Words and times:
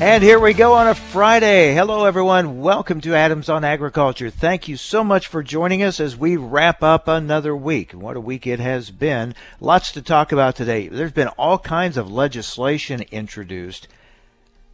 And 0.00 0.22
here 0.22 0.40
we 0.40 0.54
go 0.54 0.72
on 0.72 0.88
a 0.88 0.94
Friday. 0.94 1.74
Hello, 1.74 2.06
everyone. 2.06 2.62
Welcome 2.62 3.02
to 3.02 3.14
Adams 3.14 3.50
on 3.50 3.64
Agriculture. 3.64 4.30
Thank 4.30 4.66
you 4.66 4.78
so 4.78 5.04
much 5.04 5.26
for 5.26 5.42
joining 5.42 5.82
us 5.82 6.00
as 6.00 6.16
we 6.16 6.38
wrap 6.38 6.82
up 6.82 7.06
another 7.06 7.54
week. 7.54 7.92
What 7.92 8.16
a 8.16 8.20
week 8.20 8.46
it 8.46 8.60
has 8.60 8.90
been. 8.90 9.34
Lots 9.60 9.92
to 9.92 10.00
talk 10.00 10.32
about 10.32 10.56
today. 10.56 10.88
There's 10.88 11.12
been 11.12 11.28
all 11.28 11.58
kinds 11.58 11.98
of 11.98 12.10
legislation 12.10 13.02
introduced 13.10 13.88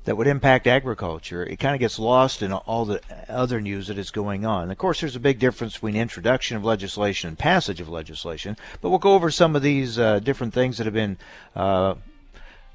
that 0.04 0.16
would 0.16 0.28
impact 0.28 0.68
agriculture. 0.68 1.42
It 1.42 1.56
kind 1.56 1.74
of 1.74 1.80
gets 1.80 1.98
lost 1.98 2.40
in 2.40 2.52
all 2.52 2.84
the 2.84 3.02
other 3.28 3.60
news 3.60 3.88
that 3.88 3.98
is 3.98 4.12
going 4.12 4.46
on. 4.46 4.70
Of 4.70 4.78
course, 4.78 5.00
there's 5.00 5.16
a 5.16 5.20
big 5.20 5.40
difference 5.40 5.72
between 5.72 5.96
introduction 5.96 6.56
of 6.56 6.64
legislation 6.64 7.26
and 7.26 7.36
passage 7.36 7.80
of 7.80 7.88
legislation, 7.88 8.56
but 8.80 8.90
we'll 8.90 9.00
go 9.00 9.14
over 9.14 9.32
some 9.32 9.56
of 9.56 9.62
these 9.62 9.98
uh, 9.98 10.20
different 10.20 10.54
things 10.54 10.78
that 10.78 10.84
have 10.84 10.94
been 10.94 11.18
uh, 11.56 11.96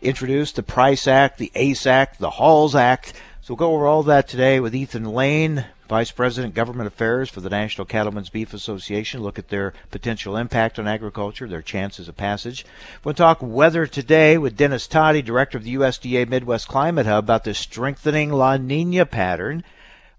introduced 0.02 0.56
the 0.56 0.64
Price 0.64 1.08
Act, 1.08 1.38
the 1.38 1.52
ACE 1.56 1.86
Act, 1.86 2.20
the 2.20 2.32
HAULS 2.32 2.76
Act. 2.76 3.14
So 3.42 3.54
we'll 3.54 3.58
go 3.58 3.74
over 3.74 3.88
all 3.88 4.04
that 4.04 4.28
today 4.28 4.60
with 4.60 4.76
Ethan 4.76 5.06
Lane, 5.06 5.66
Vice 5.90 6.12
President 6.12 6.54
Government 6.54 6.88
Affairs 6.88 7.30
for 7.30 7.42
the 7.42 7.50
National 7.50 7.86
Cattlemen's 7.86 8.30
Beef 8.30 8.54
Association. 8.54 9.22
Look 9.22 9.38
at 9.38 9.50
their 9.50 9.74
potential 9.90 10.38
impact 10.38 10.80
on 10.80 10.88
agriculture, 10.88 11.48
their 11.48 11.62
chances 11.62 12.08
of 12.08 12.16
passage. 12.16 12.66
We'll 13.04 13.14
talk 13.14 13.40
weather 13.42 13.86
today 13.86 14.38
with 14.38 14.58
Dennis 14.58 14.88
Todey, 14.88 15.24
Director 15.24 15.58
of 15.58 15.64
the 15.64 15.76
USDA 15.76 16.30
Midwest 16.30 16.68
Climate 16.68 17.06
Hub, 17.06 17.26
about 17.26 17.44
the 17.44 17.54
strengthening 17.54 18.32
La 18.32 18.58
Nina 18.58 19.06
pattern. 19.06 19.64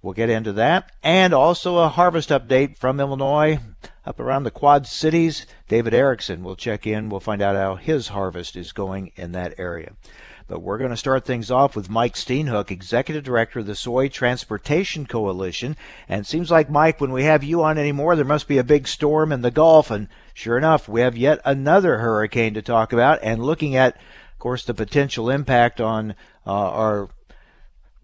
We'll 0.03 0.15
get 0.15 0.31
into 0.31 0.53
that. 0.55 0.91
And 1.03 1.33
also 1.33 1.79
a 1.79 1.89
harvest 1.89 2.31
update 2.31 2.77
from 2.77 3.01
Illinois 3.01 3.61
up 4.05 4.19
around 4.19 4.45
the 4.45 4.51
Quad 4.51 4.87
Cities. 4.87 5.47
David 5.69 5.95
Erickson 5.95 6.43
will 6.43 6.57
check 6.57 6.87
in. 6.87 7.09
We'll 7.09 7.21
find 7.21 7.43
out 7.43 7.57
how 7.57 7.77
his 7.77 8.09
harvest 8.09 8.57
is 8.57 8.73
going 8.73 9.13
in 9.17 9.33
that 9.33 9.55
area. 9.59 9.93
But 10.49 10.61
we're 10.61 10.79
going 10.79 10.91
to 10.91 10.97
start 10.97 11.25
things 11.25 11.51
off 11.51 11.77
with 11.77 11.89
Mike 11.89 12.15
Steenhoek, 12.15 12.71
Executive 12.71 13.25
Director 13.25 13.61
of 13.61 13.67
the 13.67 13.75
Soy 13.75 14.09
Transportation 14.09 15.07
Coalition. 15.07 15.77
And 16.09 16.27
seems 16.27 16.51
like, 16.51 16.69
Mike, 16.69 17.01
when 17.01 17.13
we 17.13 17.25
have 17.25 17.45
you 17.45 17.63
on 17.63 17.79
anymore, 17.79 18.17
there 18.17 18.25
must 18.25 18.49
be 18.49 18.59
a 18.59 18.65
big 18.65 18.89
storm 18.89 19.33
in 19.33 19.43
the 19.43 19.51
Gulf. 19.51 19.91
And 19.91 20.09
sure 20.35 20.59
enough, 20.59 20.89
we 20.89 21.01
have 21.01 21.17
yet 21.17 21.41
another 21.45 21.99
hurricane 21.99 22.55
to 22.55 22.63
talk 22.63 22.93
about 22.93 23.21
and 23.23 23.43
looking 23.43 23.77
at, 23.77 23.95
of 23.95 24.39
course, 24.39 24.65
the 24.65 24.75
potential 24.75 25.31
impact 25.31 25.81
on 25.81 26.15
uh, 26.47 26.51
our 26.53 27.09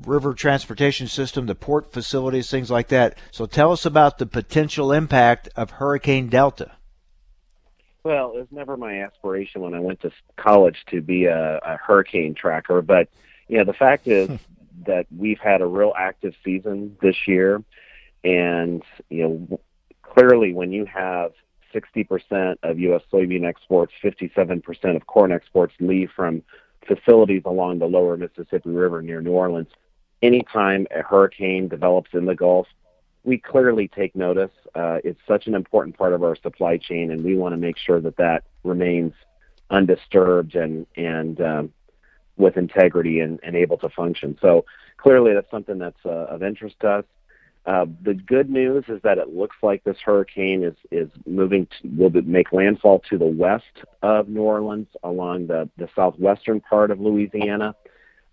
river 0.04 0.34
transportation 0.34 1.06
system, 1.06 1.46
the 1.46 1.54
port 1.54 1.92
facilities, 1.92 2.50
things 2.50 2.70
like 2.70 2.88
that. 2.88 3.16
So 3.30 3.46
tell 3.46 3.72
us 3.72 3.84
about 3.84 4.18
the 4.18 4.26
potential 4.26 4.92
impact 4.92 5.48
of 5.56 5.72
Hurricane 5.72 6.28
Delta. 6.28 6.72
Well, 8.04 8.32
it 8.34 8.38
was 8.38 8.46
never 8.50 8.76
my 8.76 9.02
aspiration 9.02 9.60
when 9.60 9.74
I 9.74 9.80
went 9.80 10.00
to 10.02 10.12
college 10.36 10.84
to 10.90 11.00
be 11.00 11.26
a, 11.26 11.58
a 11.58 11.76
hurricane 11.76 12.34
tracker, 12.34 12.80
but 12.80 13.08
you 13.48 13.58
know 13.58 13.64
the 13.64 13.72
fact 13.72 14.06
is 14.06 14.30
that 14.86 15.06
we've 15.14 15.40
had 15.40 15.60
a 15.60 15.66
real 15.66 15.92
active 15.98 16.34
season 16.44 16.96
this 17.02 17.16
year, 17.26 17.62
and 18.22 18.82
you 19.10 19.28
know 19.28 19.60
clearly 20.02 20.54
when 20.54 20.72
you 20.72 20.86
have 20.86 21.32
60% 21.74 22.56
of 22.62 22.78
U.S. 22.78 23.02
soybean 23.12 23.46
exports, 23.46 23.92
57% 24.02 24.96
of 24.96 25.06
corn 25.06 25.32
exports 25.32 25.74
leave 25.80 26.10
from 26.14 26.42
facilities 26.86 27.42
along 27.44 27.78
the 27.78 27.86
lower 27.86 28.16
Mississippi 28.16 28.70
River 28.70 29.02
near 29.02 29.20
New 29.20 29.32
Orleans 29.32 29.68
anytime 30.22 30.86
a 30.90 31.02
hurricane 31.02 31.68
develops 31.68 32.10
in 32.12 32.26
the 32.26 32.34
Gulf, 32.34 32.66
we 33.24 33.38
clearly 33.38 33.88
take 33.88 34.14
notice. 34.16 34.50
Uh, 34.74 34.98
it's 35.04 35.20
such 35.26 35.46
an 35.46 35.54
important 35.54 35.96
part 35.98 36.12
of 36.12 36.22
our 36.22 36.36
supply 36.36 36.76
chain, 36.76 37.10
and 37.10 37.24
we 37.24 37.36
want 37.36 37.52
to 37.52 37.56
make 37.56 37.76
sure 37.76 38.00
that 38.00 38.16
that 38.16 38.44
remains 38.64 39.12
undisturbed 39.70 40.54
and 40.54 40.86
and 40.96 41.40
um, 41.40 41.72
with 42.36 42.56
integrity 42.56 43.20
and, 43.20 43.40
and 43.42 43.56
able 43.56 43.76
to 43.78 43.88
function. 43.90 44.38
So 44.40 44.64
clearly, 44.96 45.34
that's 45.34 45.50
something 45.50 45.78
that's 45.78 46.04
uh, 46.04 46.26
of 46.30 46.42
interest 46.42 46.76
to 46.80 46.88
us. 46.88 47.04
Uh, 47.66 47.84
the 48.00 48.14
good 48.14 48.48
news 48.48 48.84
is 48.88 49.02
that 49.02 49.18
it 49.18 49.34
looks 49.34 49.56
like 49.62 49.84
this 49.84 49.98
hurricane 50.02 50.62
is 50.62 50.76
is 50.90 51.10
moving 51.26 51.66
to, 51.66 51.88
will 51.98 52.10
make 52.22 52.52
landfall 52.52 53.00
to 53.10 53.18
the 53.18 53.26
west 53.26 53.84
of 54.02 54.28
New 54.28 54.42
Orleans 54.42 54.88
along 55.02 55.48
the 55.48 55.68
the 55.76 55.88
southwestern 55.94 56.60
part 56.60 56.90
of 56.90 56.98
Louisiana. 56.98 57.74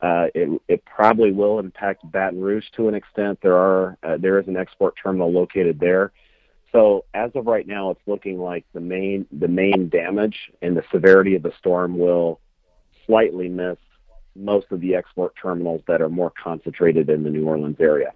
Uh, 0.01 0.27
it, 0.35 0.61
it 0.67 0.83
probably 0.85 1.31
will 1.31 1.59
impact 1.59 2.09
Baton 2.11 2.41
Rouge 2.41 2.65
to 2.75 2.87
an 2.87 2.95
extent. 2.95 3.39
There 3.41 3.55
are 3.55 3.97
uh, 4.03 4.17
there 4.17 4.39
is 4.39 4.47
an 4.47 4.57
export 4.57 4.95
terminal 5.01 5.31
located 5.31 5.79
there. 5.79 6.11
So 6.71 7.05
as 7.13 7.31
of 7.35 7.47
right 7.47 7.65
now, 7.65 7.91
it's 7.91 8.01
looking 8.05 8.37
like 8.37 8.65
the 8.73 8.81
main 8.81 9.25
the 9.31 9.47
main 9.47 9.89
damage 9.89 10.51
and 10.61 10.75
the 10.75 10.83
severity 10.91 11.35
of 11.35 11.43
the 11.43 11.53
storm 11.57 11.97
will 11.97 12.41
slightly 13.05 13.47
miss 13.47 13.77
most 14.35 14.67
of 14.71 14.81
the 14.81 14.95
export 14.95 15.33
terminals 15.41 15.81
that 15.87 16.01
are 16.01 16.09
more 16.09 16.31
concentrated 16.31 17.09
in 17.09 17.23
the 17.23 17.29
New 17.29 17.47
Orleans 17.47 17.77
area. 17.79 18.11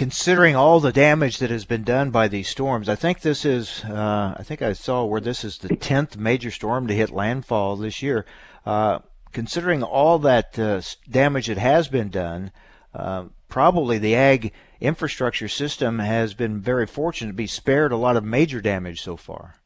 Considering 0.00 0.56
all 0.56 0.80
the 0.80 0.92
damage 0.92 1.36
that 1.40 1.50
has 1.50 1.66
been 1.66 1.84
done 1.84 2.10
by 2.10 2.26
these 2.26 2.48
storms, 2.48 2.88
I 2.88 2.94
think 2.94 3.20
this 3.20 3.44
is 3.44 3.84
uh, 3.84 4.34
I 4.34 4.42
think 4.42 4.62
I 4.62 4.72
saw 4.72 5.04
where 5.04 5.20
this 5.20 5.44
is 5.44 5.58
the 5.58 5.76
tenth 5.76 6.16
major 6.16 6.50
storm 6.50 6.86
to 6.86 6.94
hit 6.94 7.10
landfall 7.10 7.76
this 7.76 8.00
year. 8.00 8.24
Uh, 8.64 9.00
considering 9.32 9.82
all 9.82 10.18
that 10.20 10.58
uh, 10.58 10.80
damage 11.10 11.48
that 11.48 11.58
has 11.58 11.88
been 11.88 12.08
done, 12.08 12.50
uh, 12.94 13.24
probably 13.50 13.98
the 13.98 14.14
ag 14.14 14.54
infrastructure 14.80 15.48
system 15.48 15.98
has 15.98 16.32
been 16.32 16.62
very 16.62 16.86
fortunate 16.86 17.32
to 17.32 17.36
be 17.36 17.46
spared 17.46 17.92
a 17.92 17.98
lot 17.98 18.16
of 18.16 18.24
major 18.24 18.62
damage 18.62 19.02
so 19.02 19.18
far. 19.18 19.56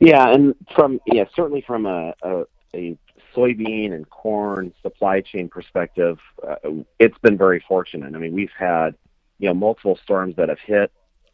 Yeah, 0.00 0.26
and 0.32 0.54
from 0.74 1.00
yeah, 1.04 1.24
certainly 1.36 1.60
from 1.66 1.84
a, 1.84 2.14
a, 2.22 2.44
a 2.72 2.98
soybean 3.36 3.92
and 3.92 4.08
corn 4.08 4.72
supply 4.80 5.20
chain 5.20 5.50
perspective, 5.50 6.18
uh, 6.48 6.56
it's 6.98 7.18
been 7.18 7.36
very 7.36 7.62
fortunate. 7.68 8.14
I 8.14 8.18
mean, 8.18 8.32
we've 8.32 8.48
had 8.58 8.94
you 9.38 9.48
know 9.48 9.54
multiple 9.54 9.98
storms 10.02 10.36
that 10.36 10.48
have 10.48 10.58
hit 10.60 10.92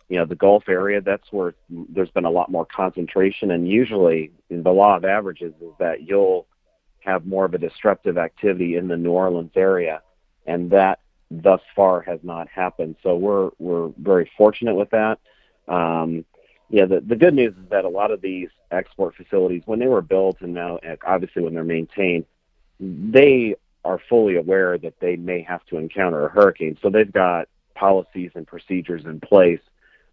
you 0.08 0.18
know 0.18 0.24
the 0.24 0.34
Gulf 0.34 0.68
area. 0.68 1.00
That's 1.00 1.26
where 1.30 1.54
there's 1.68 2.10
been 2.10 2.24
a 2.24 2.30
lot 2.30 2.50
more 2.50 2.66
concentration, 2.66 3.50
and 3.50 3.68
usually 3.68 4.32
the 4.50 4.70
law 4.70 4.96
of 4.96 5.04
averages 5.04 5.54
is 5.60 5.72
that 5.78 6.02
you'll 6.02 6.46
have 7.00 7.26
more 7.26 7.44
of 7.44 7.54
a 7.54 7.58
disruptive 7.58 8.18
activity 8.18 8.76
in 8.76 8.88
the 8.88 8.96
New 8.96 9.12
Orleans 9.12 9.52
area, 9.56 10.02
and 10.46 10.70
that 10.70 11.00
thus 11.30 11.60
far 11.74 12.00
has 12.02 12.20
not 12.22 12.48
happened. 12.48 12.96
So 13.02 13.16
we're 13.16 13.50
we're 13.58 13.90
very 13.98 14.30
fortunate 14.36 14.74
with 14.74 14.90
that. 14.90 15.18
Um, 15.68 16.24
yeah, 16.70 16.86
the, 16.86 17.00
the 17.00 17.16
good 17.16 17.34
news 17.34 17.54
is 17.54 17.68
that 17.70 17.84
a 17.84 17.88
lot 17.88 18.10
of 18.10 18.20
these 18.20 18.48
export 18.70 19.14
facilities, 19.14 19.62
when 19.66 19.78
they 19.78 19.86
were 19.86 20.02
built 20.02 20.38
and 20.40 20.54
now 20.54 20.78
obviously 21.06 21.42
when 21.42 21.54
they're 21.54 21.64
maintained, 21.64 22.24
they 22.80 23.54
are 23.84 24.00
fully 24.08 24.36
aware 24.36 24.78
that 24.78 24.98
they 24.98 25.16
may 25.16 25.42
have 25.42 25.64
to 25.66 25.76
encounter 25.76 26.26
a 26.26 26.28
hurricane. 26.30 26.76
So 26.82 26.90
they've 26.90 27.10
got 27.10 27.48
policies 27.74 28.30
and 28.34 28.46
procedures 28.46 29.04
in 29.04 29.20
place 29.20 29.60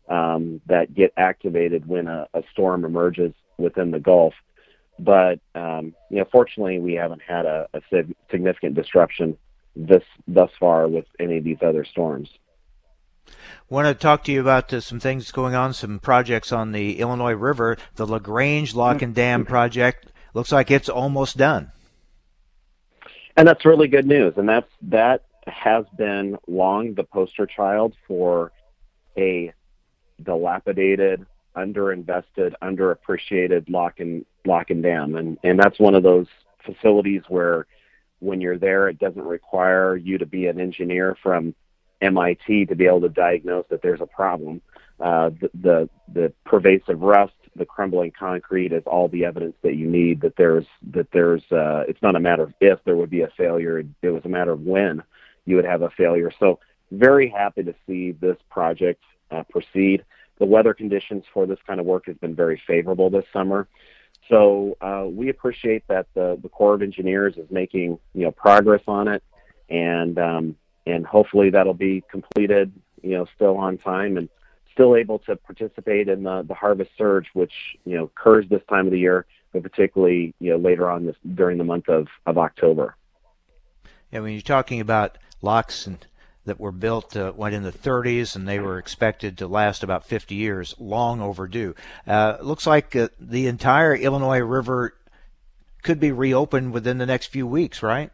um, 0.09 0.61
that 0.65 0.93
get 0.93 1.13
activated 1.17 1.87
when 1.87 2.07
a, 2.07 2.27
a 2.33 2.43
storm 2.51 2.85
emerges 2.85 3.33
within 3.57 3.91
the 3.91 3.99
Gulf. 3.99 4.33
But 4.99 5.39
um, 5.55 5.95
you 6.09 6.17
know, 6.17 6.25
fortunately, 6.31 6.79
we 6.79 6.93
haven't 6.93 7.21
had 7.21 7.45
a, 7.45 7.67
a 7.73 7.81
significant 8.29 8.75
disruption 8.75 9.37
this 9.75 10.03
thus 10.27 10.51
far 10.59 10.87
with 10.87 11.05
any 11.19 11.37
of 11.37 11.43
these 11.43 11.59
other 11.61 11.85
storms. 11.85 12.29
Want 13.69 13.87
to 13.87 13.93
talk 13.93 14.25
to 14.25 14.31
you 14.31 14.41
about 14.41 14.73
uh, 14.73 14.81
some 14.81 14.99
things 14.99 15.31
going 15.31 15.55
on, 15.55 15.73
some 15.73 15.99
projects 15.99 16.51
on 16.51 16.73
the 16.73 16.99
Illinois 16.99 17.33
River. 17.33 17.77
The 17.95 18.05
Lagrange 18.05 18.75
Lock 18.75 19.01
and 19.01 19.15
Dam 19.15 19.45
project 19.45 20.07
looks 20.33 20.51
like 20.51 20.69
it's 20.69 20.89
almost 20.89 21.37
done. 21.37 21.71
And 23.37 23.47
that's 23.47 23.65
really 23.65 23.87
good 23.87 24.05
news. 24.05 24.33
And 24.35 24.49
that's 24.49 24.69
that 24.83 25.23
has 25.47 25.85
been 25.97 26.37
long 26.47 26.93
the 26.93 27.03
poster 27.03 27.45
child 27.45 27.93
for 28.07 28.51
a 29.17 29.53
dilapidated, 30.21 31.25
underinvested, 31.55 32.53
underappreciated 32.61 33.69
lock 33.69 33.99
and 33.99 34.25
lock 34.45 34.69
and 34.69 34.83
dam, 34.83 35.15
and 35.15 35.37
and 35.43 35.59
that's 35.59 35.79
one 35.79 35.95
of 35.95 36.03
those 36.03 36.27
facilities 36.65 37.23
where 37.27 37.65
when 38.19 38.39
you're 38.39 38.57
there, 38.57 38.87
it 38.87 38.99
doesn't 38.99 39.23
require 39.23 39.95
you 39.95 40.17
to 40.19 40.25
be 40.25 40.45
an 40.45 40.59
engineer 40.59 41.17
from 41.23 41.55
MIT 42.01 42.67
to 42.67 42.75
be 42.75 42.85
able 42.85 43.01
to 43.01 43.09
diagnose 43.09 43.65
that 43.69 43.81
there's 43.81 44.01
a 44.01 44.05
problem. 44.05 44.61
Uh, 44.99 45.31
the, 45.41 45.49
the 45.61 45.89
the 46.13 46.33
pervasive 46.45 47.01
rust, 47.01 47.33
the 47.55 47.65
crumbling 47.65 48.11
concrete 48.17 48.71
is 48.71 48.83
all 48.85 49.07
the 49.07 49.25
evidence 49.25 49.55
that 49.63 49.75
you 49.75 49.89
need 49.89 50.21
that 50.21 50.35
there's 50.37 50.65
that 50.91 51.07
there's 51.11 51.41
uh, 51.51 51.83
it's 51.87 52.01
not 52.03 52.15
a 52.15 52.19
matter 52.19 52.43
of 52.43 52.53
if 52.61 52.79
there 52.85 52.95
would 52.95 53.09
be 53.09 53.21
a 53.21 53.29
failure, 53.35 53.79
it 53.79 54.09
was 54.09 54.23
a 54.25 54.29
matter 54.29 54.51
of 54.51 54.61
when 54.61 55.01
you 55.45 55.55
would 55.55 55.65
have 55.65 55.81
a 55.81 55.89
failure. 55.91 56.31
So 56.39 56.59
very 56.91 57.29
happy 57.29 57.63
to 57.63 57.73
see 57.87 58.11
this 58.11 58.37
project 58.49 59.03
uh, 59.31 59.43
proceed. 59.49 60.03
The 60.39 60.45
weather 60.45 60.73
conditions 60.73 61.23
for 61.33 61.45
this 61.45 61.59
kind 61.65 61.79
of 61.79 61.85
work 61.85 62.07
has 62.07 62.17
been 62.17 62.35
very 62.35 62.61
favorable 62.67 63.09
this 63.09 63.25
summer. 63.31 63.67
So 64.29 64.77
uh, 64.81 65.07
we 65.09 65.29
appreciate 65.29 65.83
that 65.87 66.07
the, 66.13 66.37
the 66.41 66.49
Corps 66.49 66.75
of 66.75 66.81
Engineers 66.81 67.35
is 67.37 67.49
making 67.49 67.99
you 68.13 68.23
know 68.23 68.31
progress 68.31 68.81
on 68.87 69.07
it, 69.07 69.23
and 69.69 70.17
um, 70.19 70.55
and 70.85 71.05
hopefully 71.05 71.49
that'll 71.49 71.73
be 71.73 72.03
completed 72.09 72.71
you 73.01 73.17
know 73.17 73.25
still 73.35 73.57
on 73.57 73.77
time 73.77 74.17
and 74.17 74.29
still 74.73 74.95
able 74.95 75.19
to 75.19 75.35
participate 75.35 76.07
in 76.07 76.23
the, 76.23 76.43
the 76.47 76.53
harvest 76.53 76.91
surge, 76.97 77.27
which 77.33 77.53
you 77.85 77.97
know 77.97 78.05
occurs 78.05 78.45
this 78.49 78.61
time 78.69 78.85
of 78.85 78.91
the 78.91 78.99
year, 78.99 79.25
but 79.53 79.63
particularly 79.63 80.33
you 80.39 80.51
know 80.51 80.57
later 80.57 80.89
on 80.89 81.05
this 81.05 81.15
during 81.35 81.57
the 81.57 81.63
month 81.63 81.89
of, 81.89 82.07
of 82.25 82.37
October. 82.37 82.95
Yeah, 84.11 84.19
when 84.19 84.33
you're 84.33 84.41
talking 84.41 84.79
about 84.79 85.17
locks 85.41 85.87
and 85.87 86.05
that 86.45 86.59
were 86.59 86.71
built 86.71 87.15
uh, 87.15 87.31
went 87.35 87.53
in 87.53 87.63
the 87.63 87.71
30s 87.71 88.35
and 88.35 88.47
they 88.47 88.59
were 88.59 88.77
expected 88.77 89.37
to 89.37 89.47
last 89.47 89.83
about 89.83 90.05
50 90.05 90.33
years, 90.33 90.75
long 90.79 91.21
overdue. 91.21 91.75
Uh, 92.07 92.37
looks 92.41 92.65
like 92.65 92.95
uh, 92.95 93.09
the 93.19 93.47
entire 93.47 93.95
Illinois 93.95 94.39
River 94.39 94.95
could 95.83 95.99
be 95.99 96.11
reopened 96.11 96.73
within 96.73 96.97
the 96.97 97.05
next 97.05 97.27
few 97.27 97.45
weeks, 97.45 97.83
right? 97.83 98.11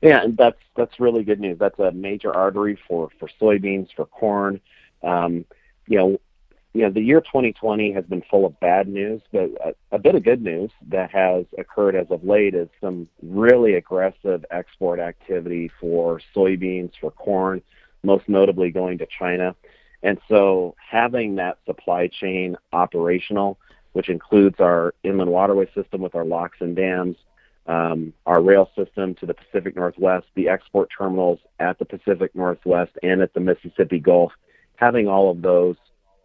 Yeah, 0.00 0.22
and 0.22 0.36
that's 0.36 0.58
that's 0.76 1.00
really 1.00 1.24
good 1.24 1.40
news. 1.40 1.58
That's 1.58 1.78
a 1.78 1.90
major 1.90 2.34
artery 2.34 2.78
for 2.86 3.08
for 3.18 3.28
soybeans, 3.40 3.88
for 3.94 4.06
corn. 4.06 4.60
Um, 5.02 5.44
you 5.86 5.98
know, 5.98 6.20
you 6.78 6.84
know, 6.84 6.90
the 6.90 7.00
year 7.00 7.20
2020 7.20 7.90
has 7.92 8.04
been 8.04 8.22
full 8.30 8.46
of 8.46 8.58
bad 8.60 8.86
news, 8.86 9.20
but 9.32 9.50
a, 9.64 9.74
a 9.90 9.98
bit 9.98 10.14
of 10.14 10.22
good 10.22 10.40
news 10.40 10.70
that 10.86 11.10
has 11.10 11.44
occurred 11.58 11.96
as 11.96 12.06
of 12.10 12.22
late 12.22 12.54
is 12.54 12.68
some 12.80 13.08
really 13.20 13.74
aggressive 13.74 14.44
export 14.52 15.00
activity 15.00 15.72
for 15.80 16.20
soybeans, 16.36 16.92
for 17.00 17.10
corn, 17.10 17.60
most 18.04 18.28
notably 18.28 18.70
going 18.70 18.96
to 18.98 19.06
China. 19.06 19.56
And 20.04 20.20
so 20.28 20.76
having 20.78 21.34
that 21.34 21.58
supply 21.66 22.06
chain 22.06 22.56
operational, 22.72 23.58
which 23.94 24.08
includes 24.08 24.60
our 24.60 24.94
inland 25.02 25.32
waterway 25.32 25.68
system 25.74 26.00
with 26.00 26.14
our 26.14 26.24
locks 26.24 26.58
and 26.60 26.76
dams, 26.76 27.16
um, 27.66 28.12
our 28.24 28.40
rail 28.40 28.70
system 28.76 29.16
to 29.16 29.26
the 29.26 29.34
Pacific 29.34 29.74
Northwest, 29.74 30.26
the 30.36 30.48
export 30.48 30.90
terminals 30.96 31.40
at 31.58 31.80
the 31.80 31.84
Pacific 31.84 32.36
Northwest 32.36 32.92
and 33.02 33.20
at 33.20 33.34
the 33.34 33.40
Mississippi 33.40 33.98
Gulf, 33.98 34.30
having 34.76 35.08
all 35.08 35.28
of 35.28 35.42
those 35.42 35.74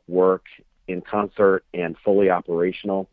work 0.07 0.45
in 0.87 1.01
concert 1.01 1.63
and 1.73 1.95
fully 2.03 2.29
operational 2.29 3.09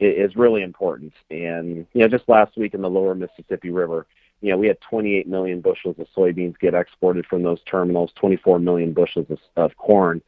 is 0.00 0.34
really 0.36 0.62
important. 0.62 1.12
And 1.30 1.86
you 1.92 2.00
know, 2.00 2.08
just 2.08 2.28
last 2.28 2.56
week 2.56 2.74
in 2.74 2.82
the 2.82 2.90
Lower 2.90 3.14
Mississippi 3.14 3.70
River, 3.70 4.06
you 4.40 4.50
know, 4.50 4.58
we 4.58 4.66
had 4.66 4.78
28 4.80 5.26
million 5.26 5.60
bushels 5.60 5.96
of 5.98 6.06
soybeans 6.14 6.58
get 6.58 6.74
exported 6.74 7.24
from 7.26 7.42
those 7.42 7.62
terminals, 7.62 8.10
24 8.16 8.58
million 8.58 8.92
bushels 8.92 9.26
of, 9.30 9.38
of 9.56 9.76
corn. 9.76 10.20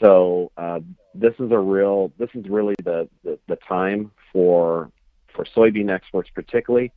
So 0.00 0.52
uh, 0.56 0.80
this 1.14 1.34
is 1.38 1.50
a 1.50 1.58
real, 1.58 2.12
this 2.18 2.28
is 2.34 2.46
really 2.48 2.74
the, 2.84 3.08
the, 3.24 3.38
the 3.48 3.56
time 3.56 4.12
for 4.32 4.90
for 5.34 5.44
soybean 5.44 5.94
exports, 5.94 6.30
particularly. 6.34 6.92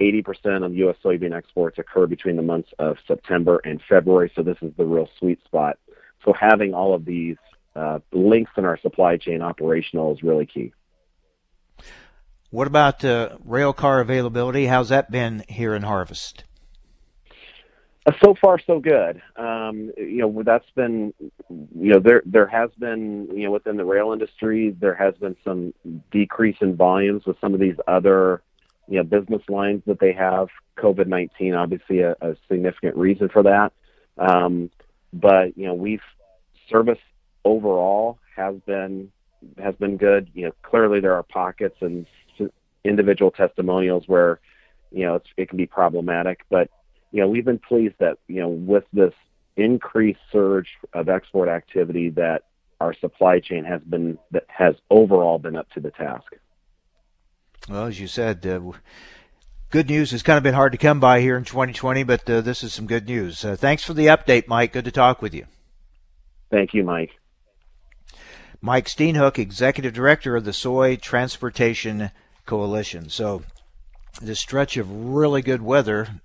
80% 0.00 0.64
of 0.64 0.74
U.S. 0.74 0.96
soybean 1.04 1.36
exports 1.36 1.78
occur 1.78 2.06
between 2.06 2.36
the 2.36 2.42
months 2.42 2.70
of 2.78 2.96
September 3.06 3.60
and 3.64 3.80
February, 3.88 4.32
so 4.34 4.42
this 4.42 4.56
is 4.62 4.72
the 4.76 4.84
real 4.84 5.08
sweet 5.18 5.42
spot. 5.44 5.78
So 6.24 6.32
having 6.32 6.74
all 6.74 6.94
of 6.94 7.04
these 7.04 7.36
links 8.12 8.50
in 8.56 8.64
our 8.64 8.78
supply 8.78 9.16
chain 9.16 9.42
operational 9.42 10.12
is 10.12 10.22
really 10.22 10.46
key. 10.46 10.72
What 12.50 12.66
about 12.66 13.04
uh, 13.04 13.38
rail 13.44 13.72
car 13.72 14.00
availability? 14.00 14.66
How's 14.66 14.90
that 14.90 15.10
been 15.10 15.42
here 15.48 15.74
in 15.74 15.82
Harvest? 15.82 16.44
Uh, 18.04 18.12
so 18.22 18.34
far, 18.40 18.58
so 18.58 18.80
good. 18.80 19.22
Um, 19.36 19.92
you 19.96 20.18
know, 20.18 20.42
that's 20.42 20.68
been, 20.74 21.14
you 21.48 21.92
know, 21.92 22.00
there 22.00 22.22
there 22.26 22.48
has 22.48 22.70
been, 22.78 23.28
you 23.32 23.44
know, 23.44 23.52
within 23.52 23.76
the 23.76 23.84
rail 23.84 24.12
industry, 24.12 24.76
there 24.78 24.94
has 24.94 25.14
been 25.14 25.36
some 25.44 25.72
decrease 26.10 26.56
in 26.60 26.76
volumes 26.76 27.24
with 27.24 27.36
some 27.40 27.54
of 27.54 27.60
these 27.60 27.76
other, 27.86 28.42
you 28.88 28.96
know, 28.96 29.04
business 29.04 29.42
lines 29.48 29.82
that 29.86 30.00
they 30.00 30.12
have. 30.12 30.48
COVID 30.76 31.06
nineteen, 31.06 31.54
obviously, 31.54 32.00
a, 32.00 32.16
a 32.20 32.34
significant 32.48 32.96
reason 32.96 33.28
for 33.28 33.44
that. 33.44 33.72
Um, 34.18 34.68
but 35.12 35.56
you 35.56 35.66
know, 35.66 35.74
we've 35.74 36.02
service 36.68 36.98
overall 37.44 38.18
has 38.36 38.56
been 38.66 39.10
has 39.58 39.74
been 39.76 39.96
good. 39.96 40.30
You 40.34 40.46
know, 40.46 40.52
clearly 40.62 41.00
there 41.00 41.14
are 41.14 41.22
pockets 41.22 41.76
and 41.80 42.06
individual 42.84 43.30
testimonials 43.30 44.04
where 44.06 44.40
you 44.90 45.04
know 45.06 45.20
it 45.36 45.48
can 45.48 45.56
be 45.56 45.66
problematic, 45.66 46.40
but 46.50 46.70
you 47.10 47.20
know 47.20 47.28
we've 47.28 47.44
been 47.44 47.58
pleased 47.58 47.94
that 47.98 48.18
you 48.28 48.40
know 48.40 48.48
with 48.48 48.84
this 48.92 49.14
increased 49.56 50.20
surge 50.30 50.68
of 50.92 51.08
export 51.08 51.48
activity 51.48 52.10
that 52.10 52.42
our 52.80 52.94
supply 52.94 53.38
chain 53.38 53.64
has 53.64 53.80
been 53.82 54.18
that 54.30 54.44
has 54.48 54.74
overall 54.90 55.38
been 55.38 55.56
up 55.56 55.70
to 55.70 55.80
the 55.80 55.90
task. 55.90 56.32
Well, 57.68 57.86
as 57.86 58.00
you 58.00 58.08
said, 58.08 58.44
uh, 58.44 58.60
good 59.70 59.88
news 59.88 60.10
has 60.10 60.22
kind 60.22 60.36
of 60.36 60.42
been 60.42 60.54
hard 60.54 60.72
to 60.72 60.78
come 60.78 60.98
by 60.98 61.20
here 61.20 61.36
in 61.36 61.44
2020, 61.44 62.02
but 62.02 62.28
uh, 62.28 62.40
this 62.40 62.64
is 62.64 62.72
some 62.72 62.86
good 62.86 63.06
news. 63.06 63.44
Uh, 63.44 63.54
thanks 63.54 63.84
for 63.84 63.94
the 63.94 64.06
update, 64.06 64.48
Mike. 64.48 64.72
Good 64.72 64.84
to 64.84 64.90
talk 64.90 65.22
with 65.22 65.32
you. 65.32 65.46
Thank 66.50 66.74
you, 66.74 66.82
Mike. 66.82 67.10
Mike 68.64 68.86
Steenhoek, 68.86 69.40
Executive 69.40 69.92
Director 69.92 70.36
of 70.36 70.44
the 70.44 70.52
Soy 70.52 70.94
Transportation 70.94 72.12
Coalition. 72.46 73.10
So, 73.10 73.42
this 74.20 74.38
stretch 74.38 74.76
of 74.76 74.88
really 74.88 75.42
good 75.42 75.62
weather, 75.62 76.20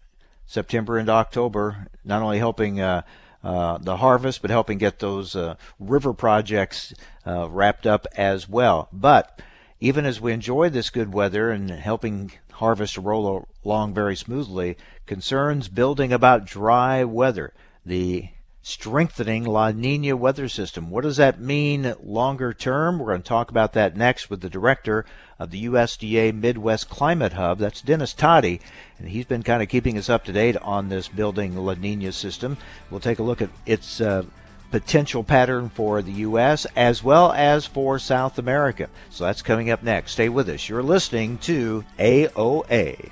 September 0.45 1.00
and 1.00 1.10
October, 1.10 1.88
not 2.06 2.22
only 2.22 2.38
helping 2.38 2.80
uh, 2.80 3.01
uh, 3.44 3.80
the 3.80 3.98
harvest, 3.98 4.44
but 4.44 4.51
helping 4.51 4.78
get 4.78 5.00
those 5.00 5.36
uh, 5.36 5.56
river 5.80 6.13
projects 6.13 6.94
uh, 7.25 7.50
wrapped 7.50 7.88
up 7.88 8.06
as 8.16 8.48
well. 8.48 8.88
But 8.94 9.42
even 9.80 10.06
as 10.06 10.22
we 10.22 10.31
enjoy 10.31 10.69
this 10.69 10.92
good 10.92 11.12
weather 11.12 11.50
and 11.50 11.72
helping 11.72 12.33
harvest 12.51 13.00
roll 13.00 13.48
along 13.66 13.95
very 13.95 14.16
smoothly, 14.16 14.78
concerns 15.07 15.69
building 15.69 16.13
about 16.13 16.45
dry 16.45 17.04
weather. 17.04 17.56
The 17.83 18.30
strengthening 18.62 19.45
La 19.45 19.71
Nina 19.71 20.15
weather 20.15 20.50
system. 20.50 20.89
What 20.89 21.04
does 21.04 21.18
that 21.18 21.39
mean 21.39 21.94
longer 22.04 22.54
term? 22.54 23.00
We're 23.00 23.07
going 23.07 23.21
to 23.21 23.27
talk 23.27 23.50
about 23.50 23.74
that 23.74 23.95
next 23.95 24.30
with 24.30 24.42
the 24.42 24.50
director 24.50 25.06
of 25.39 25.51
the 25.51 25.65
USDA 25.65 26.33
Midwest 26.33 26.89
Climate 26.89 27.33
Hub. 27.33 27.59
That's 27.59 27.81
Dennis 27.81 28.13
Todey, 28.13 28.59
and 29.00 29.09
he's 29.09 29.25
been 29.25 29.44
kind 29.44 29.63
of 29.63 29.69
keeping 29.69 29.98
us 29.98 30.09
up 30.09 30.25
to 30.25 30.33
date 30.33 30.57
on 30.57 30.89
this 30.89 31.07
building 31.07 31.56
La 31.56 31.75
Nina 31.75 32.12
system. 32.12 32.57
We'll 32.89 33.00
take 33.00 33.19
a 33.19 33.24
look 33.24 33.42
at 33.42 33.50
its 33.65 34.01
uh, 34.01 34.24
potential 34.71 35.24
pattern 35.24 35.69
for 35.69 36.01
the 36.01 36.12
U.S. 36.12 36.65
as 36.75 37.04
well 37.04 37.31
as 37.31 37.65
for 37.65 38.00
South 38.00 38.37
America. 38.37 38.90
So 39.09 39.23
that's 39.23 39.42
coming 39.42 39.69
up 39.69 39.83
next. 39.83 40.11
Stay 40.11 40.30
with 40.30 40.49
us. 40.49 40.68
You're 40.68 40.83
listening 40.83 41.37
to 41.40 41.85
AOA. 41.99 43.11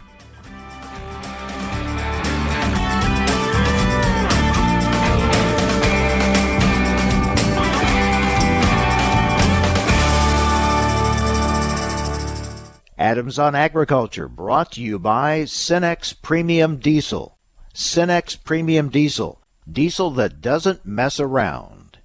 Adams 12.97 13.37
on 13.37 13.55
Agriculture, 13.55 14.29
brought 14.29 14.71
to 14.71 14.81
you 14.81 14.97
by 14.97 15.41
Cenex 15.41 16.13
Premium 16.21 16.77
Diesel. 16.77 17.37
Cenex 17.73 18.41
Premium 18.41 18.87
Diesel, 18.87 19.41
diesel 19.69 20.11
that 20.11 20.39
doesn't 20.39 20.85
mess 20.85 21.19
around. 21.19 21.97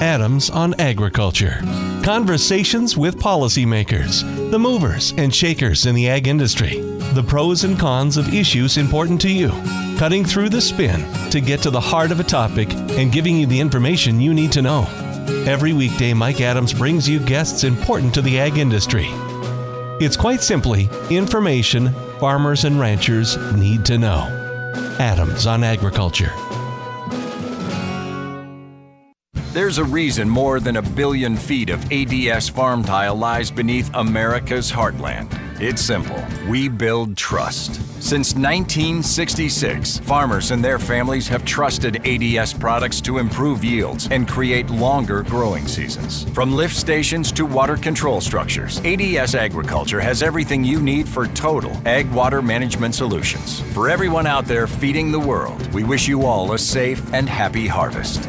Adams 0.00 0.48
on 0.48 0.72
Agriculture. 0.80 1.60
Conversations 2.02 2.96
with 2.96 3.18
policymakers, 3.18 4.22
the 4.50 4.58
movers 4.58 5.12
and 5.18 5.34
shakers 5.34 5.84
in 5.84 5.94
the 5.94 6.08
ag 6.08 6.26
industry, 6.26 6.80
the 7.12 7.22
pros 7.22 7.64
and 7.64 7.78
cons 7.78 8.16
of 8.16 8.32
issues 8.32 8.78
important 8.78 9.20
to 9.20 9.30
you, 9.30 9.50
cutting 9.98 10.24
through 10.24 10.48
the 10.48 10.60
spin 10.60 11.04
to 11.30 11.38
get 11.42 11.60
to 11.60 11.70
the 11.70 11.78
heart 11.78 12.10
of 12.10 12.18
a 12.18 12.24
topic 12.24 12.72
and 12.72 13.12
giving 13.12 13.36
you 13.36 13.46
the 13.46 13.60
information 13.60 14.22
you 14.22 14.32
need 14.32 14.52
to 14.52 14.62
know. 14.62 14.86
Every 15.46 15.74
weekday, 15.74 16.14
Mike 16.14 16.40
Adams 16.40 16.72
brings 16.72 17.06
you 17.06 17.20
guests 17.20 17.62
important 17.62 18.14
to 18.14 18.22
the 18.22 18.40
ag 18.40 18.56
industry 18.56 19.10
it's 20.00 20.16
quite 20.16 20.42
simply 20.42 20.88
information 21.10 21.92
farmers 22.18 22.64
and 22.64 22.80
ranchers 22.80 23.36
need 23.54 23.84
to 23.86 23.98
know. 23.98 24.36
Adams 24.98 25.46
on 25.46 25.62
Agriculture. 25.64 26.32
There's 29.52 29.78
a 29.78 29.84
reason 29.84 30.28
more 30.28 30.60
than 30.60 30.76
a 30.76 30.82
billion 30.82 31.36
feet 31.36 31.70
of 31.70 31.84
ADS 31.90 32.48
farm 32.48 32.84
tile 32.84 33.16
lies 33.16 33.50
beneath 33.50 33.90
America's 33.94 34.70
heartland. 34.70 35.49
It's 35.62 35.82
simple. 35.82 36.24
We 36.48 36.70
build 36.70 37.18
trust. 37.18 37.74
Since 38.02 38.34
1966, 38.34 39.98
farmers 39.98 40.52
and 40.52 40.64
their 40.64 40.78
families 40.78 41.28
have 41.28 41.44
trusted 41.44 42.00
ADS 42.06 42.54
products 42.54 43.02
to 43.02 43.18
improve 43.18 43.62
yields 43.62 44.08
and 44.10 44.26
create 44.26 44.70
longer 44.70 45.22
growing 45.22 45.68
seasons. 45.68 46.24
From 46.30 46.56
lift 46.56 46.74
stations 46.74 47.30
to 47.32 47.44
water 47.44 47.76
control 47.76 48.22
structures, 48.22 48.80
ADS 48.86 49.34
Agriculture 49.34 50.00
has 50.00 50.22
everything 50.22 50.64
you 50.64 50.80
need 50.80 51.06
for 51.06 51.26
total 51.26 51.76
ag 51.86 52.10
water 52.12 52.40
management 52.40 52.94
solutions. 52.94 53.60
For 53.74 53.90
everyone 53.90 54.26
out 54.26 54.46
there 54.46 54.66
feeding 54.66 55.12
the 55.12 55.20
world, 55.20 55.74
we 55.74 55.84
wish 55.84 56.08
you 56.08 56.22
all 56.22 56.54
a 56.54 56.58
safe 56.58 57.12
and 57.12 57.28
happy 57.28 57.66
harvest. 57.66 58.26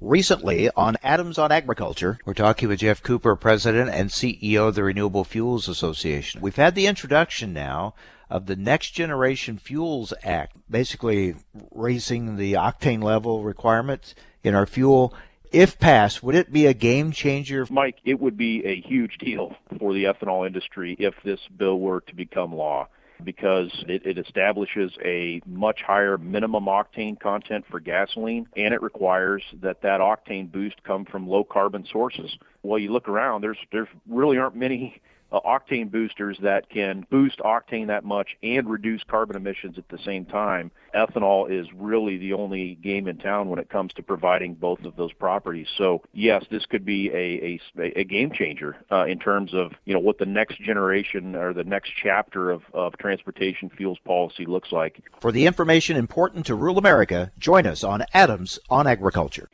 Recently 0.00 0.68
on 0.76 0.96
Adams 1.02 1.38
on 1.38 1.50
Agriculture. 1.50 2.18
We're 2.26 2.34
talking 2.34 2.68
with 2.68 2.80
Jeff 2.80 3.02
Cooper, 3.02 3.34
President 3.34 3.90
and 3.90 4.10
CEO 4.10 4.68
of 4.68 4.74
the 4.74 4.84
Renewable 4.84 5.24
Fuels 5.24 5.68
Association. 5.68 6.40
We've 6.40 6.56
had 6.56 6.74
the 6.74 6.86
introduction 6.86 7.52
now 7.52 7.94
of 8.28 8.46
the 8.46 8.56
Next 8.56 8.90
Generation 8.90 9.56
Fuels 9.56 10.12
Act, 10.22 10.56
basically 10.68 11.36
raising 11.72 12.36
the 12.36 12.54
octane 12.54 13.02
level 13.02 13.42
requirements 13.42 14.14
in 14.42 14.54
our 14.54 14.66
fuel. 14.66 15.14
If 15.50 15.78
passed, 15.78 16.22
would 16.22 16.34
it 16.34 16.52
be 16.52 16.66
a 16.66 16.74
game 16.74 17.12
changer? 17.12 17.66
Mike, 17.70 17.98
it 18.04 18.20
would 18.20 18.36
be 18.36 18.64
a 18.66 18.80
huge 18.80 19.16
deal 19.18 19.56
for 19.78 19.94
the 19.94 20.04
ethanol 20.04 20.46
industry 20.46 20.96
if 20.98 21.14
this 21.24 21.40
bill 21.56 21.80
were 21.80 22.00
to 22.02 22.14
become 22.14 22.54
law 22.54 22.88
because 23.24 23.70
it, 23.88 24.04
it, 24.06 24.18
establishes 24.18 24.92
a 25.04 25.40
much 25.46 25.82
higher 25.82 26.18
minimum 26.18 26.64
octane 26.66 27.18
content 27.18 27.64
for 27.70 27.80
gasoline 27.80 28.46
and 28.56 28.74
it 28.74 28.82
requires 28.82 29.42
that 29.62 29.82
that 29.82 30.00
octane 30.00 30.50
boost 30.50 30.82
come 30.84 31.04
from 31.04 31.28
low 31.28 31.44
carbon 31.44 31.86
sources. 31.90 32.36
Well, 32.62 32.78
you 32.78 32.92
look 32.92 33.08
around, 33.08 33.42
there's 33.42 33.58
there 33.72 33.88
really 34.08 34.38
aren't 34.38 34.56
many 34.56 35.00
uh, 35.32 35.40
octane 35.40 35.90
boosters 35.90 36.38
that 36.42 36.68
can 36.70 37.06
boost 37.10 37.38
octane 37.38 37.88
that 37.88 38.04
much 38.04 38.36
and 38.42 38.68
reduce 38.68 39.02
carbon 39.04 39.36
emissions 39.36 39.78
at 39.78 39.88
the 39.88 39.98
same 39.98 40.24
time. 40.24 40.70
Ethanol 40.94 41.50
is 41.50 41.66
really 41.74 42.16
the 42.16 42.32
only 42.32 42.76
game 42.76 43.08
in 43.08 43.18
town 43.18 43.48
when 43.48 43.58
it 43.58 43.68
comes 43.68 43.92
to 43.94 44.02
providing 44.02 44.54
both 44.54 44.84
of 44.84 44.96
those 44.96 45.12
properties. 45.12 45.66
So 45.76 46.02
yes, 46.12 46.44
this 46.50 46.64
could 46.66 46.84
be 46.84 47.10
a 47.10 47.60
a, 47.78 48.00
a 48.00 48.04
game 48.04 48.30
changer 48.32 48.76
uh, 48.90 49.04
in 49.04 49.18
terms 49.18 49.54
of 49.54 49.72
you 49.84 49.94
know 49.94 50.00
what 50.00 50.18
the 50.18 50.26
next 50.26 50.60
generation 50.60 51.34
or 51.34 51.52
the 51.52 51.64
next 51.64 51.92
chapter 52.02 52.50
of, 52.50 52.62
of 52.72 52.96
transportation 52.98 53.70
fuels 53.70 53.98
policy 54.04 54.46
looks 54.46 54.72
like. 54.72 55.02
For 55.20 55.32
the 55.32 55.46
information 55.46 55.96
important 55.96 56.46
to 56.46 56.54
rural 56.54 56.78
America, 56.78 57.32
join 57.38 57.66
us 57.66 57.84
on 57.84 58.04
Adams 58.14 58.58
on 58.70 58.86
Agriculture. 58.86 59.48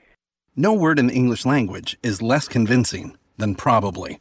No 0.55 0.75
word 0.75 0.99
in 0.99 1.07
the 1.07 1.15
English 1.15 1.47
language 1.47 1.97
is 2.03 2.21
less 2.21 2.47
convincing 2.47 3.17
than 3.39 3.55
probably. 3.55 4.21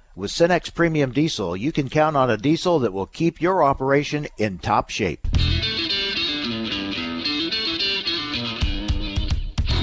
With 0.13 0.29
Cenex 0.29 0.73
Premium 0.73 1.13
Diesel, 1.13 1.55
you 1.55 1.71
can 1.71 1.87
count 1.87 2.17
on 2.17 2.29
a 2.29 2.35
diesel 2.35 2.79
that 2.79 2.91
will 2.91 3.05
keep 3.05 3.41
your 3.41 3.63
operation 3.63 4.27
in 4.37 4.59
top 4.59 4.89
shape. 4.89 5.25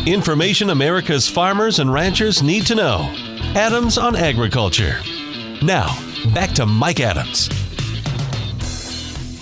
Information 0.07 0.69
America's 0.69 1.31
farmers 1.31 1.79
and 1.79 1.91
ranchers 1.91 2.43
need 2.43 2.67
to 2.67 2.75
know. 2.75 3.11
Adams 3.55 3.97
on 3.97 4.15
Agriculture. 4.15 5.01
Now, 5.63 5.99
back 6.35 6.51
to 6.57 6.67
Mike 6.67 7.01
Adams. 7.01 7.49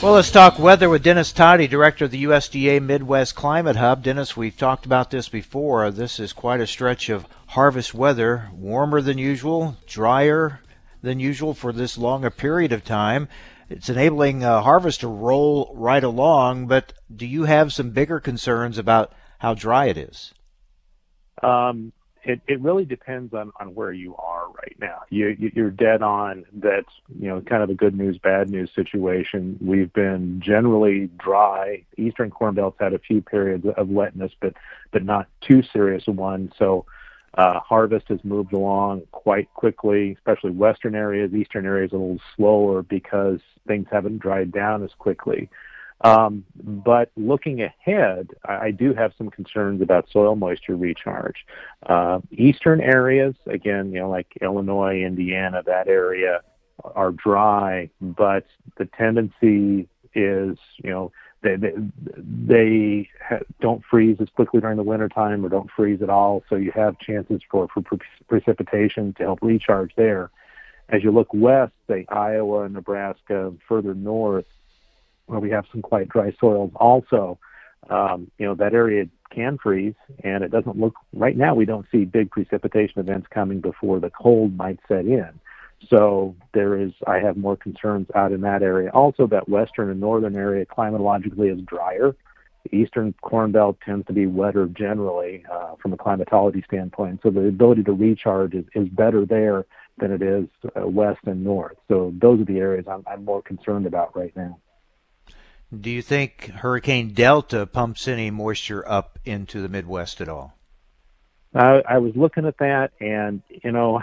Well, 0.00 0.12
let's 0.12 0.30
talk 0.30 0.56
weather 0.56 0.88
with 0.88 1.02
Dennis 1.02 1.32
Todey, 1.32 1.68
director 1.68 2.04
of 2.04 2.12
the 2.12 2.22
USDA 2.22 2.80
Midwest 2.80 3.34
Climate 3.34 3.74
Hub. 3.74 4.04
Dennis, 4.04 4.36
we've 4.36 4.56
talked 4.56 4.86
about 4.86 5.10
this 5.10 5.28
before. 5.28 5.90
This 5.90 6.20
is 6.20 6.32
quite 6.32 6.60
a 6.60 6.66
stretch 6.66 7.08
of 7.08 7.26
harvest 7.48 7.92
weather, 7.92 8.50
warmer 8.52 9.00
than 9.00 9.18
usual, 9.18 9.76
drier, 9.88 10.60
than 11.06 11.20
usual 11.20 11.54
for 11.54 11.72
this 11.72 11.96
long 11.96 12.24
a 12.24 12.30
period 12.30 12.72
of 12.72 12.84
time. 12.84 13.28
It's 13.70 13.88
enabling 13.88 14.44
uh, 14.44 14.62
harvest 14.62 15.00
to 15.00 15.08
roll 15.08 15.72
right 15.74 16.04
along, 16.04 16.66
but 16.66 16.92
do 17.14 17.26
you 17.26 17.44
have 17.44 17.72
some 17.72 17.90
bigger 17.90 18.20
concerns 18.20 18.76
about 18.76 19.12
how 19.38 19.54
dry 19.54 19.86
it 19.86 19.96
is? 19.96 20.34
Um, 21.42 21.92
it, 22.22 22.40
it 22.48 22.60
really 22.60 22.84
depends 22.84 23.32
on, 23.34 23.52
on 23.60 23.74
where 23.74 23.92
you 23.92 24.16
are 24.16 24.48
right 24.48 24.76
now. 24.80 25.02
You, 25.10 25.36
you're 25.38 25.70
dead 25.70 26.02
on. 26.02 26.44
That's 26.52 26.92
you 27.20 27.28
know 27.28 27.40
kind 27.40 27.62
of 27.62 27.70
a 27.70 27.74
good 27.74 27.96
news, 27.96 28.18
bad 28.18 28.50
news 28.50 28.70
situation. 28.74 29.58
We've 29.60 29.92
been 29.92 30.40
generally 30.44 31.08
dry. 31.18 31.84
Eastern 31.96 32.30
Corn 32.30 32.54
Belt's 32.54 32.78
had 32.80 32.94
a 32.94 32.98
few 32.98 33.22
periods 33.22 33.64
of 33.76 33.88
wetness, 33.88 34.32
but 34.40 34.54
but 34.90 35.04
not 35.04 35.28
too 35.40 35.62
serious 35.72 36.06
one. 36.06 36.52
So 36.58 36.86
uh, 37.36 37.60
harvest 37.60 38.08
has 38.08 38.22
moved 38.24 38.52
along 38.52 39.02
quite 39.12 39.52
quickly, 39.54 40.12
especially 40.12 40.50
western 40.50 40.94
areas. 40.94 41.34
Eastern 41.34 41.66
areas 41.66 41.92
a 41.92 41.96
little 41.96 42.20
slower 42.34 42.82
because 42.82 43.40
things 43.66 43.86
haven't 43.90 44.18
dried 44.18 44.52
down 44.52 44.82
as 44.82 44.90
quickly. 44.98 45.50
Um, 46.02 46.44
but 46.62 47.10
looking 47.16 47.62
ahead, 47.62 48.30
I, 48.44 48.66
I, 48.66 48.70
do 48.70 48.92
have 48.92 49.12
some 49.16 49.30
concerns 49.30 49.80
about 49.80 50.10
soil 50.10 50.36
moisture 50.36 50.76
recharge. 50.76 51.46
Uh, 51.86 52.20
eastern 52.30 52.82
areas, 52.82 53.34
again, 53.46 53.92
you 53.92 54.00
know, 54.00 54.10
like 54.10 54.26
Illinois, 54.42 55.00
Indiana, 55.00 55.62
that 55.64 55.88
area 55.88 56.42
are 56.84 57.12
dry, 57.12 57.88
but 58.02 58.44
the 58.76 58.84
tendency 58.84 59.88
is, 60.14 60.58
you 60.76 60.90
know, 60.90 61.12
they 61.42 61.56
they, 61.56 61.72
they 62.46 63.08
ha- 63.26 63.44
don't 63.60 63.82
freeze 63.88 64.16
as 64.20 64.28
quickly 64.30 64.60
during 64.60 64.76
the 64.76 64.82
wintertime 64.82 65.44
or 65.44 65.48
don't 65.48 65.70
freeze 65.70 66.02
at 66.02 66.10
all, 66.10 66.42
so 66.48 66.56
you 66.56 66.72
have 66.74 66.98
chances 66.98 67.40
for 67.50 67.68
for 67.72 67.82
pre- 67.82 67.98
precipitation 68.28 69.14
to 69.14 69.24
help 69.24 69.38
recharge 69.42 69.92
there. 69.96 70.30
As 70.88 71.02
you 71.02 71.10
look 71.10 71.28
west, 71.34 71.72
say 71.88 72.06
Iowa, 72.08 72.68
Nebraska, 72.68 73.52
further 73.68 73.94
north, 73.94 74.46
where 75.26 75.40
we 75.40 75.50
have 75.50 75.64
some 75.72 75.82
quite 75.82 76.08
dry 76.08 76.32
soils, 76.40 76.70
also, 76.76 77.38
um, 77.90 78.30
you 78.38 78.46
know 78.46 78.54
that 78.54 78.74
area 78.74 79.06
can 79.30 79.58
freeze, 79.58 79.94
and 80.24 80.44
it 80.44 80.50
doesn't 80.50 80.78
look 80.78 80.94
right 81.12 81.36
now. 81.36 81.54
We 81.54 81.64
don't 81.64 81.86
see 81.90 82.04
big 82.04 82.30
precipitation 82.30 83.00
events 83.00 83.26
coming 83.30 83.60
before 83.60 84.00
the 84.00 84.10
cold 84.10 84.56
might 84.56 84.78
set 84.88 85.06
in. 85.06 85.28
So 85.88 86.34
there 86.52 86.76
is, 86.80 86.92
I 87.06 87.18
have 87.18 87.36
more 87.36 87.56
concerns 87.56 88.08
out 88.14 88.32
in 88.32 88.40
that 88.42 88.62
area. 88.62 88.90
Also, 88.90 89.26
that 89.28 89.48
western 89.48 89.90
and 89.90 90.00
northern 90.00 90.36
area 90.36 90.66
climatologically 90.66 91.52
is 91.52 91.60
drier. 91.62 92.16
The 92.64 92.76
eastern 92.76 93.14
corn 93.22 93.52
belt 93.52 93.78
tends 93.84 94.06
to 94.06 94.12
be 94.12 94.26
wetter 94.26 94.66
generally 94.66 95.44
uh, 95.50 95.76
from 95.80 95.92
a 95.92 95.96
climatology 95.96 96.64
standpoint. 96.66 97.20
So 97.22 97.30
the 97.30 97.46
ability 97.46 97.84
to 97.84 97.92
recharge 97.92 98.54
is, 98.54 98.64
is 98.74 98.88
better 98.88 99.24
there 99.24 99.66
than 99.98 100.12
it 100.12 100.22
is 100.22 100.46
uh, 100.76 100.86
west 100.86 101.20
and 101.26 101.44
north. 101.44 101.76
So 101.88 102.12
those 102.20 102.40
are 102.40 102.44
the 102.44 102.58
areas 102.58 102.86
I'm, 102.90 103.04
I'm 103.06 103.24
more 103.24 103.42
concerned 103.42 103.86
about 103.86 104.16
right 104.16 104.34
now. 104.36 104.58
Do 105.78 105.90
you 105.90 106.02
think 106.02 106.46
Hurricane 106.46 107.12
Delta 107.12 107.66
pumps 107.66 108.06
any 108.06 108.30
moisture 108.30 108.88
up 108.88 109.18
into 109.24 109.60
the 109.60 109.68
Midwest 109.68 110.20
at 110.20 110.28
all? 110.28 110.54
I, 111.54 111.82
I 111.88 111.98
was 111.98 112.14
looking 112.14 112.46
at 112.46 112.58
that, 112.58 112.92
and 113.00 113.42
you 113.48 113.72
know, 113.72 114.00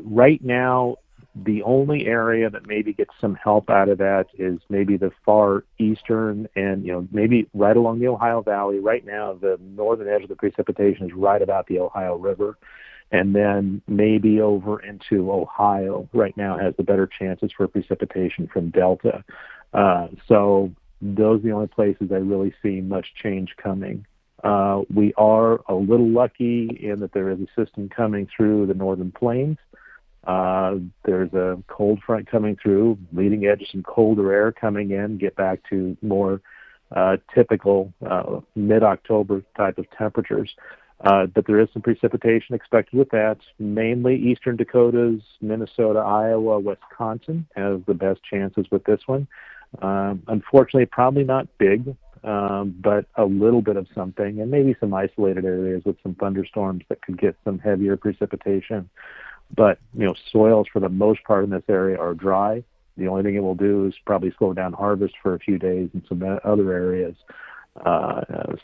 right 0.00 0.42
now 0.42 0.96
the 1.44 1.62
only 1.64 2.06
area 2.06 2.48
that 2.48 2.66
maybe 2.66 2.92
gets 2.92 3.10
some 3.20 3.34
help 3.34 3.68
out 3.68 3.88
of 3.88 3.98
that 3.98 4.26
is 4.38 4.58
maybe 4.70 4.96
the 4.96 5.10
far 5.24 5.64
eastern 5.78 6.48
and 6.56 6.84
you 6.84 6.92
know 6.92 7.06
maybe 7.12 7.46
right 7.52 7.76
along 7.76 7.98
the 7.98 8.08
Ohio 8.08 8.40
Valley. 8.40 8.78
Right 8.78 9.04
now, 9.04 9.34
the 9.34 9.58
northern 9.60 10.08
edge 10.08 10.22
of 10.22 10.28
the 10.28 10.36
precipitation 10.36 11.06
is 11.06 11.12
right 11.12 11.42
about 11.42 11.66
the 11.66 11.78
Ohio 11.80 12.16
River, 12.16 12.56
and 13.10 13.34
then 13.34 13.82
maybe 13.86 14.40
over 14.40 14.80
into 14.80 15.30
Ohio. 15.30 16.08
Right 16.14 16.36
now 16.36 16.56
has 16.58 16.74
the 16.76 16.84
better 16.84 17.06
chances 17.06 17.52
for 17.54 17.68
precipitation 17.68 18.48
from 18.50 18.70
Delta. 18.70 19.22
Uh, 19.74 20.08
so 20.26 20.72
those 21.02 21.40
are 21.40 21.42
the 21.42 21.52
only 21.52 21.66
places 21.66 22.10
I 22.12 22.16
really 22.16 22.54
see 22.62 22.80
much 22.80 23.08
change 23.22 23.54
coming. 23.62 24.06
Uh, 24.42 24.82
we 24.94 25.12
are 25.18 25.60
a 25.68 25.74
little 25.74 26.08
lucky 26.08 26.78
in 26.80 27.00
that 27.00 27.12
there 27.12 27.30
is 27.30 27.38
a 27.40 27.60
system 27.60 27.90
coming 27.90 28.26
through 28.34 28.66
the 28.66 28.74
northern 28.74 29.12
plains. 29.12 29.58
Uh, 29.74 29.78
there's 31.04 31.32
a 31.32 31.62
cold 31.68 32.00
front 32.04 32.30
coming 32.30 32.56
through, 32.60 32.98
leading 33.12 33.46
edge 33.46 33.66
some 33.70 33.82
colder 33.82 34.32
air 34.32 34.52
coming 34.52 34.90
in, 34.90 35.18
get 35.18 35.36
back 35.36 35.60
to 35.70 35.96
more 36.02 36.40
uh, 36.94 37.16
typical 37.34 37.92
uh, 38.08 38.40
mid-October 38.54 39.42
type 39.56 39.78
of 39.78 39.86
temperatures. 39.96 40.54
Uh, 41.02 41.26
but 41.26 41.46
there 41.46 41.60
is 41.60 41.68
some 41.72 41.82
precipitation 41.82 42.54
expected 42.54 42.96
with 42.98 43.10
that. 43.10 43.36
Mainly 43.58 44.16
eastern 44.16 44.56
Dakotas, 44.56 45.20
Minnesota, 45.40 45.98
Iowa, 45.98 46.58
Wisconsin 46.58 47.46
has 47.54 47.80
the 47.86 47.94
best 47.94 48.20
chances 48.22 48.66
with 48.70 48.84
this 48.84 49.00
one. 49.06 49.28
Um, 49.82 50.22
unfortunately, 50.28 50.86
probably 50.86 51.24
not 51.24 51.48
big, 51.58 51.94
um, 52.24 52.74
but 52.80 53.04
a 53.16 53.24
little 53.24 53.60
bit 53.60 53.76
of 53.76 53.86
something, 53.94 54.40
and 54.40 54.50
maybe 54.50 54.74
some 54.80 54.94
isolated 54.94 55.44
areas 55.44 55.82
with 55.84 55.96
some 56.02 56.14
thunderstorms 56.14 56.82
that 56.88 57.02
could 57.02 57.20
get 57.20 57.36
some 57.44 57.58
heavier 57.58 57.96
precipitation. 57.96 58.88
But 59.54 59.78
you 59.96 60.04
know, 60.04 60.14
soils 60.32 60.66
for 60.72 60.80
the 60.80 60.88
most 60.88 61.22
part 61.24 61.44
in 61.44 61.50
this 61.50 61.62
area 61.68 61.98
are 61.98 62.14
dry. 62.14 62.64
The 62.96 63.08
only 63.08 63.22
thing 63.22 63.34
it 63.34 63.40
will 63.40 63.54
do 63.54 63.86
is 63.86 63.94
probably 64.06 64.32
slow 64.38 64.52
down 64.54 64.72
harvest 64.72 65.14
for 65.22 65.34
a 65.34 65.38
few 65.38 65.58
days 65.58 65.90
in 65.92 66.02
some 66.08 66.22
other 66.44 66.72
areas. 66.72 67.14
Uh, 67.84 68.22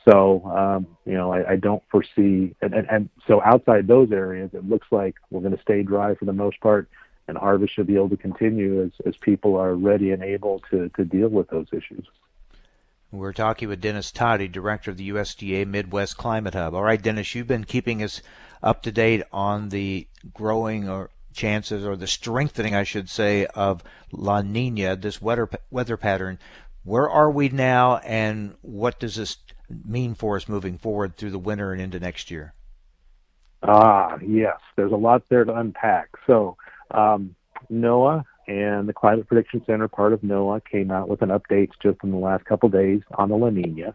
so 0.08 0.42
um, 0.46 0.86
you 1.04 1.12
know, 1.12 1.32
I, 1.32 1.52
I 1.52 1.56
don't 1.56 1.82
foresee, 1.90 2.54
and, 2.62 2.72
and, 2.72 2.88
and 2.90 3.08
so 3.26 3.42
outside 3.44 3.86
those 3.86 4.10
areas, 4.10 4.50
it 4.54 4.68
looks 4.68 4.86
like 4.90 5.16
we're 5.30 5.42
going 5.42 5.54
to 5.54 5.62
stay 5.62 5.82
dry 5.82 6.14
for 6.14 6.24
the 6.24 6.32
most 6.32 6.58
part, 6.60 6.88
and 7.28 7.36
harvest 7.36 7.74
should 7.74 7.86
be 7.86 7.94
able 7.94 8.08
to 8.08 8.16
continue 8.16 8.82
as, 8.82 8.90
as 9.06 9.14
people 9.20 9.56
are 9.56 9.74
ready 9.74 10.12
and 10.12 10.22
able 10.22 10.62
to, 10.70 10.88
to 10.96 11.04
deal 11.04 11.28
with 11.28 11.48
those 11.50 11.66
issues. 11.72 12.06
We're 13.12 13.35
talking 13.35 13.69
with 13.69 13.83
Dennis 13.83 14.11
Todey, 14.11 14.50
director 14.50 14.90
of 14.90 14.97
the 14.97 15.11
USDA 15.11 15.66
Midwest 15.66 16.16
Climate 16.16 16.54
Hub. 16.54 16.75
All 16.75 16.83
right, 16.83 17.00
Dennis, 17.00 17.35
you've 17.35 17.47
been 17.47 17.64
keeping 17.64 18.02
us 18.02 18.23
up 18.62 18.83
to 18.83 18.90
date 18.90 19.23
on 19.31 19.69
the 19.69 20.07
growing 20.33 20.88
or 20.88 21.11
chances 21.35 21.85
or 21.85 21.95
the 21.95 22.07
strengthening, 22.07 22.75
I 22.75 22.85
should 22.85 23.11
say, 23.11 23.45
of 23.54 23.83
La 24.12 24.40
Nina, 24.40 24.97
this 24.97 25.21
weather 25.21 25.47
weather 25.71 25.99
pattern. 25.99 26.38
Where 26.85 27.09
are 27.09 27.31
we 27.31 27.50
now, 27.50 27.99
and 27.99 28.54
what 28.62 28.99
does 28.99 29.16
this 29.16 29.37
mean 29.85 30.14
for 30.14 30.37
us 30.37 30.49
moving 30.49 30.78
forward 30.78 31.19
through 31.19 31.33
the 31.33 31.38
winter 31.38 31.71
and 31.71 31.83
into 31.83 32.00
next 32.00 32.31
year? 32.31 32.54
Ah, 33.62 34.16
yes, 34.26 34.57
there's 34.75 34.90
a 34.90 34.97
lot 34.97 35.23
there 35.28 35.45
to 35.45 35.54
unpack. 35.54 36.09
So, 36.26 36.57
um, 36.90 37.37
NOAA 37.71 38.25
and 38.52 38.87
the 38.87 38.92
Climate 38.92 39.26
Prediction 39.26 39.62
Center, 39.64 39.88
part 39.88 40.12
of 40.12 40.21
NOAA, 40.21 40.62
came 40.71 40.90
out 40.90 41.09
with 41.09 41.23
an 41.23 41.30
update 41.30 41.71
just 41.82 41.99
in 42.04 42.11
the 42.11 42.18
last 42.18 42.44
couple 42.44 42.68
days 42.68 43.00
on 43.14 43.30
the 43.30 43.37
La 43.37 43.49
Nina, 43.49 43.94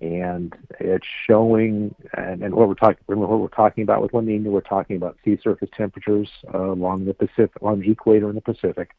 and 0.00 0.56
it's 0.80 1.06
showing. 1.28 1.94
And, 2.16 2.42
and 2.42 2.52
what 2.52 2.66
we're 2.66 2.74
talking, 2.74 2.98
remember 3.06 3.28
what 3.28 3.40
we're 3.40 3.56
talking 3.56 3.84
about 3.84 4.02
with 4.02 4.12
La 4.12 4.20
Nina, 4.20 4.50
we're 4.50 4.60
talking 4.60 4.96
about 4.96 5.16
sea 5.24 5.38
surface 5.40 5.68
temperatures 5.76 6.28
uh, 6.52 6.72
along 6.72 7.04
the 7.04 7.14
Pacific, 7.14 7.52
along 7.62 7.80
the 7.80 7.92
equator 7.92 8.28
in 8.28 8.34
the 8.34 8.40
Pacific. 8.40 8.90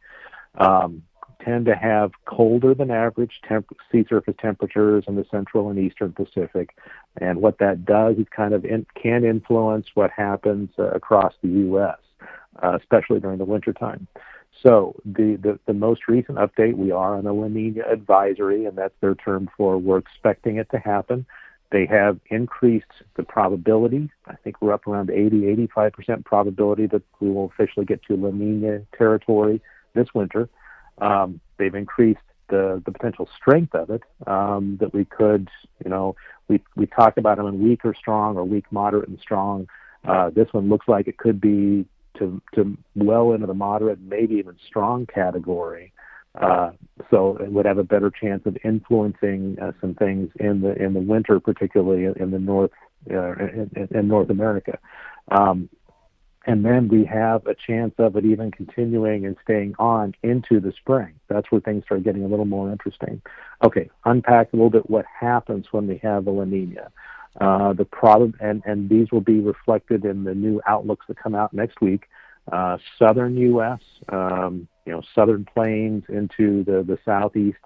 Um, 0.57 1.03
tend 1.43 1.65
to 1.65 1.75
have 1.75 2.11
colder 2.23 2.73
than 2.73 2.89
average 2.89 3.41
temp- 3.45 3.75
sea 3.91 4.05
surface 4.07 4.35
temperatures 4.39 5.03
in 5.07 5.17
the 5.17 5.25
central 5.29 5.69
and 5.69 5.77
eastern 5.77 6.13
Pacific. 6.13 6.77
And 7.19 7.41
what 7.41 7.57
that 7.57 7.83
does 7.83 8.15
is 8.17 8.27
kind 8.33 8.53
of 8.53 8.63
in, 8.63 8.85
can 8.95 9.25
influence 9.25 9.87
what 9.95 10.11
happens 10.11 10.69
uh, 10.79 10.91
across 10.91 11.33
the 11.41 11.49
U.S., 11.49 11.97
uh, 12.61 12.77
especially 12.79 13.19
during 13.19 13.39
the 13.39 13.45
wintertime. 13.45 14.07
So 14.15 14.21
the, 14.63 15.37
the, 15.41 15.59
the 15.65 15.73
most 15.73 16.07
recent 16.07 16.37
update, 16.37 16.75
we 16.75 16.91
are 16.91 17.15
on 17.15 17.25
a 17.25 17.33
La 17.33 17.47
Nina 17.47 17.83
advisory, 17.91 18.65
and 18.65 18.77
that's 18.77 18.93
their 19.01 19.15
term 19.15 19.49
for 19.57 19.77
we're 19.77 19.97
expecting 19.97 20.57
it 20.57 20.69
to 20.71 20.79
happen. 20.79 21.25
They 21.71 21.85
have 21.87 22.19
increased 22.29 22.85
the 23.15 23.23
probability. 23.23 24.11
I 24.27 24.35
think 24.35 24.61
we're 24.61 24.73
up 24.73 24.87
around 24.87 25.09
80, 25.09 25.67
85% 25.75 26.23
probability 26.23 26.85
that 26.87 27.01
we 27.19 27.31
will 27.31 27.45
officially 27.45 27.85
get 27.85 28.03
to 28.03 28.15
La 28.15 28.29
Nina 28.29 28.81
territory 28.95 29.59
this 29.95 30.13
winter. 30.13 30.49
Um, 30.99 31.39
they've 31.57 31.73
increased 31.73 32.21
the, 32.49 32.81
potential 32.85 33.27
strength 33.35 33.73
of 33.73 33.89
it 33.89 34.03
um, 34.27 34.77
that 34.79 34.93
we 34.93 35.05
could, 35.05 35.49
you 35.83 35.89
know, 35.89 36.15
we, 36.47 36.61
we 36.75 36.85
talk 36.85 37.17
about 37.17 37.37
them 37.37 37.47
in 37.47 37.63
weak 37.63 37.83
or 37.83 37.95
strong 37.95 38.37
or 38.37 38.43
weak, 38.43 38.65
moderate, 38.71 39.09
and 39.09 39.19
strong. 39.19 39.67
Uh, 40.05 40.29
this 40.29 40.47
one 40.51 40.69
looks 40.69 40.87
like 40.87 41.07
it 41.07 41.17
could 41.17 41.41
be 41.41 41.85
to, 42.17 42.41
to 42.55 42.77
well 42.95 43.33
into 43.33 43.47
the 43.47 43.53
moderate, 43.53 43.99
maybe 44.01 44.35
even 44.35 44.57
strong 44.67 45.05
category. 45.05 45.93
Uh, 46.35 46.71
so 47.11 47.37
it 47.37 47.51
would 47.51 47.65
have 47.65 47.77
a 47.77 47.83
better 47.83 48.09
chance 48.09 48.41
of 48.45 48.57
influencing 48.63 49.55
uh, 49.61 49.71
some 49.79 49.93
things 49.93 50.31
in 50.39 50.61
the 50.61 50.73
in 50.81 50.93
the 50.95 50.99
winter, 50.99 51.39
particularly 51.39 52.05
in 52.19 52.31
the 52.31 52.39
north 52.39 52.71
uh, 53.11 53.33
in, 53.33 53.87
in 53.91 54.07
North 54.07 54.31
America. 54.31 54.79
Um, 55.29 55.69
and 56.45 56.65
then 56.65 56.89
we 56.89 57.05
have 57.05 57.45
a 57.45 57.55
chance 57.55 57.93
of 57.99 58.17
it 58.17 58.25
even 58.25 58.51
continuing 58.51 59.25
and 59.25 59.37
staying 59.43 59.75
on 59.79 60.13
into 60.23 60.59
the 60.59 60.73
spring. 60.73 61.13
That's 61.29 61.49
where 61.51 61.61
things 61.61 61.85
start 61.85 62.03
getting 62.03 62.25
a 62.25 62.27
little 62.27 62.45
more 62.45 62.69
interesting. 62.71 63.21
Okay, 63.63 63.89
unpack 64.03 64.51
a 64.51 64.55
little 64.55 64.69
bit 64.69 64.89
what 64.89 65.05
happens 65.05 65.67
when 65.71 65.87
we 65.87 65.99
have 65.99 66.27
a 66.27 66.31
La 66.31 66.43
Nina. 66.43 66.91
Uh, 67.41 67.73
the 67.73 67.85
problem, 67.85 68.35
and, 68.39 68.61
and 68.65 68.89
these 68.89 69.11
will 69.11 69.21
be 69.21 69.39
reflected 69.39 70.05
in 70.05 70.23
the 70.23 70.35
new 70.35 70.61
outlooks 70.67 71.05
that 71.07 71.17
come 71.17 71.33
out 71.33 71.51
next 71.53 71.81
week. 71.81 72.07
Uh, 72.51 72.77
southern 72.99 73.35
U.S., 73.37 73.79
um, 74.09 74.67
you 74.85 74.91
know, 74.91 75.01
southern 75.15 75.45
plains 75.45 76.03
into 76.09 76.63
the, 76.65 76.83
the 76.83 76.99
southeast 77.05 77.57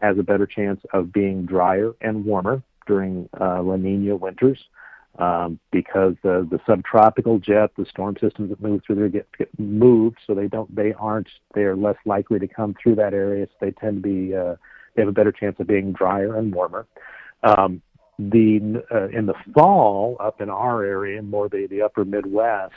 has 0.00 0.18
a 0.18 0.22
better 0.22 0.46
chance 0.46 0.80
of 0.92 1.12
being 1.12 1.46
drier 1.46 1.92
and 2.00 2.24
warmer 2.24 2.62
during 2.86 3.28
uh, 3.40 3.62
La 3.62 3.76
Nina 3.76 4.16
winters 4.16 4.58
um, 5.18 5.58
because 5.70 6.14
the, 6.22 6.46
the 6.50 6.60
subtropical 6.66 7.38
jet, 7.38 7.70
the 7.76 7.86
storm 7.86 8.16
systems 8.20 8.50
that 8.50 8.60
move 8.60 8.82
through 8.84 8.96
there 8.96 9.08
get, 9.08 9.28
get 9.38 9.48
moved, 9.58 10.18
so 10.26 10.34
they 10.34 10.48
don't, 10.48 10.74
they 10.74 10.92
aren't, 10.94 11.28
they 11.54 11.62
are 11.62 11.76
less 11.76 11.96
likely 12.04 12.38
to 12.38 12.48
come 12.48 12.74
through 12.82 12.96
that 12.96 13.14
area. 13.14 13.46
So 13.46 13.66
they 13.66 13.70
tend 13.70 14.02
to 14.02 14.08
be, 14.08 14.34
uh, 14.34 14.56
they 14.94 15.02
have 15.02 15.08
a 15.08 15.12
better 15.12 15.32
chance 15.32 15.56
of 15.60 15.66
being 15.66 15.92
drier 15.92 16.36
and 16.36 16.52
warmer. 16.52 16.86
The 18.18 18.82
uh, 18.92 19.08
in 19.08 19.26
the 19.26 19.34
fall 19.52 20.16
up 20.20 20.40
in 20.40 20.48
our 20.48 20.84
area, 20.84 21.20
more 21.22 21.48
the 21.48 21.66
the 21.68 21.82
upper 21.82 22.04
Midwest, 22.04 22.74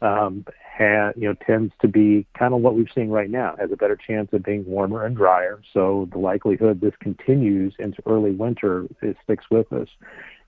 um, 0.00 0.46
ha, 0.78 1.12
you 1.16 1.28
know 1.28 1.34
tends 1.46 1.72
to 1.80 1.88
be 1.88 2.26
kind 2.38 2.54
of 2.54 2.60
what 2.60 2.74
we're 2.74 2.86
seeing 2.94 3.10
right 3.10 3.28
now. 3.28 3.54
Has 3.58 3.70
a 3.72 3.76
better 3.76 3.96
chance 3.96 4.30
of 4.32 4.42
being 4.42 4.64
warmer 4.64 5.04
and 5.04 5.16
drier. 5.16 5.60
So 5.74 6.08
the 6.12 6.18
likelihood 6.18 6.80
this 6.80 6.94
continues 7.00 7.74
into 7.78 8.02
early 8.06 8.32
winter 8.32 8.86
is 9.02 9.16
sticks 9.24 9.44
with 9.50 9.72
us. 9.72 9.88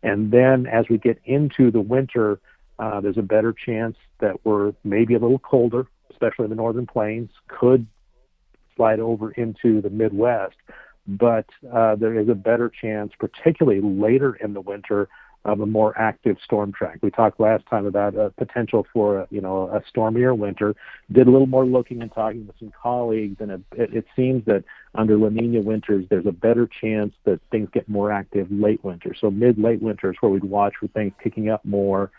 And 0.03 0.31
then 0.31 0.67
as 0.67 0.87
we 0.89 0.99
get 0.99 1.21
into 1.25 1.71
the 1.71 1.81
winter, 1.81 2.41
uh, 2.79 3.01
there's 3.01 3.19
a 3.19 3.23
better 3.23 3.53
chance 3.53 3.97
that 4.21 4.45
we're 4.45 4.73
maybe 4.85 5.15
a 5.15 5.19
little 5.19 5.39
colder, 5.39 5.87
especially 6.11 6.45
in 6.45 6.51
the 6.51 6.57
northern 6.57 6.87
plains, 6.87 7.31
could 7.49 7.87
slide 8.77 9.01
over 9.01 9.31
into 9.33 9.83
the 9.83 9.91
Midwest. 9.91 10.57
But 11.07 11.47
uh, 11.73 11.97
there 11.97 12.19
is 12.19 12.29
a 12.29 12.35
better 12.35 12.71
chance, 12.71 13.13
particularly 13.19 13.81
later 13.81 14.35
in 14.35 14.55
the 14.55 14.61
winter, 14.61 15.09
of 15.45 15.61
a 15.61 15.67
more 15.67 15.99
active 15.99 16.37
storm 16.45 16.71
track. 16.71 16.99
We 17.01 17.11
talked 17.11 17.41
last 17.41 17.65
time 17.67 17.87
about 17.87 18.15
a 18.15 18.31
potential 18.31 18.87
for 18.93 19.21
a, 19.21 19.29
you 19.31 19.41
know 19.41 19.71
a 19.71 19.83
stormier 19.89 20.35
winter. 20.35 20.75
Did 21.11 21.29
a 21.29 21.31
little 21.31 21.47
more 21.47 21.65
looking 21.65 22.03
and 22.03 22.13
talking 22.13 22.47
with 22.47 22.57
some 22.59 22.73
colleagues, 22.81 23.37
and 23.41 23.51
it, 23.51 23.63
it, 23.73 24.05
seems 24.15 24.45
that 24.45 24.65
under 24.95 25.17
La 25.17 25.31
Nina 25.31 25.63
winters, 25.63 26.05
there's 26.11 26.27
a 26.27 26.33
better 26.33 26.69
chance 26.81 27.15
that 27.25 27.41
things 27.51 27.71
get 27.73 27.89
more 27.89 28.13
active 28.13 28.49
late 28.51 28.85
winter. 28.85 29.15
So 29.19 29.31
mid 29.31 29.59
late 29.59 29.81
winter 29.81 30.11
is 30.11 30.17
where 30.21 30.31
we'd 30.31 30.45
watch 30.45 30.75
for 30.79 30.89
things 30.89 31.13
picking 31.19 31.49
up 31.49 31.65
more 31.65 32.11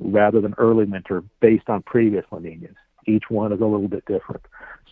rather 0.00 0.40
than 0.40 0.54
early 0.56 0.86
winter 0.86 1.22
based 1.40 1.68
on 1.68 1.82
previous 1.82 2.24
La 2.30 2.38
Ninas. 2.38 2.76
Each 3.06 3.24
one 3.28 3.52
is 3.52 3.60
a 3.60 3.66
little 3.66 3.88
bit 3.88 4.04
different. 4.06 4.42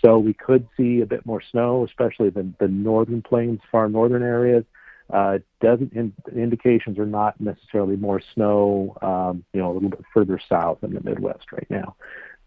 So 0.05 0.19
we 0.19 0.35
could 0.35 0.69
see 0.77 1.01
a 1.01 1.07
bit 1.07 1.27
more 1.27 1.43
snow, 1.51 1.85
especially 1.85 2.31
the, 2.31 2.53
the 2.61 2.69
northern 2.69 3.23
plains, 3.23 3.61
far 3.71 3.89
northern 3.89 4.23
areas 4.23 4.65
uh, 5.11 5.39
doesn't 5.61 5.93
in, 5.93 6.13
indications 6.35 6.99
are 6.99 7.07
not 7.07 7.41
necessarily 7.41 7.97
more 7.97 8.21
snow, 8.35 8.97
um, 9.01 9.45
you 9.53 9.61
know, 9.61 9.71
a 9.71 9.73
little 9.73 9.89
bit 9.89 10.05
further 10.13 10.39
south 10.49 10.79
in 10.83 10.93
the 10.93 11.01
Midwest 11.01 11.51
right 11.53 11.67
now. 11.71 11.97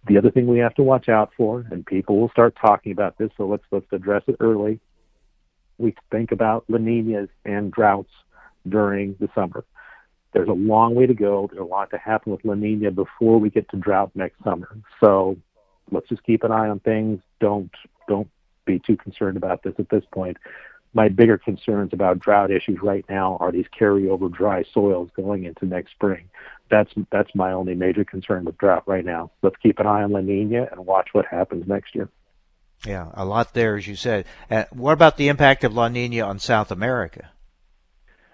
The 0.08 0.18
other 0.18 0.32
thing 0.32 0.48
we 0.48 0.60
have 0.60 0.76
to 0.76 0.84
watch 0.84 1.10
out 1.10 1.32
for, 1.36 1.66
and 1.72 1.86
people 1.86 2.20
will 2.20 2.30
start 2.30 2.56
talking 2.60 2.92
about 2.92 3.18
this, 3.18 3.32
so 3.38 3.48
let's 3.48 3.64
let's 3.72 3.92
address 3.92 4.24
it 4.28 4.36
early. 4.40 4.80
We 5.78 5.96
think 6.12 6.32
about 6.32 6.66
La 6.68 6.78
Ninas 6.78 7.30
and 7.46 7.72
droughts 7.72 8.12
during 8.68 9.16
the 9.20 9.30
summer. 9.34 9.64
There's 10.34 10.48
a 10.48 10.54
long 10.54 10.96
way 10.96 11.08
to 11.08 11.14
go. 11.14 11.50
There's 11.52 11.62
a 11.62 11.66
lot 11.66 11.90
to 11.92 11.98
happen 11.98 12.32
with 12.32 12.46
La 12.46 12.54
Nina 12.54 12.92
before 12.92 13.40
we 13.40 13.50
get 13.50 13.70
to 13.70 13.78
drought 13.78 14.12
next 14.16 14.42
summer. 14.44 14.78
So 15.04 15.38
let's 15.92 16.10
just 16.10 16.24
keep 16.24 16.44
an 16.44 16.52
eye 16.52 16.70
on 16.70 16.80
things. 16.80 17.22
Don't 17.40 17.72
don't 18.08 18.30
be 18.66 18.80
too 18.80 18.96
concerned 18.96 19.38
about 19.38 19.64
this 19.64 19.74
at 19.80 19.90
this 19.90 20.04
point 20.12 20.38
my 20.94 21.08
bigger 21.08 21.38
concerns 21.38 21.94
about 21.94 22.20
drought 22.20 22.52
issues 22.52 22.80
right 22.82 23.06
now 23.10 23.38
are 23.40 23.52
these 23.52 23.66
carryover 23.80 24.32
dry 24.32 24.64
soils 24.74 25.10
going 25.16 25.46
into 25.46 25.66
next 25.66 25.92
spring. 25.92 26.30
That's 26.70 26.92
that's 27.12 27.34
my 27.34 27.52
only 27.54 27.76
major 27.76 28.04
concern 28.04 28.46
with 28.46 28.58
drought 28.58 28.84
right 28.88 29.06
now. 29.06 29.32
Let's 29.42 29.56
keep 29.58 29.80
an 29.80 29.88
eye 29.88 30.04
on 30.04 30.12
La 30.12 30.22
Nina 30.22 30.68
and 30.72 30.86
watch 30.86 31.10
what 31.14 31.26
happens 31.26 31.68
next 31.68 31.96
year. 31.96 32.10
Yeah, 32.86 33.10
a 33.14 33.26
lot 33.26 33.54
there, 33.54 33.76
as 33.76 33.88
you 33.88 33.96
said. 33.96 34.26
Uh, 34.50 34.66
what 34.72 34.94
about 34.94 35.18
the 35.18 35.28
impact 35.28 35.64
of 35.64 35.74
La 35.74 35.88
Nina 35.88 36.22
on 36.22 36.40
South 36.40 36.72
America? 36.72 37.30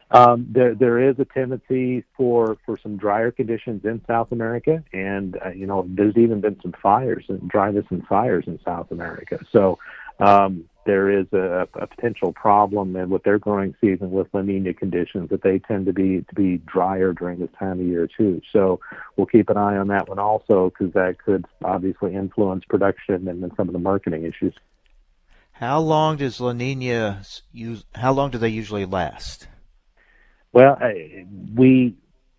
Um, 0.09 0.47
there, 0.49 0.73
there 0.73 1.09
is 1.09 1.19
a 1.19 1.25
tendency 1.25 2.03
for, 2.15 2.57
for 2.65 2.77
some 2.81 2.97
drier 2.97 3.31
conditions 3.31 3.83
in 3.83 4.01
South 4.07 4.31
America, 4.31 4.83
and 4.93 5.37
uh, 5.45 5.49
you 5.49 5.65
know, 5.65 5.85
there's 5.89 6.15
even 6.15 6.39
been 6.39 6.57
some 6.61 6.73
fires 6.81 7.25
and 7.27 7.47
dryness 7.49 7.85
and 7.89 8.05
fires 8.07 8.45
in 8.47 8.59
South 8.63 8.91
America. 8.91 9.39
So, 9.51 9.79
um, 10.19 10.65
there 10.87 11.11
is 11.11 11.27
a, 11.33 11.67
a 11.73 11.85
potential 11.85 12.31
problem 12.31 12.95
and 12.95 13.11
with 13.11 13.21
their 13.23 13.37
growing 13.37 13.75
season 13.79 14.09
with 14.09 14.27
La 14.33 14.41
Nina 14.41 14.73
conditions 14.73 15.29
that 15.29 15.43
they 15.43 15.59
tend 15.59 15.85
to 15.85 15.93
be 15.93 16.21
to 16.21 16.33
be 16.33 16.57
drier 16.59 17.13
during 17.13 17.39
this 17.39 17.49
time 17.59 17.79
of 17.79 17.85
year 17.85 18.07
too. 18.07 18.41
So 18.53 18.79
we'll 19.17 19.27
keep 19.27 19.49
an 19.49 19.57
eye 19.57 19.75
on 19.75 19.89
that 19.89 20.07
one 20.07 20.17
also 20.17 20.69
because 20.71 20.93
that 20.93 21.17
could 21.23 21.45
obviously 21.63 22.15
influence 22.15 22.63
production 22.63 23.27
and 23.27 23.43
then 23.43 23.51
some 23.57 23.67
of 23.67 23.73
the 23.73 23.79
marketing 23.79 24.23
issues. 24.23 24.55
How 25.51 25.79
long 25.79 26.17
does 26.17 26.39
La 26.39 26.53
Nina 26.53 27.21
use? 27.51 27.83
How 27.93 28.13
long 28.13 28.31
do 28.31 28.37
they 28.37 28.49
usually 28.49 28.85
last? 28.85 29.47
Well, 30.57 30.79
we 31.55 31.95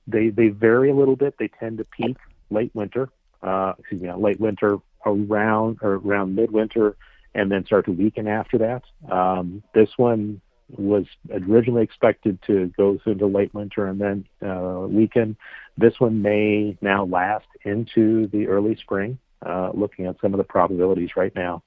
they 0.08 0.30
they 0.30 0.48
vary 0.48 0.90
a 0.90 0.94
little 0.94 1.14
bit. 1.14 1.36
They 1.38 1.46
tend 1.46 1.78
to 1.78 1.84
peak 1.84 2.16
late 2.50 2.72
winter. 2.74 3.10
Uh, 3.44 3.74
excuse 3.78 4.02
me, 4.02 4.10
late 4.12 4.40
winter 4.40 4.78
around 5.06 5.78
or 5.82 6.00
around 6.04 6.34
midwinter, 6.34 6.96
and 7.36 7.48
then 7.48 7.64
start 7.64 7.84
to 7.84 7.92
weaken 7.92 8.26
after 8.26 8.58
that. 8.58 8.82
Um, 9.08 9.62
this 9.72 9.90
one 9.96 10.40
was 10.68 11.04
originally 11.30 11.84
expected 11.84 12.42
to 12.48 12.72
go 12.76 12.98
into 13.06 13.26
late 13.28 13.54
winter 13.54 13.86
and 13.86 14.00
then 14.00 14.24
uh, 14.44 14.80
weaken. 14.88 15.36
This 15.76 16.00
one 16.00 16.20
may 16.20 16.76
now 16.80 17.04
last 17.04 17.46
into 17.64 18.26
the 18.32 18.48
early 18.48 18.74
spring. 18.74 19.16
Uh, 19.46 19.70
looking 19.74 20.06
at 20.06 20.16
some 20.20 20.34
of 20.34 20.38
the 20.38 20.44
probabilities 20.44 21.10
right 21.16 21.36
now, 21.36 21.62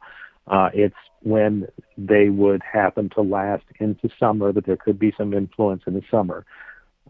uh, 0.52 0.70
it's 0.74 0.96
when 1.24 1.68
they 1.98 2.30
would 2.30 2.62
happen 2.62 3.10
to 3.10 3.22
last 3.22 3.64
into 3.80 4.10
summer 4.20 4.52
that 4.52 4.66
there 4.66 4.78
could 4.78 5.00
be 5.00 5.14
some 5.18 5.34
influence 5.34 5.84
in 5.88 5.94
the 5.94 6.04
summer. 6.12 6.46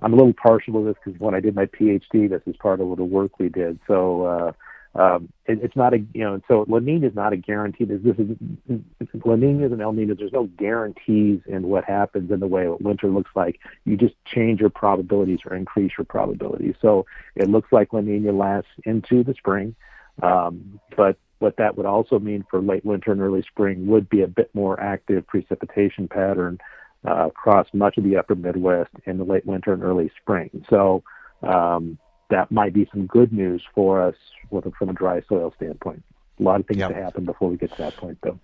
I'm 0.01 0.13
a 0.13 0.15
little 0.15 0.33
partial 0.33 0.73
to 0.73 0.85
this 0.85 0.95
because 1.03 1.19
when 1.19 1.35
I 1.35 1.39
did 1.39 1.55
my 1.55 1.65
PhD, 1.65 2.29
this 2.29 2.41
is 2.45 2.55
part 2.57 2.79
of 2.79 2.95
the 2.95 3.03
work 3.03 3.39
we 3.39 3.49
did. 3.49 3.79
So 3.87 4.25
uh, 4.95 4.99
um, 4.99 5.31
it, 5.45 5.59
it's 5.63 5.75
not 5.75 5.93
a 5.93 5.99
you 6.13 6.23
know 6.23 6.39
so 6.47 6.65
La 6.67 6.79
Nina 6.79 7.07
is 7.07 7.15
not 7.15 7.33
a 7.33 7.37
guarantee. 7.37 7.85
This, 7.85 8.01
this 8.03 8.15
is 8.17 8.77
La 9.25 9.35
Ninas 9.35 9.71
and 9.71 9.81
El 9.81 9.93
Ninos. 9.93 10.17
There's 10.19 10.33
no 10.33 10.45
guarantees 10.57 11.41
in 11.47 11.63
what 11.67 11.83
happens 11.85 12.31
in 12.31 12.39
the 12.41 12.47
way 12.47 12.67
what 12.67 12.81
winter 12.81 13.07
looks 13.07 13.31
like. 13.35 13.59
You 13.85 13.97
just 13.97 14.15
change 14.25 14.59
your 14.59 14.69
probabilities 14.69 15.39
or 15.45 15.55
increase 15.55 15.93
your 15.97 16.05
probabilities. 16.05 16.75
So 16.81 17.05
it 17.35 17.49
looks 17.49 17.71
like 17.71 17.93
La 17.93 18.01
Nina 18.01 18.33
lasts 18.33 18.69
into 18.83 19.23
the 19.23 19.33
spring, 19.33 19.75
um, 20.21 20.79
but 20.95 21.17
what 21.41 21.57
that 21.57 21.77
would 21.77 21.85
also 21.85 22.19
mean 22.19 22.45
for 22.49 22.61
late 22.61 22.85
winter 22.85 23.11
and 23.11 23.21
early 23.21 23.41
spring 23.41 23.87
would 23.87 24.09
be 24.09 24.21
a 24.21 24.27
bit 24.27 24.53
more 24.53 24.79
active 24.79 25.25
precipitation 25.27 26.07
pattern 26.07 26.59
uh, 27.05 27.27
across 27.27 27.67
much 27.73 27.97
of 27.97 28.03
the 28.03 28.17
upper 28.17 28.35
Midwest 28.35 28.91
in 29.05 29.17
the 29.17 29.23
late 29.23 29.45
winter 29.45 29.73
and 29.73 29.83
early 29.83 30.11
spring. 30.21 30.49
So 30.69 31.03
um, 31.41 31.97
that 32.29 32.51
might 32.51 32.73
be 32.73 32.87
some 32.91 33.07
good 33.07 33.33
news 33.33 33.63
for 33.73 34.01
us 34.01 34.15
with, 34.49 34.71
from 34.75 34.89
a 34.89 34.93
dry 34.93 35.21
soil 35.27 35.53
standpoint. 35.55 36.03
A 36.39 36.43
lot 36.43 36.59
of 36.59 36.67
things 36.67 36.79
yep. 36.79 36.89
to 36.89 36.95
happen 36.95 37.25
before 37.25 37.49
we 37.49 37.57
get 37.57 37.71
to 37.71 37.77
that 37.77 37.97
point, 37.97 38.17
though. 38.21 38.39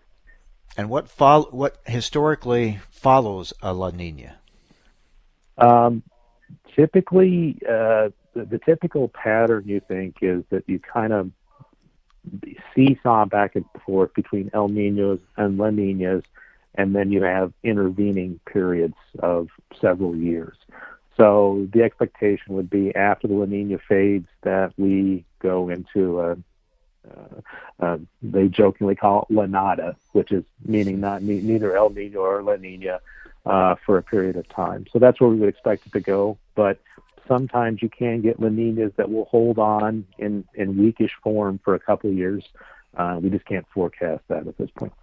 And 0.75 0.89
what 0.89 1.07
what 1.51 1.77
historically 1.85 2.79
follows 2.91 3.53
a 3.61 3.73
La 3.73 3.89
Nina? 3.89 4.37
Um, 5.57 6.03
typically, 6.75 7.59
uh, 7.67 8.09
the, 8.35 8.45
the, 8.45 8.59
typical 8.63 9.07
pattern 9.07 9.63
you 9.65 9.81
think 9.87 10.17
is 10.21 10.43
that 10.51 10.63
you 10.67 10.79
kind 10.79 11.13
of 11.13 11.31
seesaw 12.73 13.25
back 13.25 13.55
and 13.55 13.65
forth 13.85 14.13
between 14.13 14.49
El 14.53 14.67
Ninos 14.67 15.19
and 15.35 15.57
La 15.57 15.69
Ninas, 15.69 16.23
and 16.75 16.95
then 16.95 17.11
you 17.11 17.23
have 17.23 17.53
intervening 17.63 18.39
periods 18.45 18.95
of 19.19 19.49
several 19.79 20.15
years. 20.15 20.55
So 21.17 21.67
the 21.73 21.81
expectation 21.81 22.53
would 22.55 22.69
be 22.69 22.95
after 22.95 23.27
the 23.27 23.33
La 23.33 23.45
Nina 23.45 23.79
fades 23.79 24.27
that 24.43 24.73
we 24.77 25.25
go 25.39 25.69
into 25.69 26.19
a, 26.19 26.31
uh, 27.09 27.41
uh, 27.79 27.97
they 28.21 28.47
jokingly 28.47 28.95
call 28.95 29.25
it 29.27 29.33
La 29.33 29.47
Nada, 29.47 29.95
which 30.11 30.31
is 30.31 30.43
meaning 30.63 30.99
not 30.99 31.23
neither 31.23 31.75
El 31.75 31.89
Nino 31.89 32.19
or 32.19 32.43
La 32.43 32.55
Nina 32.55 32.99
uh, 33.47 33.75
for 33.83 33.97
a 33.97 34.03
period 34.03 34.35
of 34.35 34.47
time. 34.49 34.85
So 34.93 34.99
that's 34.99 35.19
where 35.19 35.29
we 35.29 35.37
would 35.37 35.49
expect 35.49 35.87
it 35.87 35.93
to 35.93 36.01
go. 36.01 36.37
But 36.53 36.79
sometimes 37.27 37.81
you 37.81 37.89
can 37.89 38.21
get 38.21 38.39
La 38.39 38.49
Ninas 38.49 38.91
that 38.97 39.09
will 39.09 39.25
hold 39.25 39.59
on 39.59 40.05
in, 40.17 40.45
in 40.53 40.77
weakish 40.77 41.11
form 41.23 41.59
for 41.63 41.75
a 41.75 41.79
couple 41.79 42.09
of 42.09 42.15
years. 42.15 42.43
Uh, 42.95 43.19
we 43.21 43.29
just 43.29 43.45
can't 43.45 43.65
forecast 43.73 44.23
that 44.27 44.47
at 44.47 44.57
this 44.57 44.69
point. 44.77 44.93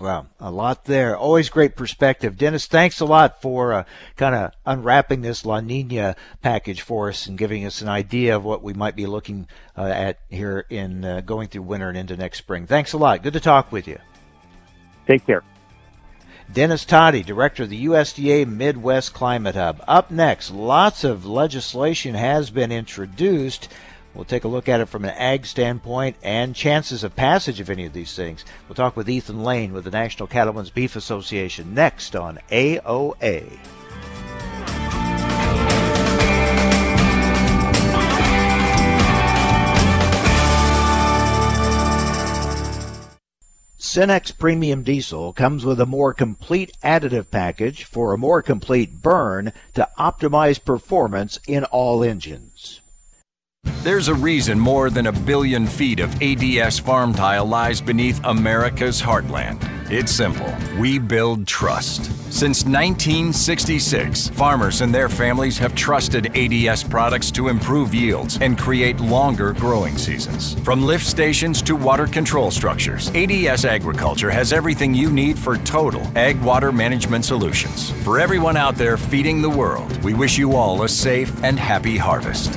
Wow, 0.00 0.28
a 0.38 0.50
lot 0.50 0.86
there. 0.86 1.14
Always 1.16 1.50
great 1.50 1.76
perspective. 1.76 2.38
Dennis, 2.38 2.66
thanks 2.66 3.00
a 3.00 3.04
lot 3.04 3.42
for 3.42 3.74
uh, 3.74 3.84
kind 4.16 4.34
of 4.34 4.52
unwrapping 4.64 5.20
this 5.20 5.44
La 5.44 5.60
Nina 5.60 6.16
package 6.40 6.80
for 6.80 7.10
us 7.10 7.26
and 7.26 7.36
giving 7.36 7.66
us 7.66 7.82
an 7.82 7.88
idea 7.88 8.36
of 8.36 8.44
what 8.44 8.62
we 8.62 8.72
might 8.72 8.96
be 8.96 9.06
looking 9.06 9.46
uh, 9.76 9.82
at 9.82 10.20
here 10.30 10.64
in 10.70 11.04
uh, 11.04 11.20
going 11.20 11.48
through 11.48 11.62
winter 11.62 11.88
and 11.88 11.98
into 11.98 12.16
next 12.16 12.38
spring. 12.38 12.66
Thanks 12.66 12.94
a 12.94 12.98
lot. 12.98 13.22
Good 13.22 13.34
to 13.34 13.40
talk 13.40 13.72
with 13.72 13.86
you. 13.86 13.98
Take 15.06 15.26
care. 15.26 15.42
Dennis 16.52 16.84
Todey, 16.84 17.24
director 17.24 17.62
of 17.62 17.70
the 17.70 17.84
USDA 17.84 18.44
Midwest 18.44 19.14
Climate 19.14 19.54
Hub. 19.54 19.84
Up 19.86 20.10
next, 20.10 20.50
lots 20.50 21.04
of 21.04 21.24
legislation 21.24 22.14
has 22.14 22.50
been 22.50 22.72
introduced. 22.72 23.68
We'll 24.14 24.24
take 24.24 24.42
a 24.42 24.48
look 24.48 24.68
at 24.68 24.80
it 24.80 24.88
from 24.88 25.04
an 25.04 25.14
ag 25.16 25.46
standpoint 25.46 26.16
and 26.24 26.56
chances 26.56 27.04
of 27.04 27.14
passage 27.14 27.60
of 27.60 27.70
any 27.70 27.86
of 27.86 27.92
these 27.92 28.16
things. 28.16 28.44
We'll 28.68 28.74
talk 28.74 28.96
with 28.96 29.08
Ethan 29.08 29.44
Lane 29.44 29.72
with 29.72 29.84
the 29.84 29.92
National 29.92 30.26
Cattlemen's 30.26 30.70
Beef 30.70 30.96
Association 30.96 31.72
next 31.72 32.16
on 32.16 32.40
AOA. 32.50 33.79
Cenex 43.92 44.30
Premium 44.38 44.84
Diesel 44.84 45.32
comes 45.32 45.64
with 45.64 45.80
a 45.80 45.84
more 45.84 46.14
complete 46.14 46.70
additive 46.80 47.28
package 47.32 47.82
for 47.82 48.12
a 48.12 48.18
more 48.18 48.40
complete 48.40 49.02
burn 49.02 49.52
to 49.74 49.88
optimize 49.98 50.64
performance 50.64 51.40
in 51.48 51.64
all 51.64 52.04
engines. 52.04 52.82
There's 53.82 54.06
a 54.06 54.14
reason 54.14 54.60
more 54.60 54.90
than 54.90 55.08
a 55.08 55.12
billion 55.12 55.66
feet 55.66 55.98
of 55.98 56.22
ADS 56.22 56.78
farm 56.78 57.12
tile 57.12 57.46
lies 57.46 57.80
beneath 57.80 58.20
America's 58.22 59.02
heartland. 59.02 59.79
It's 59.92 60.12
simple. 60.12 60.54
We 60.78 61.00
build 61.00 61.48
trust. 61.48 62.04
Since 62.32 62.64
1966, 62.64 64.28
farmers 64.28 64.82
and 64.82 64.94
their 64.94 65.08
families 65.08 65.58
have 65.58 65.74
trusted 65.74 66.30
ADS 66.36 66.84
products 66.84 67.32
to 67.32 67.48
improve 67.48 67.92
yields 67.92 68.38
and 68.40 68.56
create 68.56 69.00
longer 69.00 69.52
growing 69.52 69.98
seasons. 69.98 70.54
From 70.60 70.86
lift 70.86 71.04
stations 71.04 71.60
to 71.62 71.74
water 71.74 72.06
control 72.06 72.52
structures, 72.52 73.10
ADS 73.16 73.64
Agriculture 73.64 74.30
has 74.30 74.52
everything 74.52 74.94
you 74.94 75.10
need 75.10 75.36
for 75.36 75.56
total 75.56 76.06
ag 76.16 76.40
water 76.40 76.70
management 76.70 77.24
solutions. 77.24 77.90
For 78.04 78.20
everyone 78.20 78.56
out 78.56 78.76
there 78.76 78.96
feeding 78.96 79.42
the 79.42 79.50
world, 79.50 80.04
we 80.04 80.14
wish 80.14 80.38
you 80.38 80.52
all 80.52 80.84
a 80.84 80.88
safe 80.88 81.42
and 81.42 81.58
happy 81.58 81.96
harvest. 81.96 82.56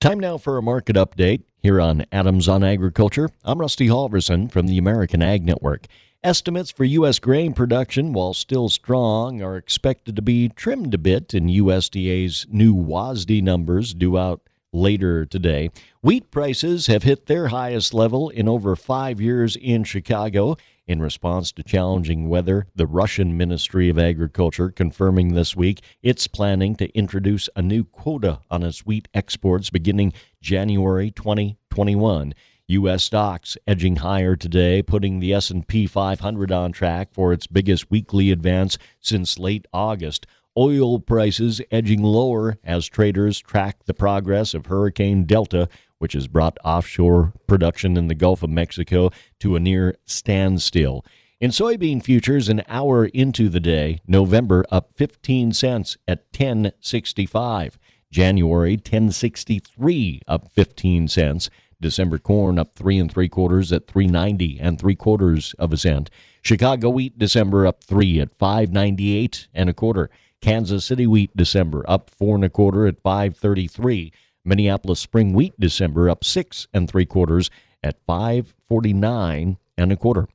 Time 0.00 0.20
now 0.20 0.38
for 0.38 0.56
a 0.56 0.62
market 0.62 0.94
update 0.94 1.42
here 1.60 1.80
on 1.80 2.06
Adams 2.12 2.46
on 2.48 2.62
Agriculture. 2.62 3.30
I'm 3.44 3.58
Rusty 3.58 3.88
Halverson 3.88 4.48
from 4.48 4.68
the 4.68 4.78
American 4.78 5.22
Ag 5.22 5.44
Network. 5.44 5.86
Estimates 6.22 6.70
for 6.70 6.84
U.S. 6.84 7.18
grain 7.18 7.52
production, 7.52 8.12
while 8.12 8.32
still 8.32 8.68
strong, 8.68 9.42
are 9.42 9.56
expected 9.56 10.14
to 10.14 10.22
be 10.22 10.50
trimmed 10.50 10.94
a 10.94 10.98
bit 10.98 11.34
in 11.34 11.48
USDA's 11.48 12.46
new 12.48 12.76
WASDE 12.76 13.42
numbers 13.42 13.92
due 13.92 14.16
out 14.16 14.40
later 14.72 15.26
today. 15.26 15.68
Wheat 16.00 16.30
prices 16.30 16.86
have 16.86 17.02
hit 17.02 17.26
their 17.26 17.48
highest 17.48 17.92
level 17.92 18.28
in 18.28 18.48
over 18.48 18.76
five 18.76 19.20
years 19.20 19.56
in 19.56 19.82
Chicago. 19.82 20.56
In 20.88 21.02
response 21.02 21.52
to 21.52 21.62
challenging 21.62 22.30
weather, 22.30 22.66
the 22.74 22.86
Russian 22.86 23.36
Ministry 23.36 23.90
of 23.90 23.98
Agriculture 23.98 24.70
confirming 24.70 25.34
this 25.34 25.54
week 25.54 25.82
it's 26.02 26.26
planning 26.26 26.74
to 26.76 26.88
introduce 26.96 27.50
a 27.54 27.60
new 27.60 27.84
quota 27.84 28.40
on 28.50 28.62
its 28.62 28.86
wheat 28.86 29.06
exports 29.12 29.68
beginning 29.68 30.14
January 30.40 31.10
2021. 31.10 32.32
U.S. 32.68 33.04
stocks 33.04 33.58
edging 33.66 33.96
higher 33.96 34.34
today, 34.34 34.82
putting 34.82 35.20
the 35.20 35.34
S&P 35.34 35.86
500 35.86 36.50
on 36.50 36.72
track 36.72 37.12
for 37.12 37.34
its 37.34 37.46
biggest 37.46 37.90
weekly 37.90 38.30
advance 38.30 38.78
since 38.98 39.38
late 39.38 39.66
August. 39.74 40.26
Oil 40.56 41.00
prices 41.00 41.60
edging 41.70 42.02
lower 42.02 42.56
as 42.64 42.86
traders 42.86 43.38
track 43.38 43.84
the 43.84 43.92
progress 43.92 44.54
of 44.54 44.66
Hurricane 44.66 45.24
Delta, 45.24 45.68
which 45.98 46.12
has 46.14 46.28
brought 46.28 46.58
offshore 46.64 47.32
production 47.46 47.96
in 47.96 48.08
the 48.08 48.14
Gulf 48.14 48.42
of 48.42 48.50
Mexico 48.50 49.10
to 49.40 49.56
a 49.56 49.60
near 49.60 49.96
standstill. 50.04 51.04
In 51.40 51.50
soybean 51.50 52.02
futures, 52.02 52.48
an 52.48 52.62
hour 52.68 53.06
into 53.06 53.48
the 53.48 53.60
day, 53.60 54.00
November 54.08 54.64
up 54.70 54.90
15 54.96 55.52
cents 55.52 55.96
at 56.08 56.24
1065. 56.36 57.78
January 58.10 58.72
1063 58.72 60.22
up 60.26 60.50
15 60.50 61.08
cents. 61.08 61.50
December 61.80 62.18
corn 62.18 62.58
up 62.58 62.74
three 62.74 62.98
and 62.98 63.12
three 63.12 63.28
quarters 63.28 63.72
at 63.72 63.86
390 63.86 64.58
and 64.58 64.80
three 64.80 64.96
quarters 64.96 65.54
of 65.58 65.72
a 65.72 65.76
cent. 65.76 66.10
Chicago 66.42 66.90
wheat 66.90 67.18
December 67.18 67.66
up 67.66 67.84
three 67.84 68.20
at 68.20 68.34
598 68.36 69.48
and 69.54 69.70
a 69.70 69.74
quarter. 69.74 70.10
Kansas 70.40 70.84
City 70.84 71.06
wheat 71.06 71.36
December 71.36 71.84
up 71.88 72.10
four 72.10 72.34
and 72.34 72.44
a 72.44 72.48
quarter 72.48 72.86
at 72.86 73.00
533. 73.00 74.12
Minneapolis 74.48 75.00
spring 75.00 75.32
wheat 75.32 75.54
December 75.60 76.08
up 76.08 76.24
six 76.24 76.66
and 76.72 76.88
three 76.88 77.06
quarters 77.06 77.50
at 77.82 78.00
549 78.06 79.58
and 79.76 79.92
a 79.92 79.96
quarter. 79.96 80.26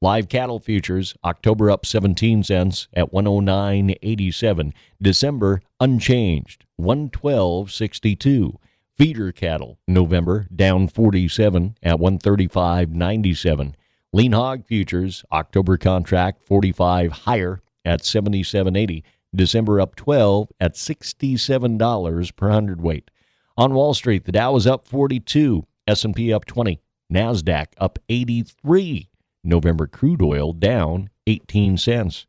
Live 0.00 0.28
cattle 0.28 0.60
futures, 0.60 1.14
October 1.24 1.70
up 1.70 1.86
17 1.86 2.42
cents 2.42 2.88
at 2.92 3.10
109.87. 3.10 4.72
December 5.00 5.62
unchanged, 5.80 6.66
112.62. 6.78 8.56
Feeder 8.96 9.32
cattle, 9.32 9.78
November 9.88 10.46
down 10.54 10.86
47 10.88 11.76
at 11.82 11.96
135.97. 11.96 13.74
Lean 14.12 14.32
hog 14.32 14.66
futures, 14.66 15.24
October 15.32 15.76
contract 15.76 16.42
45 16.42 17.10
higher 17.10 17.62
at 17.84 18.02
77.80. 18.02 19.02
December 19.34 19.80
up 19.80 19.96
12 19.96 20.52
at 20.60 20.74
$67 20.74 22.36
per 22.36 22.50
hundredweight. 22.50 23.10
On 23.56 23.72
Wall 23.72 23.94
Street, 23.94 24.24
the 24.24 24.32
Dow 24.32 24.56
is 24.56 24.66
up 24.66 24.84
42, 24.84 25.64
S&P 25.86 26.32
up 26.32 26.44
20, 26.44 26.80
Nasdaq 27.12 27.66
up 27.78 28.00
83. 28.08 29.08
November 29.44 29.86
crude 29.86 30.22
oil 30.22 30.52
down 30.52 31.08
18 31.28 31.76
cents. 31.76 32.26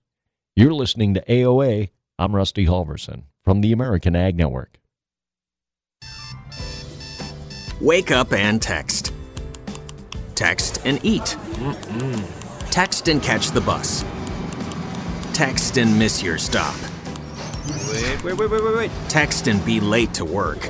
You're 0.55 0.73
listening 0.73 1.15
to 1.15 1.21
AOA. 1.21 1.89
I'm 2.19 2.35
Rusty 2.35 2.67
Halverson 2.67 3.23
from 3.43 3.61
the 3.61 3.71
American 3.71 4.15
Ag 4.15 4.37
Network. 4.37 4.77
Wake 7.81 8.11
up 8.11 8.31
and 8.31 8.61
text. 8.61 9.11
Text 10.35 10.79
and 10.85 11.03
eat. 11.03 11.37
Mm-mm. 11.53 12.69
Text 12.69 13.07
and 13.07 13.23
catch 13.23 13.49
the 13.49 13.61
bus. 13.61 14.05
Text 15.33 15.77
and 15.77 15.97
miss 15.97 16.21
your 16.21 16.37
stop. 16.37 16.75
Wait, 17.91 18.23
wait, 18.23 18.37
wait, 18.37 18.49
wait, 18.51 18.63
wait, 18.63 18.75
wait. 18.75 18.91
Text 19.09 19.47
and 19.47 19.65
be 19.65 19.79
late 19.79 20.13
to 20.13 20.23
work. 20.23 20.69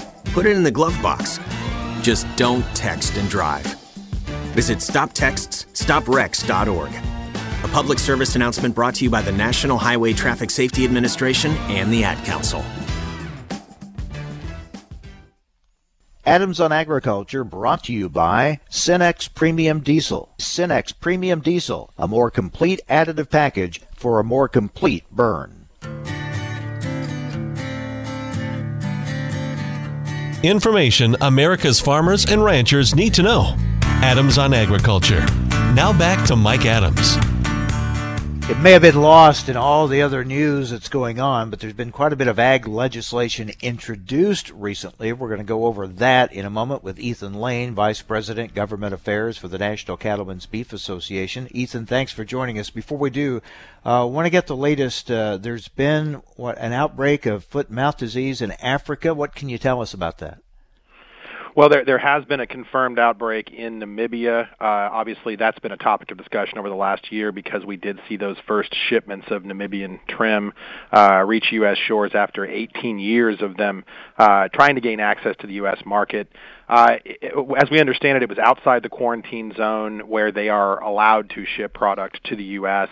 Put 0.33 0.45
it 0.45 0.55
in 0.55 0.63
the 0.63 0.71
glove 0.71 0.97
box. 1.01 1.39
Just 2.01 2.25
don't 2.37 2.63
text 2.73 3.17
and 3.17 3.29
drive. 3.29 3.65
Visit 4.53 4.77
stoptextsstopwrecks.org. 4.77 6.91
A 7.63 7.67
public 7.67 7.99
service 7.99 8.35
announcement 8.35 8.73
brought 8.73 8.95
to 8.95 9.03
you 9.03 9.09
by 9.09 9.21
the 9.21 9.33
National 9.33 9.77
Highway 9.77 10.13
Traffic 10.13 10.49
Safety 10.49 10.85
Administration 10.85 11.51
and 11.67 11.91
the 11.91 12.05
Ad 12.05 12.23
Council. 12.25 12.63
Adams 16.25 16.61
on 16.61 16.71
Agriculture 16.71 17.43
brought 17.43 17.83
to 17.83 17.91
you 17.91 18.07
by 18.07 18.61
Cenex 18.69 19.27
Premium 19.33 19.81
Diesel. 19.81 20.29
Cenex 20.37 20.93
Premium 20.97 21.41
Diesel, 21.41 21.91
a 21.97 22.07
more 22.07 22.31
complete 22.31 22.79
additive 22.87 23.29
package 23.29 23.81
for 23.95 24.17
a 24.19 24.23
more 24.23 24.47
complete 24.47 25.03
burn. 25.11 25.60
Information 30.43 31.15
America's 31.21 31.79
farmers 31.79 32.25
and 32.25 32.43
ranchers 32.43 32.95
need 32.95 33.13
to 33.13 33.21
know. 33.21 33.55
Adams 33.83 34.39
on 34.39 34.55
Agriculture. 34.55 35.23
Now 35.75 35.95
back 35.95 36.25
to 36.27 36.35
Mike 36.35 36.65
Adams. 36.65 37.15
It 38.49 38.59
may 38.59 38.71
have 38.71 38.81
been 38.81 38.99
lost 38.99 39.49
in 39.49 39.55
all 39.55 39.87
the 39.87 40.01
other 40.01 40.25
news 40.25 40.71
that's 40.71 40.89
going 40.89 41.19
on, 41.19 41.49
but 41.49 41.59
there's 41.59 41.73
been 41.73 41.91
quite 41.91 42.11
a 42.11 42.17
bit 42.17 42.27
of 42.27 42.37
ag 42.37 42.67
legislation 42.67 43.51
introduced 43.61 44.49
recently. 44.51 45.13
We're 45.13 45.29
going 45.29 45.39
to 45.39 45.45
go 45.45 45.65
over 45.65 45.87
that 45.87 46.33
in 46.33 46.45
a 46.45 46.49
moment 46.49 46.83
with 46.83 46.99
Ethan 46.99 47.33
Lane, 47.33 47.73
Vice 47.73 48.01
President, 48.01 48.53
Government 48.53 48.93
Affairs 48.93 49.37
for 49.37 49.47
the 49.47 49.57
National 49.57 49.95
Cattlemen's 49.95 50.47
Beef 50.47 50.73
Association. 50.73 51.47
Ethan, 51.51 51.85
thanks 51.85 52.11
for 52.11 52.25
joining 52.25 52.59
us. 52.59 52.69
Before 52.69 52.97
we 52.97 53.09
do, 53.09 53.41
I 53.85 53.99
uh, 53.99 54.05
want 54.05 54.25
to 54.25 54.31
get 54.31 54.47
the 54.47 54.57
latest. 54.57 55.09
Uh, 55.09 55.37
there's 55.37 55.69
been 55.69 56.15
what 56.35 56.57
an 56.57 56.73
outbreak 56.73 57.25
of 57.25 57.45
foot 57.45 57.67
and 57.67 57.75
mouth 57.77 57.97
disease 57.97 58.41
in 58.41 58.51
Africa. 58.53 59.13
What 59.13 59.33
can 59.33 59.49
you 59.49 59.59
tell 59.59 59.81
us 59.81 59.93
about 59.93 60.17
that? 60.17 60.39
Well, 61.53 61.67
there 61.67 61.83
there 61.83 61.97
has 61.97 62.23
been 62.23 62.39
a 62.39 62.47
confirmed 62.47 62.97
outbreak 62.97 63.51
in 63.51 63.81
Namibia. 63.81 64.47
Uh, 64.53 64.55
obviously, 64.61 65.35
that's 65.35 65.59
been 65.59 65.73
a 65.73 65.77
topic 65.77 66.09
of 66.11 66.17
discussion 66.17 66.57
over 66.57 66.69
the 66.69 66.75
last 66.75 67.11
year 67.11 67.33
because 67.33 67.65
we 67.65 67.75
did 67.75 67.99
see 68.07 68.15
those 68.15 68.37
first 68.47 68.73
shipments 68.87 69.27
of 69.31 69.43
Namibian 69.43 69.99
trim 70.07 70.53
uh, 70.93 71.23
reach 71.25 71.47
U.S. 71.51 71.77
shores 71.77 72.11
after 72.13 72.45
18 72.45 72.99
years 72.99 73.41
of 73.41 73.57
them 73.57 73.83
uh, 74.17 74.47
trying 74.53 74.75
to 74.75 74.81
gain 74.81 75.01
access 75.01 75.35
to 75.41 75.47
the 75.47 75.53
U.S. 75.55 75.79
market. 75.85 76.29
Uh, 76.71 76.95
as 77.57 77.69
we 77.69 77.81
understand 77.81 78.15
it, 78.15 78.23
it 78.23 78.29
was 78.29 78.37
outside 78.37 78.81
the 78.81 78.87
quarantine 78.87 79.51
zone 79.57 80.07
where 80.07 80.31
they 80.31 80.47
are 80.47 80.81
allowed 80.81 81.29
to 81.29 81.45
ship 81.45 81.73
product 81.73 82.23
to 82.23 82.37
the 82.37 82.43
U.S. 82.43 82.87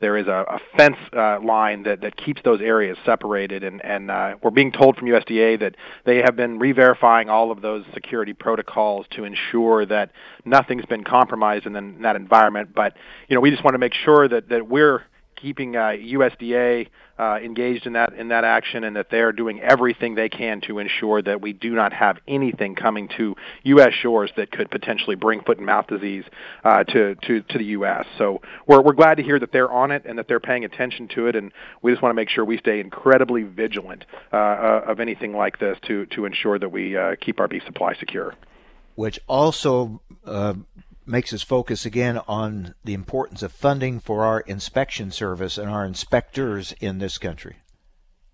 There 0.00 0.16
is 0.16 0.28
a, 0.28 0.44
a 0.48 0.60
fence 0.76 0.96
uh, 1.12 1.40
line 1.40 1.82
that, 1.82 2.02
that 2.02 2.16
keeps 2.16 2.40
those 2.44 2.60
areas 2.60 2.96
separated, 3.04 3.64
and, 3.64 3.84
and 3.84 4.08
uh, 4.08 4.36
we're 4.40 4.52
being 4.52 4.70
told 4.70 4.96
from 4.96 5.08
USDA 5.08 5.58
that 5.58 5.74
they 6.04 6.18
have 6.18 6.36
been 6.36 6.60
re-verifying 6.60 7.28
all 7.28 7.50
of 7.50 7.60
those 7.60 7.84
security 7.92 8.34
protocols 8.34 9.04
to 9.16 9.24
ensure 9.24 9.84
that 9.84 10.12
nothing's 10.44 10.86
been 10.86 11.02
compromised 11.02 11.66
in, 11.66 11.72
the, 11.72 11.80
in 11.80 12.02
that 12.02 12.14
environment. 12.14 12.70
But 12.72 12.96
you 13.26 13.34
know, 13.34 13.40
we 13.40 13.50
just 13.50 13.64
want 13.64 13.74
to 13.74 13.78
make 13.78 13.94
sure 13.94 14.28
that, 14.28 14.48
that 14.50 14.68
we're 14.68 15.02
keeping 15.44 15.76
uh, 15.76 15.90
USDA 15.90 16.88
uh, 17.18 17.38
engaged 17.44 17.86
in 17.86 17.92
that 17.92 18.14
in 18.14 18.28
that 18.28 18.44
action, 18.44 18.82
and 18.82 18.96
that 18.96 19.10
they 19.10 19.20
are 19.20 19.30
doing 19.30 19.60
everything 19.60 20.14
they 20.14 20.30
can 20.30 20.62
to 20.62 20.78
ensure 20.78 21.20
that 21.20 21.42
we 21.42 21.52
do 21.52 21.74
not 21.74 21.92
have 21.92 22.16
anything 22.26 22.74
coming 22.74 23.08
to 23.18 23.36
U.S. 23.64 23.92
shores 23.92 24.30
that 24.36 24.50
could 24.50 24.70
potentially 24.70 25.14
bring 25.14 25.42
foot 25.42 25.58
and 25.58 25.66
mouth 25.66 25.86
disease 25.86 26.24
uh, 26.64 26.82
to 26.84 27.14
to 27.26 27.42
to 27.42 27.58
the 27.58 27.64
U.S. 27.76 28.06
So 28.16 28.40
we're 28.66 28.80
we're 28.80 28.94
glad 28.94 29.16
to 29.18 29.22
hear 29.22 29.38
that 29.38 29.52
they're 29.52 29.70
on 29.70 29.90
it 29.90 30.06
and 30.06 30.18
that 30.18 30.28
they're 30.28 30.40
paying 30.40 30.64
attention 30.64 31.08
to 31.08 31.26
it, 31.26 31.36
and 31.36 31.52
we 31.82 31.92
just 31.92 32.02
want 32.02 32.10
to 32.10 32.16
make 32.16 32.30
sure 32.30 32.44
we 32.44 32.58
stay 32.58 32.80
incredibly 32.80 33.42
vigilant 33.42 34.06
uh, 34.32 34.36
uh, 34.36 34.84
of 34.88 34.98
anything 34.98 35.34
like 35.34 35.58
this 35.58 35.78
to 35.86 36.06
to 36.06 36.24
ensure 36.24 36.58
that 36.58 36.70
we 36.70 36.96
uh, 36.96 37.16
keep 37.20 37.38
our 37.38 37.48
beef 37.48 37.62
supply 37.66 37.94
secure. 37.94 38.34
Which 38.96 39.18
also 39.26 40.00
uh, 40.24 40.54
makes 41.06 41.32
us 41.32 41.42
focus 41.42 41.84
again 41.84 42.18
on 42.26 42.74
the 42.84 42.94
importance 42.94 43.42
of 43.42 43.52
funding 43.52 44.00
for 44.00 44.24
our 44.24 44.40
inspection 44.40 45.10
service 45.10 45.58
and 45.58 45.68
our 45.68 45.84
inspectors 45.84 46.74
in 46.80 46.98
this 46.98 47.18
country. 47.18 47.56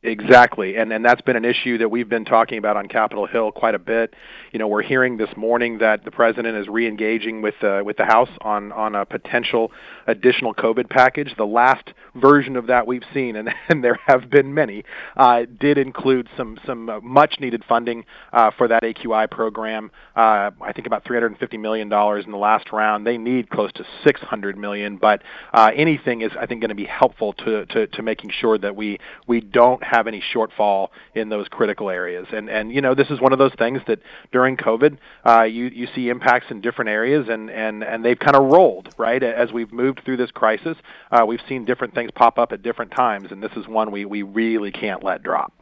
Exactly, 0.03 0.77
and 0.77 0.95
and 0.95 1.05
that's 1.05 1.21
been 1.21 1.37
an 1.37 1.45
issue 1.45 1.77
that 1.77 1.91
we've 1.91 2.09
been 2.09 2.25
talking 2.25 2.57
about 2.57 2.75
on 2.75 2.89
Capitol 2.89 3.27
Hill 3.27 3.53
quite 3.53 3.75
a 3.75 3.79
bit. 3.79 4.15
You 4.51 4.59
know, 4.59 4.67
we're 4.67 4.81
hearing 4.81 5.19
this 5.19 5.29
morning 5.37 5.77
that 5.79 6.07
the 6.07 6.11
president 6.11 6.57
is 6.57 6.69
re-engaging 6.69 7.43
with 7.43 7.63
uh, 7.63 7.83
with 7.85 7.99
the 7.99 8.07
House 8.07 8.31
on 8.41 8.73
on 8.73 8.95
a 8.95 9.05
potential 9.05 9.71
additional 10.07 10.55
COVID 10.55 10.89
package. 10.89 11.35
The 11.37 11.45
last 11.45 11.93
version 12.15 12.57
of 12.57 12.69
that 12.69 12.87
we've 12.87 13.05
seen, 13.13 13.37
and, 13.37 13.51
and 13.69 13.85
there 13.85 13.99
have 14.07 14.31
been 14.31 14.55
many, 14.55 14.85
uh, 15.19 15.43
did 15.61 15.77
include 15.77 16.31
some 16.35 16.59
some 16.65 16.89
uh, 16.89 17.01
much 17.01 17.35
needed 17.39 17.63
funding 17.69 18.07
uh, 18.33 18.53
for 18.57 18.69
that 18.69 18.83
AQI 18.83 19.31
program. 19.31 19.91
Uh, 20.17 20.51
I 20.63 20.73
think 20.75 20.87
about 20.87 21.05
350 21.05 21.59
million 21.59 21.91
dollars 21.91 22.25
in 22.25 22.33
the 22.33 22.39
last 22.39 22.73
round. 22.73 23.07
They 23.07 23.19
need 23.19 23.51
close 23.51 23.71
to 23.75 23.85
600 24.03 24.57
million, 24.57 24.97
but 24.97 25.21
anything 25.55 26.23
is 26.23 26.33
I 26.41 26.47
think 26.47 26.63
going 26.63 26.71
to 26.71 26.75
be 26.75 26.87
helpful 26.87 27.35
to, 27.35 27.67
to 27.67 27.87
to 27.87 28.03
making 28.03 28.31
sure 28.31 28.57
that 28.57 28.75
we 28.75 28.99
we 29.27 29.43
don't 29.43 29.83
have 29.91 30.07
any 30.07 30.23
shortfall 30.33 30.89
in 31.15 31.29
those 31.29 31.49
critical 31.49 31.91
areas. 31.91 32.27
And 32.33 32.49
and 32.49 32.73
you 32.73 32.81
know 32.81 32.95
this 32.95 33.11
is 33.11 33.21
one 33.21 33.33
of 33.33 33.39
those 33.39 33.55
things 33.59 33.81
that 33.87 34.01
during 34.33 34.57
COVID 34.57 34.99
uh, 35.27 35.43
you 35.43 35.67
you 35.67 35.89
see 35.95 36.09
impacts 36.09 36.51
in 36.51 36.61
different 36.61 36.91
areas 36.91 37.29
and 37.29 37.51
and 37.51 37.83
and 37.83 38.05
they've 38.05 38.19
kind 38.19 38.37
of 38.37 38.51
rolled 38.51 38.95
right 38.97 39.23
as 39.23 39.53
we've 39.53 39.73
moved 39.73 40.03
through 40.05 40.17
this 40.17 40.31
crisis. 40.31 40.77
Uh, 41.11 41.25
we've 41.27 41.41
seen 41.49 41.65
different 41.65 41.95
things 41.95 42.11
pop 42.15 42.39
up 42.39 42.53
at 42.53 42.63
different 42.63 42.93
times, 42.93 43.33
and 43.33 43.43
this 43.43 43.53
is 43.57 43.67
one 43.67 43.91
we 43.91 44.05
we 44.05 44.23
really 44.23 44.71
can't 44.71 45.03
let 45.03 45.23
drop. 45.23 45.53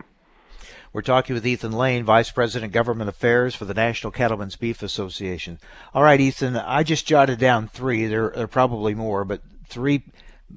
We're 0.92 1.02
talking 1.02 1.34
with 1.34 1.46
Ethan 1.46 1.72
Lane, 1.72 2.04
Vice 2.04 2.30
President 2.30 2.72
Government 2.72 3.10
Affairs 3.10 3.54
for 3.54 3.66
the 3.66 3.74
National 3.74 4.10
Cattlemen's 4.10 4.56
Beef 4.56 4.82
Association. 4.82 5.58
All 5.92 6.02
right, 6.02 6.18
Ethan, 6.18 6.56
I 6.56 6.82
just 6.82 7.06
jotted 7.06 7.38
down 7.38 7.68
three. 7.68 8.06
There, 8.06 8.32
there 8.34 8.44
are 8.44 8.48
probably 8.48 8.94
more, 8.94 9.26
but 9.26 9.42
three 9.68 10.02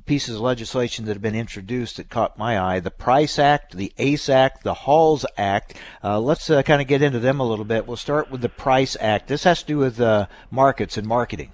pieces 0.06 0.36
of 0.36 0.42
legislation 0.42 1.06
that 1.06 1.14
have 1.14 1.22
been 1.22 1.36
introduced 1.36 1.98
that 1.98 2.10
caught 2.10 2.38
my 2.38 2.60
eye 2.60 2.80
the 2.80 2.92
Price 2.92 3.38
Act, 3.38 3.76
the 3.76 3.94
ACE 3.98 4.30
Act, 4.30 4.64
the 4.64 4.74
HAULS 4.74 5.26
Act. 5.38 5.76
Uh, 6.04 6.20
let's 6.20 6.50
uh, 6.50 6.64
kind 6.64 6.82
of 6.82 6.88
get 6.88 7.02
into 7.02 7.20
them 7.20 7.40
a 7.40 7.46
little 7.46 7.66
bit. 7.66 7.88
We'll 7.88 7.98
start 7.98 8.32
with 8.32 8.42
the 8.42 8.50
Price 8.50 8.96
Act. 9.00 9.28
This 9.28 9.44
has 9.44 9.62
to 9.62 9.68
do 9.68 9.78
with 9.78 10.00
uh, 10.00 10.28
markets 10.50 10.98
and 10.98 11.08
marketing. 11.08 11.52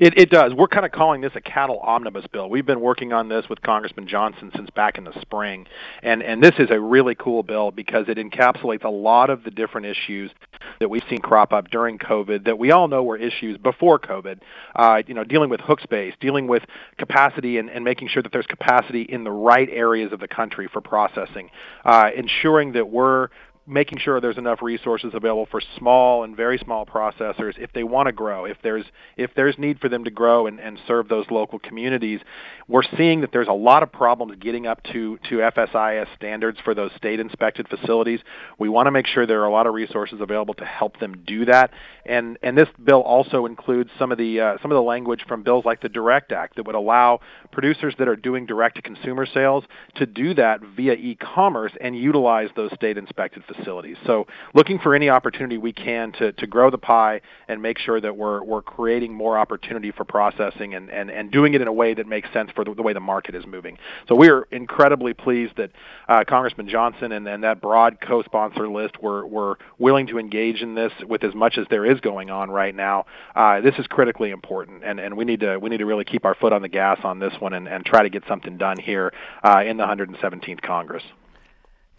It, 0.00 0.18
it 0.18 0.30
does. 0.30 0.54
We're 0.54 0.66
kind 0.66 0.86
of 0.86 0.92
calling 0.92 1.20
this 1.20 1.32
a 1.34 1.42
cattle 1.42 1.78
omnibus 1.80 2.24
bill. 2.32 2.48
We've 2.48 2.64
been 2.64 2.80
working 2.80 3.12
on 3.12 3.28
this 3.28 3.50
with 3.50 3.60
Congressman 3.60 4.08
Johnson 4.08 4.50
since 4.56 4.70
back 4.70 4.96
in 4.96 5.04
the 5.04 5.12
spring, 5.20 5.66
and 6.02 6.22
and 6.22 6.42
this 6.42 6.54
is 6.58 6.70
a 6.70 6.80
really 6.80 7.14
cool 7.14 7.42
bill 7.42 7.70
because 7.70 8.06
it 8.08 8.16
encapsulates 8.16 8.84
a 8.84 8.88
lot 8.88 9.28
of 9.28 9.44
the 9.44 9.50
different 9.50 9.86
issues 9.86 10.30
that 10.78 10.88
we've 10.88 11.02
seen 11.10 11.18
crop 11.18 11.52
up 11.52 11.68
during 11.68 11.98
COVID 11.98 12.46
that 12.46 12.58
we 12.58 12.70
all 12.70 12.88
know 12.88 13.02
were 13.02 13.18
issues 13.18 13.58
before 13.58 13.98
COVID. 13.98 14.40
Uh, 14.74 15.02
you 15.06 15.12
know, 15.12 15.22
dealing 15.22 15.50
with 15.50 15.60
hook 15.60 15.82
space, 15.82 16.14
dealing 16.18 16.46
with 16.46 16.62
capacity, 16.96 17.58
and, 17.58 17.68
and 17.68 17.84
making 17.84 18.08
sure 18.08 18.22
that 18.22 18.32
there's 18.32 18.46
capacity 18.46 19.02
in 19.02 19.22
the 19.22 19.30
right 19.30 19.68
areas 19.70 20.12
of 20.12 20.20
the 20.20 20.28
country 20.28 20.66
for 20.72 20.80
processing, 20.80 21.50
uh, 21.84 22.08
ensuring 22.16 22.72
that 22.72 22.88
we're 22.88 23.28
making 23.66 23.98
sure 23.98 24.20
there's 24.20 24.38
enough 24.38 24.62
resources 24.62 25.12
available 25.14 25.46
for 25.50 25.60
small 25.78 26.24
and 26.24 26.36
very 26.36 26.58
small 26.58 26.86
processors 26.86 27.58
if 27.58 27.72
they 27.72 27.84
want 27.84 28.06
to 28.06 28.12
grow 28.12 28.44
if 28.44 28.56
there's 28.62 28.84
if 29.16 29.30
there's 29.36 29.56
need 29.58 29.78
for 29.78 29.88
them 29.88 30.04
to 30.04 30.10
grow 30.10 30.46
and, 30.46 30.58
and 30.60 30.78
serve 30.86 31.08
those 31.08 31.26
local 31.30 31.58
communities. 31.58 32.20
We're 32.68 32.82
seeing 32.96 33.20
that 33.20 33.32
there's 33.32 33.48
a 33.48 33.52
lot 33.52 33.82
of 33.82 33.92
problems 33.92 34.36
getting 34.40 34.66
up 34.66 34.82
to 34.92 35.18
to 35.28 35.36
FSIS 35.36 36.06
standards 36.16 36.58
for 36.64 36.74
those 36.74 36.90
state 36.96 37.20
inspected 37.20 37.68
facilities. 37.68 38.20
We 38.58 38.68
want 38.68 38.86
to 38.86 38.90
make 38.90 39.06
sure 39.06 39.26
there 39.26 39.42
are 39.42 39.46
a 39.46 39.52
lot 39.52 39.66
of 39.66 39.74
resources 39.74 40.20
available 40.20 40.54
to 40.54 40.64
help 40.64 40.98
them 40.98 41.22
do 41.26 41.44
that. 41.44 41.70
And 42.06 42.38
and 42.42 42.56
this 42.56 42.68
bill 42.82 43.00
also 43.00 43.46
includes 43.46 43.90
some 43.98 44.10
of 44.10 44.18
the 44.18 44.40
uh, 44.40 44.58
some 44.62 44.70
of 44.70 44.76
the 44.76 44.82
language 44.82 45.24
from 45.28 45.42
bills 45.42 45.64
like 45.64 45.80
the 45.80 45.88
direct 45.88 46.32
act 46.32 46.56
that 46.56 46.66
would 46.66 46.74
allow 46.74 47.20
producers 47.52 47.94
that 47.98 48.08
are 48.08 48.16
doing 48.16 48.46
direct 48.46 48.76
to 48.76 48.82
consumer 48.82 49.26
sales 49.26 49.64
to 49.96 50.06
do 50.06 50.34
that 50.34 50.60
via 50.76 50.94
e-commerce 50.94 51.72
and 51.80 51.96
utilize 51.96 52.48
those 52.56 52.72
state 52.74 52.96
inspected 52.96 53.42
facilities. 53.54 53.96
So 54.06 54.26
looking 54.54 54.78
for 54.78 54.94
any 54.94 55.08
opportunity 55.08 55.58
we 55.58 55.72
can 55.72 56.12
to, 56.12 56.32
to 56.32 56.46
grow 56.46 56.70
the 56.70 56.78
pie 56.78 57.20
and 57.48 57.60
make 57.60 57.78
sure 57.78 58.00
that 58.00 58.16
we're, 58.16 58.42
we're 58.44 58.62
creating 58.62 59.14
more 59.14 59.38
opportunity 59.38 59.90
for 59.90 60.04
processing 60.04 60.74
and, 60.74 60.90
and, 60.90 61.10
and 61.10 61.30
doing 61.30 61.54
it 61.54 61.60
in 61.60 61.68
a 61.68 61.72
way 61.72 61.94
that 61.94 62.06
makes 62.06 62.32
sense 62.32 62.50
for 62.54 62.64
the, 62.64 62.74
the 62.74 62.82
way 62.82 62.92
the 62.92 63.00
market 63.00 63.34
is 63.34 63.46
moving. 63.46 63.78
So 64.08 64.14
we 64.14 64.28
are 64.28 64.46
incredibly 64.50 65.14
pleased 65.14 65.56
that 65.56 65.70
uh, 66.08 66.24
Congressman 66.28 66.68
Johnson 66.68 67.12
and, 67.12 67.26
and 67.26 67.44
that 67.44 67.60
broad 67.60 67.98
co-sponsor 68.00 68.68
list 68.68 69.02
were, 69.02 69.26
were 69.26 69.58
willing 69.78 70.06
to 70.08 70.18
engage 70.18 70.62
in 70.62 70.74
this 70.74 70.92
with 71.06 71.24
as 71.24 71.34
much 71.34 71.58
as 71.58 71.66
there 71.70 71.84
is 71.84 72.00
going 72.00 72.30
on 72.30 72.50
right 72.50 72.74
now. 72.74 73.06
Uh, 73.34 73.60
this 73.60 73.74
is 73.78 73.86
critically 73.86 74.30
important, 74.30 74.84
and, 74.84 75.00
and 75.00 75.16
we 75.16 75.24
need 75.24 75.40
to 75.40 75.58
we 75.58 75.68
need 75.68 75.78
to 75.78 75.86
really 75.86 76.04
keep 76.04 76.24
our 76.24 76.34
foot 76.34 76.52
on 76.52 76.62
the 76.62 76.68
gas 76.68 76.98
on 77.04 77.18
this 77.18 77.32
one 77.38 77.52
and, 77.52 77.68
and 77.68 77.84
try 77.84 78.02
to 78.02 78.10
get 78.10 78.22
something 78.28 78.56
done 78.56 78.78
here 78.78 79.12
uh, 79.42 79.62
in 79.64 79.76
the 79.76 79.84
117th 79.84 80.62
Congress 80.62 81.02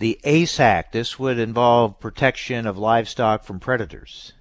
the 0.01 0.19
ACE 0.23 0.59
Act. 0.59 0.93
This 0.93 1.19
would 1.19 1.37
involve 1.37 1.99
protection 1.99 2.65
of 2.65 2.75
livestock 2.75 3.43
from 3.43 3.59
predators. 3.59 4.33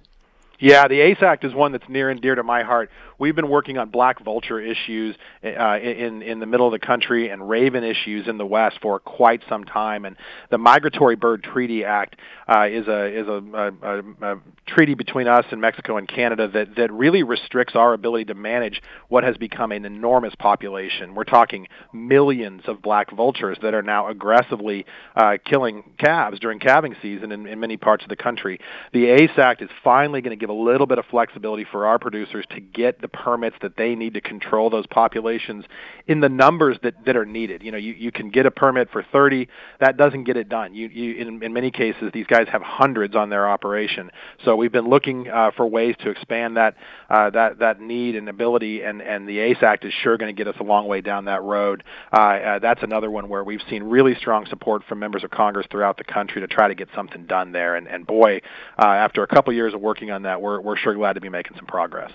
Yeah, 0.59 0.87
the 0.87 1.01
ACE 1.01 1.21
Act 1.21 1.45
is 1.45 1.53
one 1.53 1.71
that's 1.71 1.87
near 1.87 2.09
and 2.09 2.19
dear 2.19 2.33
to 2.33 2.41
my 2.41 2.63
heart. 2.63 2.89
We've 3.21 3.35
been 3.35 3.49
working 3.49 3.77
on 3.77 3.89
black 3.89 4.19
vulture 4.25 4.59
issues 4.59 5.15
uh, 5.43 5.77
in 5.77 6.23
in 6.23 6.39
the 6.39 6.47
middle 6.47 6.65
of 6.65 6.71
the 6.71 6.83
country 6.83 7.29
and 7.29 7.47
raven 7.47 7.83
issues 7.83 8.27
in 8.27 8.39
the 8.39 8.47
west 8.47 8.79
for 8.81 8.97
quite 8.97 9.43
some 9.47 9.63
time. 9.63 10.05
And 10.05 10.15
the 10.49 10.57
Migratory 10.57 11.15
Bird 11.15 11.43
Treaty 11.43 11.85
Act 11.85 12.15
uh, 12.49 12.63
is 12.63 12.87
a 12.87 13.19
is 13.19 13.27
a, 13.27 13.73
a, 13.83 14.33
a 14.33 14.39
treaty 14.65 14.95
between 14.95 15.27
us 15.27 15.45
and 15.51 15.61
Mexico 15.61 15.97
and 15.97 16.07
Canada 16.07 16.47
that 16.47 16.75
that 16.77 16.91
really 16.91 17.21
restricts 17.21 17.75
our 17.75 17.93
ability 17.93 18.25
to 18.25 18.33
manage 18.33 18.81
what 19.07 19.23
has 19.23 19.37
become 19.37 19.71
an 19.71 19.85
enormous 19.85 20.33
population. 20.33 21.13
We're 21.13 21.23
talking 21.23 21.67
millions 21.93 22.63
of 22.65 22.81
black 22.81 23.15
vultures 23.15 23.59
that 23.61 23.75
are 23.75 23.83
now 23.83 24.07
aggressively 24.07 24.87
uh, 25.15 25.37
killing 25.45 25.83
calves 25.99 26.39
during 26.39 26.57
calving 26.57 26.95
season 27.03 27.31
in, 27.31 27.45
in 27.45 27.59
many 27.59 27.77
parts 27.77 28.01
of 28.01 28.09
the 28.09 28.15
country. 28.15 28.59
The 28.93 29.05
ACE 29.09 29.37
Act 29.37 29.61
is 29.61 29.69
finally 29.83 30.21
going 30.21 30.35
to 30.35 30.41
give 30.41 30.49
a 30.49 30.53
little 30.53 30.87
bit 30.87 30.97
of 30.97 31.05
flexibility 31.11 31.67
for 31.71 31.85
our 31.85 31.99
producers 31.99 32.45
to 32.49 32.59
get 32.59 32.99
the 32.99 33.10
permits 33.11 33.55
that 33.61 33.77
they 33.77 33.95
need 33.95 34.13
to 34.13 34.21
control 34.21 34.69
those 34.69 34.85
populations 34.87 35.65
in 36.07 36.19
the 36.19 36.29
numbers 36.29 36.77
that, 36.83 37.05
that 37.05 37.15
are 37.15 37.25
needed. 37.25 37.63
You 37.63 37.71
know, 37.71 37.77
you, 37.77 37.93
you 37.93 38.11
can 38.11 38.29
get 38.29 38.45
a 38.45 38.51
permit 38.51 38.89
for 38.91 39.03
30, 39.03 39.47
that 39.79 39.97
doesn't 39.97 40.23
get 40.23 40.37
it 40.37 40.49
done. 40.49 40.73
You, 40.73 40.87
you 40.87 41.15
in, 41.15 41.43
in 41.43 41.53
many 41.53 41.71
cases, 41.71 42.11
these 42.13 42.27
guys 42.27 42.47
have 42.51 42.61
hundreds 42.61 43.15
on 43.15 43.29
their 43.29 43.47
operation. 43.47 44.11
So 44.43 44.55
we've 44.55 44.71
been 44.71 44.89
looking 44.89 45.29
uh, 45.29 45.51
for 45.55 45.67
ways 45.67 45.95
to 45.99 46.09
expand 46.09 46.57
that 46.57 46.75
uh, 47.09 47.29
that 47.31 47.59
that 47.59 47.79
need 47.79 48.15
and 48.15 48.29
ability, 48.29 48.83
and 48.83 49.01
and 49.01 49.27
the 49.27 49.39
ACE 49.39 49.61
Act 49.61 49.85
is 49.85 49.93
sure 50.01 50.17
going 50.17 50.33
to 50.33 50.37
get 50.37 50.53
us 50.53 50.59
a 50.59 50.63
long 50.63 50.87
way 50.87 51.01
down 51.01 51.25
that 51.25 51.43
road. 51.43 51.83
Uh, 52.11 52.21
uh, 52.21 52.59
that's 52.59 52.83
another 52.83 53.09
one 53.11 53.29
where 53.29 53.43
we've 53.43 53.61
seen 53.69 53.83
really 53.83 54.15
strong 54.15 54.45
support 54.47 54.83
from 54.87 54.99
members 54.99 55.23
of 55.23 55.31
Congress 55.31 55.67
throughout 55.69 55.97
the 55.97 56.03
country 56.03 56.41
to 56.41 56.47
try 56.47 56.67
to 56.67 56.75
get 56.75 56.89
something 56.95 57.25
done 57.25 57.51
there. 57.51 57.75
And 57.75 57.87
and 57.87 58.05
boy, 58.05 58.41
uh, 58.79 58.85
after 58.85 59.23
a 59.23 59.27
couple 59.27 59.53
years 59.53 59.73
of 59.73 59.81
working 59.81 60.11
on 60.11 60.23
that, 60.23 60.41
we're 60.41 60.59
we're 60.61 60.77
sure 60.77 60.93
glad 60.93 61.13
to 61.13 61.21
be 61.21 61.29
making 61.29 61.57
some 61.57 61.65
progress. 61.65 62.11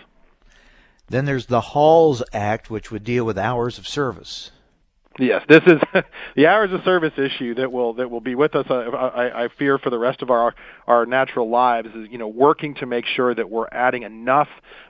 Then 1.09 1.25
there's 1.25 1.47
the 1.47 1.61
HAULS 1.61 2.23
Act, 2.33 2.71
which 2.71 2.91
would 2.91 3.05
deal 3.05 3.25
with 3.25 3.39
hours 3.39 3.79
of 3.79 3.87
service. 3.87 4.51
Yes, 5.19 5.43
this 5.49 5.63
is 5.67 5.81
the 6.37 6.47
hours 6.47 6.73
of 6.73 6.83
service 6.85 7.15
issue 7.17 7.55
that 7.55 7.73
will 7.73 7.95
that 7.95 8.11
will 8.11 8.21
be 8.21 8.35
with 8.35 8.55
us. 8.55 8.67
Uh, 8.69 8.75
I, 8.75 9.45
I 9.45 9.49
fear 9.59 9.79
for 9.79 9.89
the 9.89 9.99
rest 9.99 10.21
of 10.21 10.31
our 10.31 10.55
our 10.87 11.07
natural 11.07 11.49
lives 11.49 11.89
is 11.95 12.09
you 12.11 12.19
know 12.19 12.29
working 12.29 12.75
to 12.77 12.87
make 12.87 13.07
sure 13.07 13.35
that 13.35 13.49
we're 13.49 13.69
adding 13.73 14.03
enough 14.03 14.49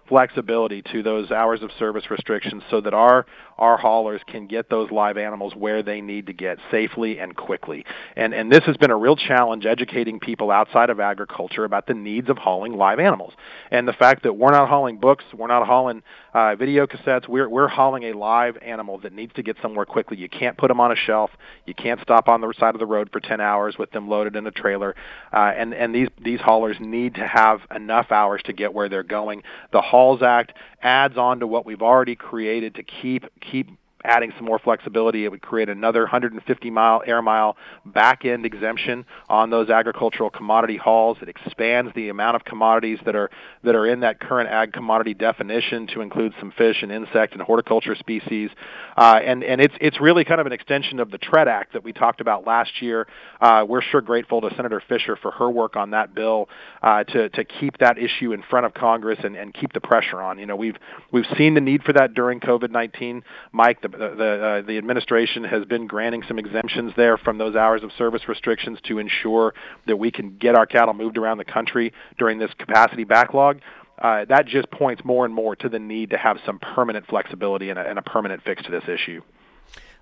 flexibility 0.09 0.83
to 0.93 1.03
those 1.03 1.31
hours 1.31 1.63
of 1.63 1.71
service 1.79 2.11
restrictions 2.11 2.63
so 2.71 2.81
that 2.81 2.95
our 2.95 3.27
our 3.59 3.77
haulers 3.77 4.21
can 4.27 4.47
get 4.47 4.69
those 4.69 4.91
live 4.91 5.17
animals 5.17 5.55
where 5.55 5.83
they 5.83 6.01
need 6.01 6.27
to 6.27 6.33
get 6.33 6.59
safely 6.71 7.19
and 7.19 7.37
quickly. 7.37 7.85
And 8.15 8.35
and 8.35 8.51
this 8.53 8.65
has 8.65 8.77
been 8.77 8.91
a 8.91 8.97
real 8.97 9.17
challenge 9.17 9.67
educating 9.67 10.21
people 10.21 10.51
outside 10.51 10.91
of 10.91 11.01
agriculture 11.01 11.65
about 11.65 11.87
the 11.87 11.95
needs 11.95 12.29
of 12.29 12.39
hauling 12.39 12.75
live 12.75 12.99
animals. 12.99 13.33
And 13.71 13.89
the 13.89 13.93
fact 13.93 14.23
that 14.25 14.35
we're 14.35 14.53
not 14.53 14.69
hauling 14.69 14.99
books, 14.99 15.25
we're 15.33 15.47
not 15.47 15.67
hauling 15.67 16.03
uh, 16.35 16.55
video 16.57 16.87
cassettes, 16.87 17.29
we're 17.29 17.49
we're 17.49 17.69
hauling 17.69 18.05
a 18.05 18.13
live 18.13 18.57
animal 18.59 18.99
that 18.99 19.13
needs 19.13 19.33
to 19.35 19.43
get 19.43 19.57
somewhere 19.63 19.87
quickly. 19.87 20.17
You 20.17 20.29
can't 20.29 20.57
put 20.57 20.69
them 20.69 20.81
on 20.81 20.93
a 20.93 20.97
shelf. 20.97 21.31
You 21.65 21.75
can't 21.75 22.01
stop 22.01 22.29
on 22.29 22.41
the 22.41 22.53
side 22.59 22.75
of 22.75 22.79
the 22.79 22.87
road 22.87 23.11
for 23.11 23.21
10 23.21 23.41
hours 23.41 23.77
with 23.79 23.91
them 23.91 24.09
loaded 24.09 24.37
in 24.37 24.47
a 24.47 24.51
trailer. 24.51 24.95
Uh, 25.33 25.53
and 25.57 25.75
and 25.75 25.95
these 25.95 26.09
these 26.23 26.41
haulers 26.41 26.77
need 26.81 27.15
to 27.15 27.27
have 27.27 27.61
enough 27.75 28.13
hours 28.13 28.43
to 28.45 28.53
get 28.53 28.75
where 28.75 28.89
they're 28.89 29.03
going. 29.03 29.43
The 29.73 29.81
HAULS 29.81 30.23
Act 30.23 30.53
adds 30.83 31.17
on 31.17 31.41
to 31.41 31.47
what 31.47 31.67
we've 31.67 31.83
already 31.83 32.15
created 32.15 32.75
to 32.77 32.83
keep 32.83 33.25
keep 33.51 33.69
adding 34.07 34.33
some 34.37 34.47
more 34.47 34.59
flexibility, 34.59 35.25
it 35.25 35.31
would 35.31 35.43
create 35.43 35.69
another 35.69 36.03
150 36.03 36.71
mile 36.71 37.03
air 37.07 37.21
mile 37.21 37.57
back 37.85 38.25
end 38.25 38.47
exemption 38.47 39.05
on 39.29 39.51
those 39.51 39.69
agricultural 39.69 40.31
commodity 40.31 40.77
hauls. 40.77 41.19
It 41.21 41.29
expands 41.29 41.93
the 41.95 42.09
amount 42.09 42.37
of 42.37 42.45
commodities 42.45 42.99
that 43.05 43.17
are 43.17 43.31
that 43.65 43.75
are 43.75 43.87
in 43.87 44.01
that 44.01 44.21
current 44.21 44.49
ag 44.49 44.73
commodity 44.73 45.15
definition 45.15 45.87
to 45.89 46.01
include 46.01 46.33
some 46.39 46.53
fish 46.53 46.83
and 46.83 46.93
insect 46.93 47.33
and 47.33 47.43
horticulture 47.43 47.95
species. 47.95 48.51
Uh, 48.97 49.21
and 49.23 49.43
and 49.43 49.61
it's 49.61 49.75
it's 49.81 50.01
really 50.01 50.25
kind 50.25 50.41
of 50.41 50.47
an 50.47 50.53
extension 50.53 51.01
of 51.01 51.11
the 51.11 51.19
TREAD 51.19 51.49
Act 51.49 51.73
that 51.73 51.83
we 51.83 51.93
talked 51.93 52.21
about 52.21 52.47
last 52.47 52.81
year. 52.81 53.07
Uh, 53.41 53.65
we're 53.69 53.83
sure 53.83 54.01
grateful 54.01 54.41
to 54.41 54.55
Senator 54.55 54.83
Fischer 54.89 55.17
for 55.17 55.33
her 55.33 55.51
work 55.51 55.77
on 55.77 55.91
that 55.91 56.15
bill 56.15 56.49
uh, 56.83 57.05
to 57.05 57.29
to 57.31 57.45
keep 57.45 57.79
that 57.79 57.99
issue 57.99 58.33
in 58.33 58.43
front 58.43 58.67
of 58.67 58.75
Congress 58.75 59.19
and, 59.25 59.37
and 59.37 59.53
keep 59.53 59.73
the 59.73 59.81
pressure 59.81 60.23
on. 60.23 60.39
You 60.39 60.47
know 60.47 60.57
we've 60.57 60.77
we've 61.11 61.27
seen 61.37 61.55
the 61.55 61.61
need 61.61 61.83
for 61.83 61.93
that 61.95 62.15
during 62.15 62.41
COVID-19. 62.41 63.23
Mike, 63.53 63.83
the 63.83 63.89
the 63.97 64.45
uh, 64.45 64.63
the 64.63 64.79
administration 64.79 65.45
has 65.45 65.65
been 65.65 65.87
granting 65.87 66.23
some 66.27 66.39
exemptions 66.39 66.93
there 66.97 67.17
from 67.17 67.39
those 67.39 67.57
hours 67.57 67.83
of 67.83 67.91
service 67.97 68.29
restrictions 68.29 68.79
to 68.85 68.99
ensure 68.99 69.55
that 69.87 69.97
we 69.97 70.11
can 70.11 70.37
get 70.37 70.55
our 70.55 70.67
cattle 70.67 70.95
moved 70.95 71.19
around 71.19 71.39
the 71.39 71.45
country 71.45 71.93
during 72.19 72.39
this 72.39 72.51
capacity 72.59 73.05
backlog. 73.05 73.61
Uh, 73.99 74.25
that 74.27 74.47
just 74.47 74.71
points 74.71 75.05
more 75.05 75.25
and 75.25 75.35
more 75.35 75.57
to 75.57 75.69
the 75.69 75.79
need 75.79 76.11
to 76.11 76.19
have 76.19 76.39
some 76.45 76.59
permanent 76.59 77.07
flexibility 77.07 77.71
and 77.71 77.79
a, 77.79 77.89
and 77.89 77.99
a 77.99 78.03
permanent 78.03 78.43
fix 78.43 78.63
to 78.63 78.71
this 78.71 78.85
issue. 78.89 79.23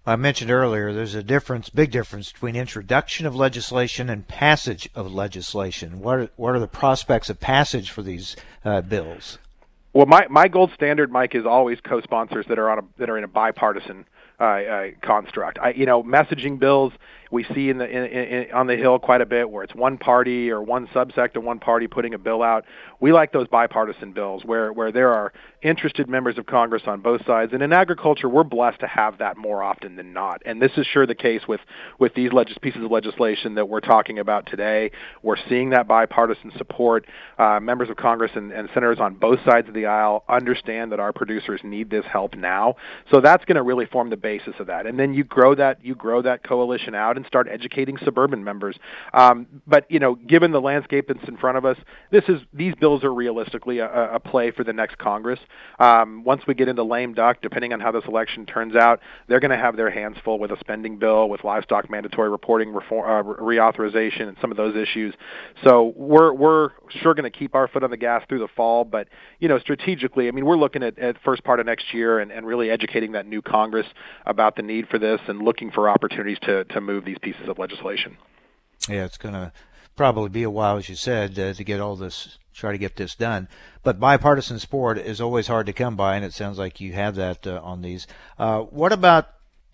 I 0.07 0.17
mentioned 0.17 0.51
earlier 0.51 0.93
there's 0.93 1.15
a 1.15 1.23
difference, 1.23 1.71
big 1.71 1.91
difference 1.91 2.31
between 2.31 2.57
introduction 2.57 3.25
of 3.25 3.35
legislation 3.35 4.11
and 4.11 4.29
passage 4.29 4.89
of 4.95 5.13
legislation. 5.13 6.01
What 6.01 6.19
are, 6.19 6.29
what 6.37 6.55
are 6.55 6.61
the 6.61 6.69
prospects 6.69 7.31
of 7.31 7.41
passage 7.41 7.91
for 7.91 8.03
these 8.03 8.37
uh, 8.65 8.83
bills? 8.83 9.39
Well, 9.95 10.07
my 10.07 10.27
my 10.29 10.49
gold 10.49 10.73
standard, 10.75 11.13
Mike, 11.13 11.37
is 11.37 11.47
always 11.47 11.81
co-sponsors 11.81 12.47
that 12.49 12.59
are 12.59 12.69
on 12.69 12.81
a 12.81 12.83
that 12.99 13.09
are 13.09 13.17
in 13.17 13.23
a 13.23 13.29
bipartisan 13.29 14.05
uh, 14.41 14.43
uh, 14.43 14.87
construct. 15.03 15.59
I, 15.61 15.71
you 15.71 15.87
know, 15.87 16.03
messaging 16.03 16.59
bills 16.59 16.93
we 17.35 17.45
see 17.53 17.69
in 17.69 17.79
the 17.79 17.85
in, 17.85 18.05
in, 18.05 18.53
on 18.53 18.69
the 18.69 18.77
hill 18.77 18.99
quite 19.01 19.21
a 19.21 19.27
bit 19.27 19.51
where 19.51 19.65
it's 19.65 19.75
one 19.75 19.99
party 19.99 20.51
or 20.51 20.63
one 20.63 20.87
subsect 20.89 21.35
of 21.35 21.43
one 21.43 21.59
party 21.59 21.89
putting 21.89 22.15
a 22.15 22.19
bill 22.19 22.43
out. 22.43 22.65
We 23.01 23.13
like 23.13 23.33
those 23.33 23.49
bipartisan 23.49 24.13
bills 24.13 24.45
where 24.45 24.73
where 24.73 24.93
there 24.93 25.13
are 25.13 25.33
interested 25.61 26.09
members 26.09 26.39
of 26.39 26.47
Congress 26.47 26.83
on 26.87 27.01
both 27.01 27.27
sides. 27.27 27.53
And 27.53 27.63
in 27.63 27.73
agriculture, 27.73 28.29
we're 28.29 28.45
blessed 28.45 28.81
to 28.81 28.87
have 28.87 29.19
that 29.19 29.37
more 29.37 29.63
often 29.63 29.97
than 29.97 30.13
not. 30.13 30.43
And 30.47 30.63
this 30.63 30.71
is 30.77 30.87
sure 30.87 31.07
the 31.07 31.15
case 31.17 31.43
with 31.49 31.61
with 31.99 32.15
these 32.15 32.33
legis- 32.33 32.57
pieces 32.63 32.85
of 32.85 32.91
legislation 32.93 33.57
that 33.57 33.69
we're 33.69 33.81
talking 33.81 34.21
about 34.21 34.47
today. 34.47 34.93
We're 35.23 35.37
seeing 35.49 35.71
that 35.71 35.89
bipartisan 35.89 36.53
support. 36.57 37.07
Uh, 37.37 37.59
members 37.59 37.91
of 37.91 37.97
Congress 37.97 38.31
and, 38.37 38.53
and 38.53 38.69
senators 38.73 39.01
on 39.01 39.15
both 39.15 39.41
sides 39.45 39.67
of 39.67 39.75
the 39.75 39.87
aisle 39.87 40.23
understand 40.29 40.93
that 40.93 41.01
our 41.01 41.13
producers 41.13 41.61
need 41.65 41.91
this 41.91 42.05
help 42.05 42.37
now. 42.37 42.77
So 43.11 43.21
that's 43.21 43.45
going 43.45 43.57
to 43.57 43.63
really 43.63 43.87
form 43.87 44.09
the 44.11 44.17
basis 44.17 44.55
of 44.61 44.69
that. 44.69 44.87
And 44.87 44.97
then 44.97 45.15
you 45.15 45.25
grow 45.25 45.57
that 45.57 45.85
you 45.85 45.97
grow 45.97 46.23
that 46.23 46.45
coalition 46.45 46.95
out 46.95 47.17
and 47.17 47.24
start 47.27 47.49
educating 47.51 47.97
suburban 48.05 48.43
members. 48.43 48.77
Um, 49.13 49.47
but 49.67 49.91
you 49.91 49.99
know, 49.99 50.15
given 50.15 50.53
the 50.53 50.61
landscape 50.61 51.09
that's 51.09 51.29
in 51.29 51.37
front 51.37 51.59
of 51.59 51.65
us, 51.65 51.77
this 52.11 52.25
is 52.29 52.41
these 52.53 52.75
bills 52.75 53.05
are 53.05 53.13
realistically 53.13 53.79
a, 53.79 54.15
a 54.15 54.21
play 54.21 54.51
for 54.51 54.65
the 54.65 54.73
next 54.73 54.99
Congress. 54.99 55.41
Um, 55.79 56.25
once 56.25 56.43
we 56.47 56.55
get 56.55 56.69
into 56.69 56.83
lame 56.83 57.15
duck, 57.15 57.39
depending 57.43 57.73
on 57.73 57.81
how 57.81 57.93
this 57.93 58.05
election 58.07 58.47
turns 58.47 58.77
out, 58.77 59.01
they're 59.29 59.41
going 59.41 59.51
to 59.51 59.57
have 59.57 59.77
their 59.77 59.91
hands 59.91 60.17
full 60.25 60.39
with 60.39 60.51
a 60.51 60.59
spending 60.61 60.99
bill, 60.99 61.29
with 61.29 61.45
livestock 61.45 61.91
mandatory 61.91 62.29
reporting 62.29 62.73
reform, 62.73 63.05
uh, 63.09 63.35
reauthorization, 63.41 64.29
and 64.29 64.37
some 64.41 64.51
of 64.51 64.57
those 64.57 64.77
issues. 64.77 65.15
So 65.63 65.93
we're 65.97 66.33
we're 66.33 66.71
sure 66.89 67.15
going 67.15 67.31
to 67.31 67.37
keep 67.37 67.55
our 67.55 67.69
foot 67.69 67.83
on 67.83 67.91
the 67.91 67.97
gas 67.97 68.23
through 68.29 68.41
the 68.41 68.49
fall, 68.49 68.85
but 68.85 69.09
you 69.39 69.49
know, 69.49 69.59
strategically, 69.59 70.29
I 70.29 70.31
mean, 70.31 70.45
we're 70.45 70.57
looking 70.57 70.83
at, 70.83 70.99
at 70.99 71.17
first 71.25 71.45
part 71.45 71.61
of 71.61 71.67
next 71.67 71.93
year 71.93 72.19
and, 72.19 72.31
and 72.33 72.47
really 72.47 72.71
educating 72.71 73.13
that 73.13 73.27
new 73.27 73.43
Congress 73.43 73.87
about 74.27 74.57
the 74.57 74.63
need 74.63 74.89
for 74.89 74.99
this 74.99 75.21
and 75.29 75.43
looking 75.43 75.71
for 75.71 75.89
opportunities 75.89 76.39
to 76.43 76.65
to 76.65 76.81
move 76.81 77.05
these 77.05 77.14
pieces 77.21 77.49
of 77.49 77.59
legislation. 77.59 78.17
Yeah, 78.89 79.05
it's 79.05 79.19
going 79.19 79.35
to 79.35 79.53
probably 79.97 80.29
be 80.29 80.43
a 80.43 80.51
while, 80.51 80.77
as 80.77 80.89
you 80.89 80.95
said, 80.95 81.39
uh, 81.39 81.55
to 81.55 81.65
get 81.65 81.81
all 81.81 81.97
this 81.97 82.39
try 82.55 82.73
to 82.73 82.79
get 82.79 82.97
this 82.97 83.15
done. 83.15 83.49
But 83.83 84.01
bipartisan 84.01 84.59
support 84.59 84.97
is 84.97 85.21
always 85.21 85.49
hard 85.49 85.67
to 85.67 85.73
come 85.73 85.97
by, 85.97 86.17
and 86.17 86.25
it 86.25 86.33
sounds 86.33 86.59
like 86.59 86.81
you 86.81 86.93
have 86.93 87.17
that 87.17 87.47
uh, 87.47 87.61
on 87.63 87.83
these. 87.83 88.07
Uh, 88.39 88.61
what 88.61 88.93
about 88.93 89.29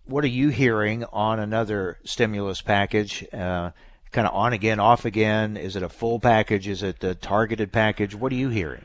what 0.07 0.24
are 0.24 0.28
you 0.28 0.49
hearing 0.49 1.05
on 1.12 1.38
another 1.38 1.99
stimulus 2.05 2.62
package? 2.62 3.24
Uh, 3.32 3.70
kind 4.11 4.26
of 4.26 4.34
on 4.34 4.53
again, 4.53 4.80
off 4.80 5.05
again. 5.05 5.57
Is 5.57 5.76
it 5.76 5.82
a 5.82 5.88
full 5.88 6.18
package? 6.18 6.66
Is 6.66 6.82
it 6.82 7.05
a 7.05 7.14
targeted 7.14 7.70
package? 7.70 8.14
What 8.14 8.32
are 8.32 8.36
you 8.36 8.49
hearing? 8.49 8.84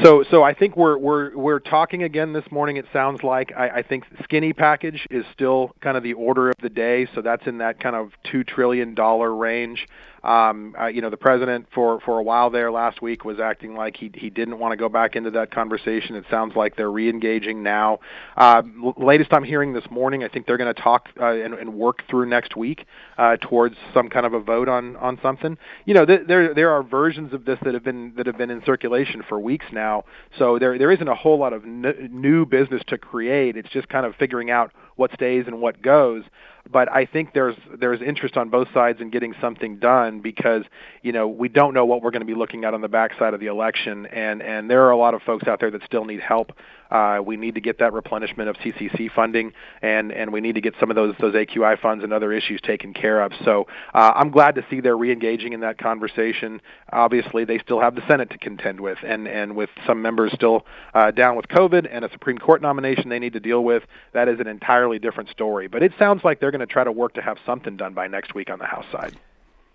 So, 0.00 0.24
so 0.30 0.42
I 0.42 0.54
think 0.54 0.74
we're 0.74 0.96
we're 0.96 1.36
we're 1.36 1.58
talking 1.58 2.02
again 2.02 2.32
this 2.32 2.50
morning. 2.50 2.78
It 2.78 2.86
sounds 2.94 3.22
like 3.22 3.52
I, 3.54 3.68
I 3.68 3.82
think 3.82 4.04
skinny 4.24 4.54
package 4.54 5.06
is 5.10 5.24
still 5.34 5.72
kind 5.82 5.98
of 5.98 6.02
the 6.02 6.14
order 6.14 6.48
of 6.48 6.56
the 6.62 6.70
day. 6.70 7.06
So 7.14 7.20
that's 7.20 7.46
in 7.46 7.58
that 7.58 7.78
kind 7.78 7.94
of 7.94 8.12
two 8.24 8.42
trillion 8.42 8.94
dollar 8.94 9.34
range. 9.34 9.86
Um, 10.24 10.76
uh, 10.80 10.86
you 10.86 11.00
know, 11.00 11.10
the 11.10 11.16
president 11.16 11.66
for 11.74 12.00
for 12.00 12.18
a 12.18 12.22
while 12.22 12.50
there 12.50 12.70
last 12.70 13.02
week 13.02 13.24
was 13.24 13.40
acting 13.40 13.74
like 13.74 13.96
he 13.96 14.10
he 14.14 14.30
didn't 14.30 14.58
want 14.58 14.72
to 14.72 14.76
go 14.76 14.88
back 14.88 15.16
into 15.16 15.30
that 15.32 15.50
conversation. 15.50 16.14
It 16.14 16.24
sounds 16.30 16.54
like 16.54 16.76
they're 16.76 16.90
re-engaging 16.90 17.62
now. 17.62 17.98
Uh, 18.36 18.62
latest 18.96 19.32
I'm 19.32 19.42
hearing 19.42 19.72
this 19.72 19.84
morning, 19.90 20.22
I 20.22 20.28
think 20.28 20.46
they're 20.46 20.58
going 20.58 20.72
to 20.72 20.80
talk 20.80 21.08
uh, 21.20 21.32
and, 21.32 21.54
and 21.54 21.74
work 21.74 22.04
through 22.08 22.26
next 22.26 22.56
week 22.56 22.86
uh, 23.18 23.36
towards 23.38 23.74
some 23.92 24.08
kind 24.08 24.24
of 24.24 24.32
a 24.32 24.40
vote 24.40 24.68
on 24.68 24.96
on 24.96 25.18
something. 25.22 25.58
You 25.86 25.94
know, 25.94 26.06
th- 26.06 26.22
there 26.28 26.54
there 26.54 26.70
are 26.70 26.84
versions 26.84 27.32
of 27.32 27.44
this 27.44 27.58
that 27.64 27.74
have 27.74 27.84
been 27.84 28.12
that 28.16 28.26
have 28.26 28.38
been 28.38 28.50
in 28.50 28.62
circulation 28.64 29.24
for 29.28 29.40
weeks 29.40 29.66
now. 29.72 30.04
So 30.38 30.58
there 30.58 30.78
there 30.78 30.92
isn't 30.92 31.08
a 31.08 31.14
whole 31.16 31.38
lot 31.38 31.52
of 31.52 31.64
n- 31.64 32.10
new 32.12 32.46
business 32.46 32.82
to 32.88 32.98
create. 32.98 33.56
It's 33.56 33.70
just 33.70 33.88
kind 33.88 34.06
of 34.06 34.14
figuring 34.16 34.50
out 34.50 34.72
what 34.96 35.12
stays 35.12 35.44
and 35.46 35.60
what 35.60 35.80
goes 35.82 36.24
but 36.70 36.90
I 36.90 37.06
think 37.06 37.32
there's 37.34 37.56
there's 37.78 38.00
interest 38.00 38.36
on 38.36 38.48
both 38.48 38.68
sides 38.72 39.00
in 39.00 39.10
getting 39.10 39.34
something 39.40 39.78
done 39.78 40.20
because 40.20 40.64
you 41.02 41.12
know 41.12 41.26
we 41.26 41.48
don't 41.48 41.74
know 41.74 41.84
what 41.84 42.02
we're 42.02 42.12
going 42.12 42.20
to 42.20 42.26
be 42.26 42.34
looking 42.34 42.64
at 42.64 42.72
on 42.72 42.80
the 42.80 42.88
backside 42.88 43.34
of 43.34 43.40
the 43.40 43.46
election, 43.46 44.06
and 44.06 44.42
and 44.42 44.70
there 44.70 44.84
are 44.84 44.90
a 44.90 44.96
lot 44.96 45.14
of 45.14 45.22
folks 45.22 45.48
out 45.48 45.58
there 45.60 45.70
that 45.70 45.82
still 45.84 46.04
need 46.04 46.20
help. 46.20 46.52
Uh, 46.92 47.22
we 47.24 47.38
need 47.38 47.54
to 47.54 47.60
get 47.62 47.78
that 47.78 47.94
replenishment 47.94 48.50
of 48.50 48.56
CCC 48.56 49.10
funding, 49.10 49.54
and 49.80 50.12
and 50.12 50.30
we 50.30 50.42
need 50.42 50.56
to 50.56 50.60
get 50.60 50.74
some 50.78 50.90
of 50.90 50.94
those 50.94 51.14
those 51.18 51.34
AQI 51.34 51.80
funds 51.80 52.04
and 52.04 52.12
other 52.12 52.34
issues 52.34 52.60
taken 52.60 52.92
care 52.92 53.22
of. 53.22 53.32
So 53.46 53.66
uh, 53.94 54.12
I'm 54.14 54.30
glad 54.30 54.56
to 54.56 54.66
see 54.68 54.80
they're 54.80 54.96
reengaging 54.96 55.52
in 55.52 55.60
that 55.60 55.78
conversation. 55.78 56.60
Obviously, 56.92 57.46
they 57.46 57.58
still 57.58 57.80
have 57.80 57.94
the 57.94 58.06
Senate 58.06 58.28
to 58.30 58.38
contend 58.38 58.78
with, 58.78 58.98
and 59.02 59.26
and 59.26 59.56
with 59.56 59.70
some 59.86 60.02
members 60.02 60.32
still 60.34 60.66
uh, 60.92 61.10
down 61.12 61.34
with 61.34 61.48
COVID 61.48 61.88
and 61.90 62.04
a 62.04 62.10
Supreme 62.10 62.36
Court 62.36 62.60
nomination 62.60 63.08
they 63.08 63.18
need 63.18 63.32
to 63.32 63.40
deal 63.40 63.64
with. 63.64 63.84
That 64.12 64.28
is 64.28 64.38
an 64.38 64.46
entirely 64.46 64.98
different 64.98 65.30
story. 65.30 65.68
But 65.68 65.82
it 65.82 65.92
sounds 65.98 66.22
like 66.24 66.40
they're 66.40 66.50
going 66.50 66.60
to 66.60 66.66
try 66.66 66.84
to 66.84 66.92
work 66.92 67.14
to 67.14 67.22
have 67.22 67.38
something 67.46 67.78
done 67.78 67.94
by 67.94 68.06
next 68.06 68.34
week 68.34 68.50
on 68.50 68.58
the 68.58 68.66
House 68.66 68.86
side. 68.92 69.16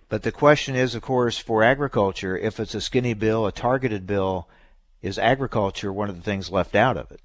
But 0.10 0.22
the 0.22 0.32
question 0.32 0.76
is, 0.76 0.94
of 0.94 1.02
course, 1.02 1.38
for 1.38 1.64
agriculture, 1.64 2.38
if 2.38 2.60
it's 2.60 2.76
a 2.76 2.80
skinny 2.80 3.14
bill, 3.14 3.46
a 3.48 3.52
targeted 3.52 4.06
bill, 4.06 4.48
is 5.08 5.18
agriculture 5.18 5.92
one 5.92 6.10
of 6.10 6.16
the 6.16 6.22
things 6.22 6.52
left 6.52 6.76
out 6.76 6.98
of 6.98 7.12
it? 7.12 7.22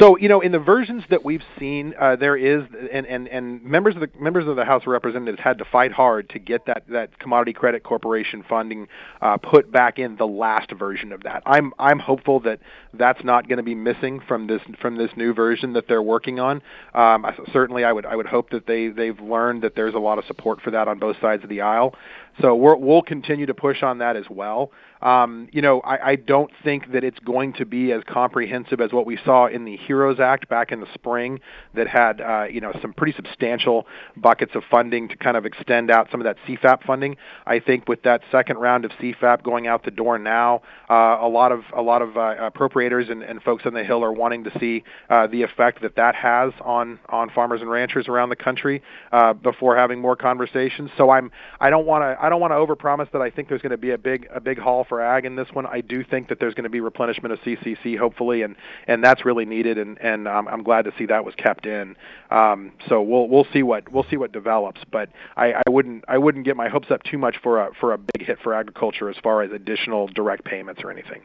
So 0.00 0.16
you 0.16 0.28
know, 0.28 0.40
in 0.40 0.52
the 0.52 0.58
versions 0.58 1.04
that 1.10 1.24
we've 1.24 1.42
seen, 1.58 1.94
uh, 1.98 2.16
there 2.16 2.36
is, 2.36 2.64
and, 2.90 3.06
and 3.06 3.28
and 3.28 3.62
members 3.62 3.94
of 3.94 4.00
the 4.00 4.10
members 4.18 4.46
of 4.46 4.56
the 4.56 4.64
House 4.64 4.82
of 4.82 4.88
Representatives 4.88 5.40
had 5.40 5.58
to 5.58 5.64
fight 5.64 5.92
hard 5.92 6.28
to 6.30 6.38
get 6.38 6.66
that 6.66 6.84
that 6.88 7.18
Commodity 7.18 7.52
Credit 7.52 7.82
Corporation 7.82 8.44
funding 8.48 8.88
uh, 9.20 9.36
put 9.36 9.70
back 9.70 9.98
in 9.98 10.16
the 10.16 10.26
last 10.26 10.72
version 10.72 11.12
of 11.12 11.22
that. 11.22 11.42
I'm 11.46 11.72
I'm 11.78 11.98
hopeful 11.98 12.40
that 12.40 12.60
that's 12.92 13.22
not 13.22 13.48
going 13.48 13.58
to 13.58 13.62
be 13.62 13.74
missing 13.74 14.20
from 14.20 14.46
this 14.46 14.62
from 14.80 14.96
this 14.96 15.10
new 15.16 15.32
version 15.32 15.74
that 15.74 15.86
they're 15.86 16.02
working 16.02 16.40
on. 16.40 16.62
Um, 16.92 17.26
certainly, 17.52 17.84
I 17.84 17.92
would 17.92 18.06
I 18.06 18.16
would 18.16 18.26
hope 18.26 18.50
that 18.50 18.66
they 18.66 18.88
they've 18.88 19.20
learned 19.20 19.62
that 19.62 19.76
there's 19.76 19.94
a 19.94 19.98
lot 20.00 20.18
of 20.18 20.24
support 20.24 20.60
for 20.60 20.72
that 20.72 20.88
on 20.88 20.98
both 20.98 21.20
sides 21.20 21.44
of 21.44 21.48
the 21.48 21.60
aisle. 21.60 21.94
So 22.40 22.54
we 22.54 22.74
will 22.84 23.02
continue 23.02 23.46
to 23.46 23.54
push 23.54 23.82
on 23.82 23.98
that 23.98 24.16
as 24.16 24.24
well. 24.28 24.72
Um, 25.04 25.48
you 25.52 25.60
know, 25.60 25.80
I, 25.80 26.12
I 26.12 26.16
don't 26.16 26.50
think 26.64 26.92
that 26.92 27.04
it's 27.04 27.18
going 27.18 27.52
to 27.54 27.66
be 27.66 27.92
as 27.92 28.02
comprehensive 28.08 28.80
as 28.80 28.90
what 28.90 29.04
we 29.04 29.18
saw 29.22 29.46
in 29.46 29.66
the 29.66 29.76
HEROES 29.76 30.18
Act 30.18 30.48
back 30.48 30.72
in 30.72 30.80
the 30.80 30.86
spring, 30.94 31.40
that 31.74 31.86
had 31.86 32.22
uh, 32.22 32.44
you 32.44 32.60
know 32.60 32.72
some 32.80 32.94
pretty 32.94 33.12
substantial 33.12 33.86
buckets 34.16 34.52
of 34.54 34.62
funding 34.70 35.08
to 35.08 35.16
kind 35.16 35.36
of 35.36 35.44
extend 35.44 35.90
out 35.90 36.08
some 36.10 36.20
of 36.20 36.24
that 36.24 36.38
CFAP 36.46 36.84
funding. 36.84 37.16
I 37.46 37.60
think 37.60 37.86
with 37.86 38.02
that 38.04 38.22
second 38.32 38.56
round 38.56 38.86
of 38.86 38.92
CFAP 38.92 39.42
going 39.42 39.66
out 39.66 39.84
the 39.84 39.90
door 39.90 40.18
now, 40.18 40.62
uh, 40.88 41.18
a 41.20 41.28
lot 41.28 41.52
of 41.52 41.64
a 41.76 41.82
lot 41.82 42.00
of 42.00 42.16
uh, 42.16 42.50
appropriators 42.50 43.10
and, 43.10 43.22
and 43.22 43.42
folks 43.42 43.64
on 43.66 43.74
the 43.74 43.84
Hill 43.84 44.02
are 44.02 44.12
wanting 44.12 44.44
to 44.44 44.58
see 44.58 44.84
uh, 45.10 45.26
the 45.26 45.42
effect 45.42 45.82
that 45.82 45.96
that 45.96 46.14
has 46.14 46.52
on 46.62 46.98
on 47.10 47.28
farmers 47.28 47.60
and 47.60 47.70
ranchers 47.70 48.08
around 48.08 48.30
the 48.30 48.36
country 48.36 48.82
uh, 49.12 49.34
before 49.34 49.76
having 49.76 50.00
more 50.00 50.16
conversations. 50.16 50.90
So 50.96 51.10
I'm 51.10 51.30
I 51.60 51.68
don't 51.68 51.86
want 51.86 52.04
to 52.04 52.23
I 52.24 52.30
don't 52.30 52.40
want 52.40 52.52
to 52.52 52.56
overpromise 52.56 53.10
that 53.12 53.20
I 53.20 53.28
think 53.28 53.50
there's 53.50 53.60
going 53.60 53.72
to 53.72 53.76
be 53.76 53.90
a 53.90 53.98
big 53.98 54.28
a 54.32 54.40
big 54.40 54.58
haul 54.58 54.84
for 54.84 55.02
ag 55.02 55.26
in 55.26 55.36
this 55.36 55.48
one. 55.52 55.66
I 55.66 55.82
do 55.82 56.02
think 56.02 56.28
that 56.28 56.40
there's 56.40 56.54
going 56.54 56.64
to 56.64 56.70
be 56.70 56.80
replenishment 56.80 57.34
of 57.34 57.40
CCC 57.40 57.98
hopefully, 57.98 58.40
and 58.40 58.56
and 58.86 59.04
that's 59.04 59.26
really 59.26 59.44
needed, 59.44 59.76
and 59.76 60.00
and 60.00 60.26
um, 60.26 60.48
I'm 60.48 60.62
glad 60.62 60.86
to 60.86 60.92
see 60.96 61.04
that 61.06 61.26
was 61.26 61.34
kept 61.34 61.66
in. 61.66 61.96
Um, 62.30 62.72
so 62.88 63.02
we'll 63.02 63.28
we'll 63.28 63.46
see 63.52 63.62
what 63.62 63.92
we'll 63.92 64.06
see 64.08 64.16
what 64.16 64.32
develops, 64.32 64.80
but 64.90 65.10
I, 65.36 65.52
I 65.52 65.62
wouldn't 65.68 66.06
I 66.08 66.16
wouldn't 66.16 66.46
get 66.46 66.56
my 66.56 66.70
hopes 66.70 66.90
up 66.90 67.02
too 67.02 67.18
much 67.18 67.36
for 67.42 67.60
a 67.60 67.74
for 67.78 67.92
a 67.92 67.98
big 67.98 68.26
hit 68.26 68.38
for 68.42 68.54
agriculture 68.54 69.10
as 69.10 69.16
far 69.22 69.42
as 69.42 69.52
additional 69.52 70.08
direct 70.08 70.46
payments 70.46 70.82
or 70.82 70.90
anything. 70.90 71.20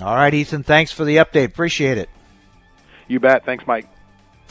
All 0.00 0.14
right, 0.14 0.32
Ethan. 0.32 0.62
Thanks 0.62 0.92
for 0.92 1.04
the 1.04 1.16
update. 1.16 1.46
Appreciate 1.46 1.98
it. 1.98 2.08
You 3.08 3.18
bet. 3.18 3.44
Thanks, 3.44 3.66
Mike. 3.66 3.88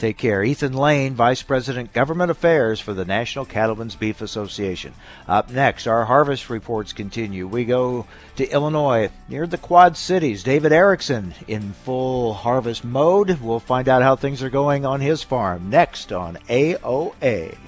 Take 0.00 0.16
care. 0.16 0.42
Ethan 0.42 0.72
Lane, 0.72 1.14
Vice 1.14 1.42
President 1.42 1.92
Government 1.92 2.30
Affairs 2.30 2.80
for 2.80 2.94
the 2.94 3.04
National 3.04 3.44
Cattlemen's 3.44 3.96
Beef 3.96 4.22
Association. 4.22 4.94
Up 5.28 5.50
next, 5.50 5.86
our 5.86 6.06
harvest 6.06 6.48
reports 6.48 6.94
continue. 6.94 7.46
We 7.46 7.66
go 7.66 8.06
to 8.36 8.50
Illinois 8.50 9.10
near 9.28 9.46
the 9.46 9.58
Quad 9.58 9.98
Cities. 9.98 10.42
David 10.42 10.72
Erickson 10.72 11.34
in 11.48 11.74
full 11.74 12.32
harvest 12.32 12.82
mode. 12.82 13.42
We'll 13.42 13.60
find 13.60 13.90
out 13.90 14.00
how 14.00 14.16
things 14.16 14.42
are 14.42 14.48
going 14.48 14.86
on 14.86 15.02
his 15.02 15.22
farm 15.22 15.68
next 15.68 16.12
on 16.12 16.38
AOA. 16.48 17.58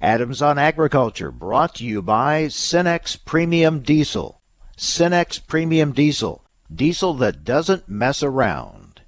Adams 0.00 0.40
on 0.40 0.58
Agriculture, 0.58 1.32
brought 1.32 1.74
to 1.74 1.84
you 1.84 2.00
by 2.00 2.44
Cenex 2.44 3.16
Premium 3.24 3.80
Diesel. 3.80 4.40
Cenex 4.76 5.44
Premium 5.44 5.90
Diesel, 5.90 6.44
diesel 6.72 7.14
that 7.14 7.42
doesn't 7.42 7.88
mess 7.88 8.22
around. 8.22 9.00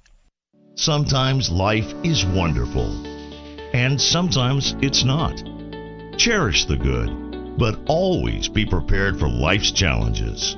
Sometimes 0.75 1.49
life 1.49 1.93
is 2.03 2.25
wonderful, 2.25 3.05
and 3.73 4.01
sometimes 4.01 4.75
it's 4.81 5.05
not. 5.05 5.41
Cherish 6.17 6.65
the 6.65 6.75
good, 6.75 7.57
but 7.57 7.79
always 7.87 8.49
be 8.49 8.65
prepared 8.65 9.17
for 9.17 9.29
life's 9.29 9.71
challenges. 9.71 10.57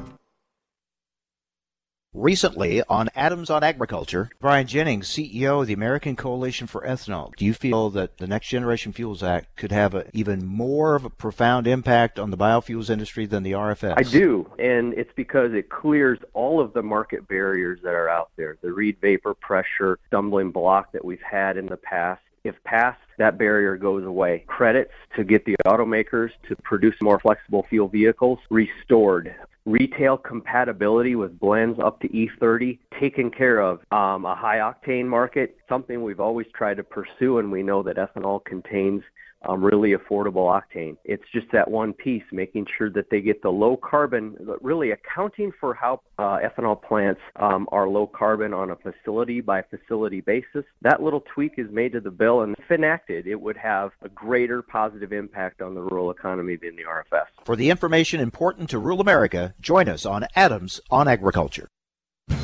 Recently 2.13 2.83
on 2.89 3.07
Adams 3.15 3.49
on 3.49 3.63
Agriculture, 3.63 4.29
Brian 4.41 4.67
Jennings, 4.67 5.07
CEO 5.07 5.61
of 5.61 5.67
the 5.67 5.73
American 5.73 6.17
Coalition 6.17 6.67
for 6.67 6.81
Ethanol. 6.81 7.33
Do 7.37 7.45
you 7.45 7.53
feel 7.53 7.89
that 7.91 8.17
the 8.17 8.27
Next 8.27 8.49
Generation 8.49 8.91
Fuels 8.91 9.23
Act 9.23 9.55
could 9.55 9.71
have 9.71 9.95
a, 9.95 10.05
even 10.11 10.45
more 10.45 10.95
of 10.95 11.05
a 11.05 11.09
profound 11.09 11.67
impact 11.67 12.19
on 12.19 12.29
the 12.29 12.35
biofuels 12.35 12.89
industry 12.89 13.25
than 13.27 13.43
the 13.43 13.53
RFS? 13.53 13.93
I 13.95 14.03
do, 14.03 14.45
and 14.59 14.93
it's 14.95 15.13
because 15.15 15.53
it 15.53 15.69
clears 15.69 16.19
all 16.33 16.59
of 16.59 16.73
the 16.73 16.83
market 16.83 17.29
barriers 17.29 17.79
that 17.83 17.93
are 17.93 18.09
out 18.09 18.31
there. 18.35 18.57
The 18.61 18.73
Reid 18.73 18.97
vapor 18.99 19.33
pressure 19.33 19.97
stumbling 20.07 20.51
block 20.51 20.91
that 20.91 21.05
we've 21.05 21.21
had 21.21 21.55
in 21.55 21.67
the 21.67 21.77
past. 21.77 22.21
If 22.43 22.61
passed, 22.65 22.99
that 23.19 23.37
barrier 23.37 23.77
goes 23.77 24.03
away. 24.03 24.43
Credits 24.47 24.91
to 25.15 25.23
get 25.23 25.45
the 25.45 25.55
automakers 25.65 26.31
to 26.49 26.57
produce 26.57 26.95
more 27.01 27.19
flexible 27.21 27.65
fuel 27.69 27.87
vehicles 27.87 28.39
restored 28.49 29.33
retail 29.65 30.17
compatibility 30.17 31.15
with 31.15 31.37
blends 31.39 31.79
up 31.79 31.99
to 32.01 32.07
E30 32.09 32.79
taken 32.99 33.29
care 33.29 33.59
of. 33.59 33.79
Um, 33.91 34.25
a 34.25 34.35
high 34.35 34.57
octane 34.57 35.05
market, 35.05 35.57
something 35.69 36.03
we've 36.03 36.19
always 36.19 36.47
tried 36.55 36.77
to 36.77 36.83
pursue, 36.83 37.39
and 37.39 37.51
we 37.51 37.63
know 37.63 37.83
that 37.83 37.97
ethanol 37.97 38.43
contains 38.43 39.03
um, 39.47 39.63
really 39.63 39.93
affordable 39.93 40.47
octane. 40.61 40.97
It's 41.03 41.23
just 41.33 41.47
that 41.51 41.69
one 41.69 41.93
piece, 41.93 42.23
making 42.31 42.67
sure 42.77 42.89
that 42.91 43.09
they 43.09 43.21
get 43.21 43.41
the 43.41 43.49
low 43.49 43.77
carbon, 43.77 44.35
really 44.61 44.91
accounting 44.91 45.51
for 45.59 45.73
how 45.73 46.01
uh, 46.19 46.39
ethanol 46.39 46.81
plants 46.81 47.21
um, 47.37 47.67
are 47.71 47.87
low 47.87 48.07
carbon 48.07 48.53
on 48.53 48.71
a 48.71 48.75
facility 48.75 49.41
by 49.41 49.61
facility 49.63 50.21
basis. 50.21 50.63
That 50.81 51.01
little 51.01 51.23
tweak 51.33 51.53
is 51.57 51.67
made 51.71 51.93
to 51.93 51.99
the 51.99 52.11
bill, 52.11 52.41
and 52.41 52.55
if 52.57 52.71
enacted, 52.71 53.27
it 53.27 53.39
would 53.39 53.57
have 53.57 53.91
a 54.01 54.09
greater 54.09 54.61
positive 54.61 55.13
impact 55.13 55.61
on 55.61 55.73
the 55.73 55.81
rural 55.81 56.11
economy 56.11 56.57
than 56.61 56.75
the 56.75 56.83
RFS. 56.83 57.25
For 57.45 57.55
the 57.55 57.69
information 57.69 58.19
important 58.19 58.69
to 58.69 58.79
rural 58.79 59.01
America, 59.01 59.53
join 59.59 59.89
us 59.89 60.05
on 60.05 60.25
Adams 60.35 60.79
on 60.89 61.07
Agriculture. 61.07 61.67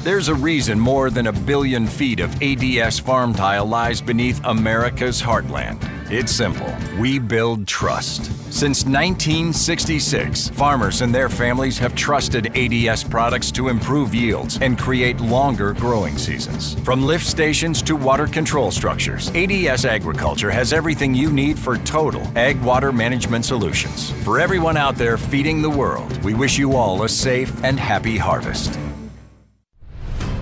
There's 0.07 0.29
a 0.29 0.35
reason 0.35 0.79
more 0.79 1.09
than 1.09 1.27
a 1.27 1.33
billion 1.33 1.85
feet 1.85 2.21
of 2.21 2.41
ADS 2.41 2.97
farm 2.97 3.33
tile 3.33 3.65
lies 3.65 3.99
beneath 3.99 4.39
America's 4.45 5.21
heartland. 5.21 5.81
It's 6.09 6.31
simple. 6.31 6.73
We 6.97 7.19
build 7.19 7.67
trust. 7.67 8.23
Since 8.49 8.85
1966, 8.85 10.47
farmers 10.51 11.01
and 11.01 11.13
their 11.13 11.27
families 11.27 11.77
have 11.79 11.93
trusted 11.93 12.57
ADS 12.57 13.03
products 13.03 13.51
to 13.51 13.67
improve 13.67 14.15
yields 14.15 14.57
and 14.61 14.79
create 14.79 15.19
longer 15.19 15.73
growing 15.73 16.17
seasons. 16.17 16.79
From 16.85 17.05
lift 17.05 17.27
stations 17.27 17.81
to 17.81 17.97
water 17.97 18.27
control 18.27 18.71
structures, 18.71 19.29
ADS 19.35 19.83
Agriculture 19.83 20.51
has 20.51 20.71
everything 20.71 21.13
you 21.13 21.29
need 21.29 21.59
for 21.59 21.75
total 21.79 22.25
ag 22.37 22.61
water 22.61 22.93
management 22.93 23.43
solutions. 23.43 24.11
For 24.23 24.39
everyone 24.39 24.77
out 24.77 24.95
there 24.95 25.17
feeding 25.17 25.61
the 25.61 25.69
world, 25.69 26.23
we 26.23 26.33
wish 26.33 26.57
you 26.57 26.77
all 26.77 27.03
a 27.03 27.09
safe 27.09 27.51
and 27.65 27.77
happy 27.77 28.15
harvest. 28.17 28.79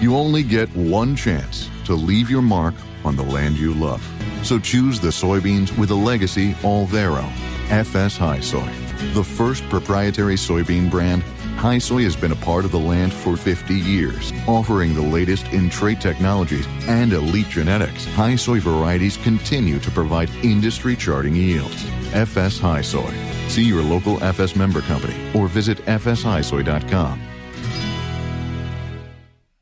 You 0.00 0.16
only 0.16 0.44
get 0.44 0.68
one 0.76 1.16
chance 1.16 1.68
to 1.86 1.94
leave 1.94 2.30
your 2.30 2.42
mark 2.42 2.74
on 3.04 3.16
the 3.16 3.24
land 3.24 3.56
you 3.56 3.74
love. 3.74 4.02
So 4.44 4.60
choose 4.60 5.00
the 5.00 5.08
soybeans 5.08 5.76
with 5.76 5.90
a 5.90 5.94
legacy 5.94 6.54
all 6.62 6.86
their 6.86 7.10
own. 7.10 7.32
FS 7.68 8.16
HiSOY. 8.16 9.12
The 9.14 9.24
first 9.24 9.68
proprietary 9.68 10.36
soybean 10.36 10.88
brand, 10.88 11.22
HiSOY 11.56 12.04
has 12.04 12.14
been 12.14 12.30
a 12.30 12.36
part 12.36 12.64
of 12.64 12.70
the 12.70 12.78
land 12.78 13.12
for 13.12 13.36
50 13.36 13.74
years, 13.74 14.32
offering 14.46 14.94
the 14.94 15.02
latest 15.02 15.48
in 15.48 15.68
trait 15.68 16.00
technologies 16.00 16.66
and 16.86 17.12
elite 17.12 17.48
genetics. 17.48 18.06
HiSOY 18.06 18.60
varieties 18.60 19.16
continue 19.16 19.80
to 19.80 19.90
provide 19.90 20.30
industry 20.44 20.94
charting 20.94 21.34
yields. 21.34 21.84
FS 22.14 22.60
HiSOY. 22.60 23.12
See 23.48 23.64
your 23.64 23.82
local 23.82 24.22
FS 24.22 24.54
member 24.54 24.80
company 24.82 25.16
or 25.34 25.48
visit 25.48 25.78
fshisoy.com. 25.86 27.27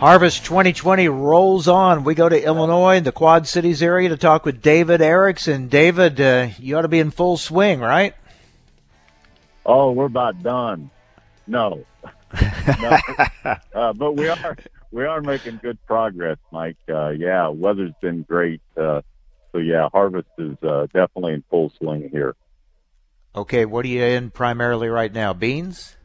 Harvest 0.00 0.46
2020 0.46 1.08
rolls 1.08 1.68
on. 1.68 2.04
We 2.04 2.14
go 2.14 2.26
to 2.26 2.42
Illinois, 2.42 3.00
the 3.00 3.12
Quad 3.12 3.46
Cities 3.46 3.82
area, 3.82 4.08
to 4.08 4.16
talk 4.16 4.46
with 4.46 4.62
David 4.62 5.02
Erickson. 5.02 5.68
David, 5.68 6.18
uh, 6.18 6.48
you 6.58 6.78
ought 6.78 6.82
to 6.82 6.88
be 6.88 7.00
in 7.00 7.10
full 7.10 7.36
swing, 7.36 7.80
right? 7.80 8.14
Oh, 9.66 9.92
we're 9.92 10.06
about 10.06 10.42
done. 10.42 10.90
No, 11.46 11.84
no. 12.80 12.98
uh, 13.74 13.92
but 13.92 14.12
we 14.16 14.26
are 14.26 14.56
we 14.90 15.04
are 15.04 15.20
making 15.20 15.60
good 15.62 15.76
progress, 15.86 16.38
Mike. 16.50 16.78
Uh, 16.88 17.10
yeah, 17.10 17.48
weather's 17.48 17.92
been 18.00 18.22
great. 18.22 18.62
Uh, 18.74 19.02
so 19.52 19.58
yeah, 19.58 19.90
harvest 19.92 20.28
is 20.38 20.56
uh, 20.62 20.86
definitely 20.94 21.34
in 21.34 21.44
full 21.50 21.74
swing 21.76 22.08
here. 22.10 22.36
Okay, 23.36 23.66
what 23.66 23.84
are 23.84 23.88
you 23.88 24.02
in 24.02 24.30
primarily 24.30 24.88
right 24.88 25.12
now? 25.12 25.34
Beans? 25.34 25.98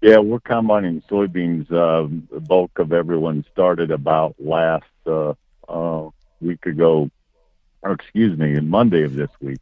Yeah, 0.00 0.18
we're 0.18 0.38
combining 0.38 1.02
soybeans. 1.10 1.72
Uh, 1.72 2.08
the 2.30 2.40
bulk 2.40 2.78
of 2.78 2.92
everyone 2.92 3.44
started 3.50 3.90
about 3.90 4.36
last 4.38 4.84
uh, 5.06 5.34
uh, 5.68 6.10
week 6.40 6.66
ago, 6.66 7.10
or 7.82 7.92
excuse 7.92 8.38
me, 8.38 8.54
in 8.54 8.68
Monday 8.68 9.02
of 9.02 9.14
this 9.14 9.30
week, 9.40 9.58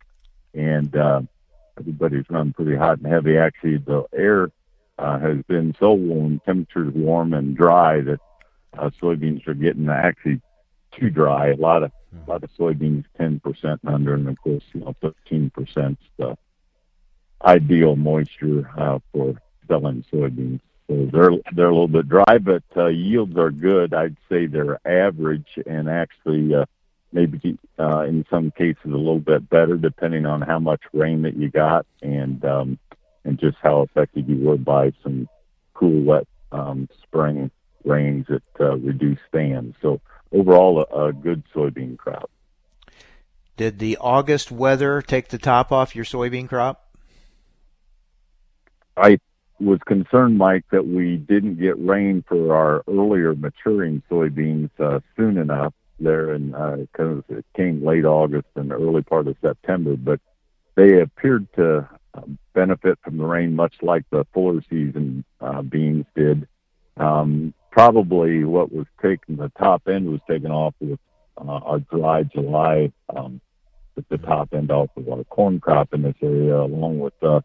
and 0.52 0.94
uh, 0.94 1.22
everybody's 1.78 2.28
run 2.28 2.52
pretty 2.52 2.76
hot 2.76 2.98
and 2.98 3.06
heavy. 3.06 3.38
Actually, 3.38 3.78
the 3.78 4.04
air 4.12 4.50
uh, 4.98 5.18
has 5.18 5.38
been 5.48 5.74
so 5.80 5.94
warm, 5.94 6.38
temperatures 6.44 6.92
warm 6.94 7.32
and 7.32 7.56
dry 7.56 8.02
that 8.02 8.20
uh, 8.76 8.90
soybeans 9.00 9.46
are 9.48 9.54
getting 9.54 9.88
actually 9.88 10.42
too 10.92 11.08
dry. 11.08 11.48
A 11.48 11.56
lot 11.56 11.82
of 11.82 11.92
a 12.26 12.30
lot 12.30 12.44
of 12.44 12.50
soybeans, 12.58 13.04
ten 13.16 13.40
percent 13.40 13.80
and 13.84 13.94
under, 13.94 14.12
and 14.12 14.28
of 14.28 14.38
course, 14.42 14.64
you 14.74 14.80
know, 14.80 14.94
fifteen 15.00 15.48
percent 15.48 15.98
the 16.18 16.36
ideal 17.42 17.96
moisture 17.96 18.70
uh, 18.76 18.98
for 19.12 19.34
selling 19.68 20.04
soybeans. 20.12 20.60
So 20.88 21.08
they're 21.12 21.30
they're 21.52 21.66
a 21.68 21.72
little 21.72 21.88
bit 21.88 22.08
dry, 22.08 22.38
but 22.38 22.62
uh, 22.76 22.86
yields 22.86 23.36
are 23.36 23.50
good. 23.50 23.92
I'd 23.92 24.16
say 24.28 24.46
they're 24.46 24.78
average, 24.86 25.58
and 25.66 25.88
actually 25.88 26.54
uh, 26.54 26.66
maybe 27.12 27.58
uh, 27.78 28.02
in 28.02 28.24
some 28.30 28.52
cases 28.52 28.84
a 28.84 28.88
little 28.88 29.18
bit 29.18 29.48
better, 29.50 29.76
depending 29.76 30.26
on 30.26 30.42
how 30.42 30.58
much 30.58 30.82
rain 30.92 31.22
that 31.22 31.36
you 31.36 31.50
got 31.50 31.86
and 32.02 32.44
um, 32.44 32.78
and 33.24 33.38
just 33.38 33.56
how 33.60 33.80
affected 33.80 34.28
you 34.28 34.36
were 34.36 34.56
by 34.56 34.92
some 35.02 35.28
cool, 35.74 36.02
wet 36.02 36.26
um, 36.52 36.88
spring 37.02 37.50
rains 37.84 38.26
that 38.28 38.42
uh, 38.60 38.76
reduce 38.76 39.18
stands. 39.28 39.76
So 39.82 40.00
overall, 40.32 40.86
a, 40.90 41.06
a 41.06 41.12
good 41.12 41.42
soybean 41.54 41.96
crop. 41.98 42.30
Did 43.56 43.78
the 43.78 43.96
August 44.00 44.52
weather 44.52 45.00
take 45.02 45.28
the 45.28 45.38
top 45.38 45.72
off 45.72 45.96
your 45.96 46.04
soybean 46.04 46.48
crop? 46.48 46.82
I 48.96 49.18
was 49.60 49.78
concerned, 49.86 50.38
Mike, 50.38 50.64
that 50.70 50.86
we 50.86 51.16
didn't 51.16 51.58
get 51.58 51.78
rain 51.78 52.24
for 52.28 52.54
our 52.54 52.84
earlier 52.88 53.34
maturing 53.34 54.02
soybeans 54.10 54.70
uh, 54.78 55.00
soon 55.16 55.38
enough 55.38 55.72
there, 55.98 56.32
and 56.32 56.52
because 56.52 57.22
uh, 57.30 57.36
it 57.36 57.44
came 57.56 57.84
late 57.84 58.04
August 58.04 58.48
and 58.54 58.72
early 58.72 59.02
part 59.02 59.26
of 59.28 59.36
September, 59.40 59.96
but 59.96 60.20
they 60.74 61.00
appeared 61.00 61.46
to 61.54 61.88
um, 62.14 62.38
benefit 62.54 62.98
from 63.02 63.18
the 63.18 63.24
rain, 63.24 63.54
much 63.54 63.74
like 63.82 64.04
the 64.10 64.26
fuller 64.32 64.62
season 64.68 65.24
uh, 65.40 65.62
beans 65.62 66.04
did. 66.14 66.46
Um, 66.98 67.54
probably 67.70 68.44
what 68.44 68.72
was 68.72 68.86
taken, 69.02 69.36
the 69.36 69.50
top 69.58 69.88
end 69.88 70.10
was 70.10 70.20
taken 70.28 70.50
off 70.50 70.74
with 70.80 70.98
uh, 71.38 71.50
our 71.50 71.78
dry 71.78 72.22
July, 72.22 72.92
um, 73.14 73.40
with 73.94 74.08
the 74.08 74.18
top 74.18 74.52
end 74.52 74.70
off 74.70 74.90
of 74.96 75.08
our 75.08 75.24
corn 75.24 75.60
crop 75.60 75.92
in 75.94 76.02
this 76.02 76.14
area, 76.22 76.56
along 76.60 76.98
with 76.98 77.14
uh, 77.22 77.40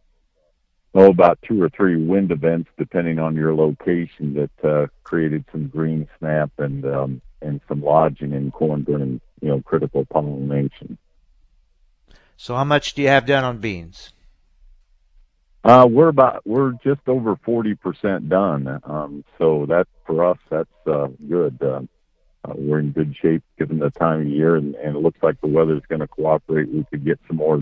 oh, 0.93 1.09
about 1.09 1.39
two 1.47 1.61
or 1.61 1.69
three 1.69 1.95
wind 1.95 2.31
events, 2.31 2.69
depending 2.77 3.19
on 3.19 3.35
your 3.35 3.53
location, 3.55 4.33
that 4.35 4.69
uh, 4.69 4.87
created 5.03 5.45
some 5.51 5.67
green 5.67 6.07
snap 6.19 6.51
and 6.57 6.85
um, 6.85 7.21
and 7.41 7.61
some 7.67 7.81
lodging 7.81 8.33
in 8.33 8.51
corn 8.51 8.83
during 8.83 9.21
you 9.41 9.49
know 9.49 9.61
critical 9.61 10.05
pollination. 10.05 10.97
So, 12.37 12.55
how 12.55 12.63
much 12.63 12.93
do 12.93 13.01
you 13.01 13.07
have 13.07 13.25
done 13.25 13.43
on 13.43 13.59
beans? 13.59 14.13
Uh, 15.63 15.87
we're 15.89 16.07
about 16.07 16.41
we're 16.45 16.71
just 16.83 17.01
over 17.07 17.35
forty 17.45 17.75
percent 17.75 18.29
done. 18.29 18.81
Um, 18.83 19.23
so 19.37 19.65
that 19.67 19.87
for 20.05 20.25
us, 20.25 20.37
that's 20.49 20.87
uh, 20.87 21.07
good. 21.27 21.57
Uh, 21.61 21.81
uh, 22.43 22.53
we're 22.55 22.79
in 22.79 22.91
good 22.91 23.15
shape 23.21 23.43
given 23.59 23.77
the 23.77 23.91
time 23.91 24.21
of 24.21 24.27
year, 24.27 24.55
and, 24.55 24.73
and 24.73 24.95
it 24.95 24.99
looks 24.99 25.21
like 25.21 25.39
the 25.41 25.47
weather's 25.47 25.83
going 25.87 25.99
to 25.99 26.07
cooperate. 26.07 26.69
We 26.69 26.83
could 26.89 27.05
get 27.05 27.19
some 27.27 27.37
more 27.37 27.59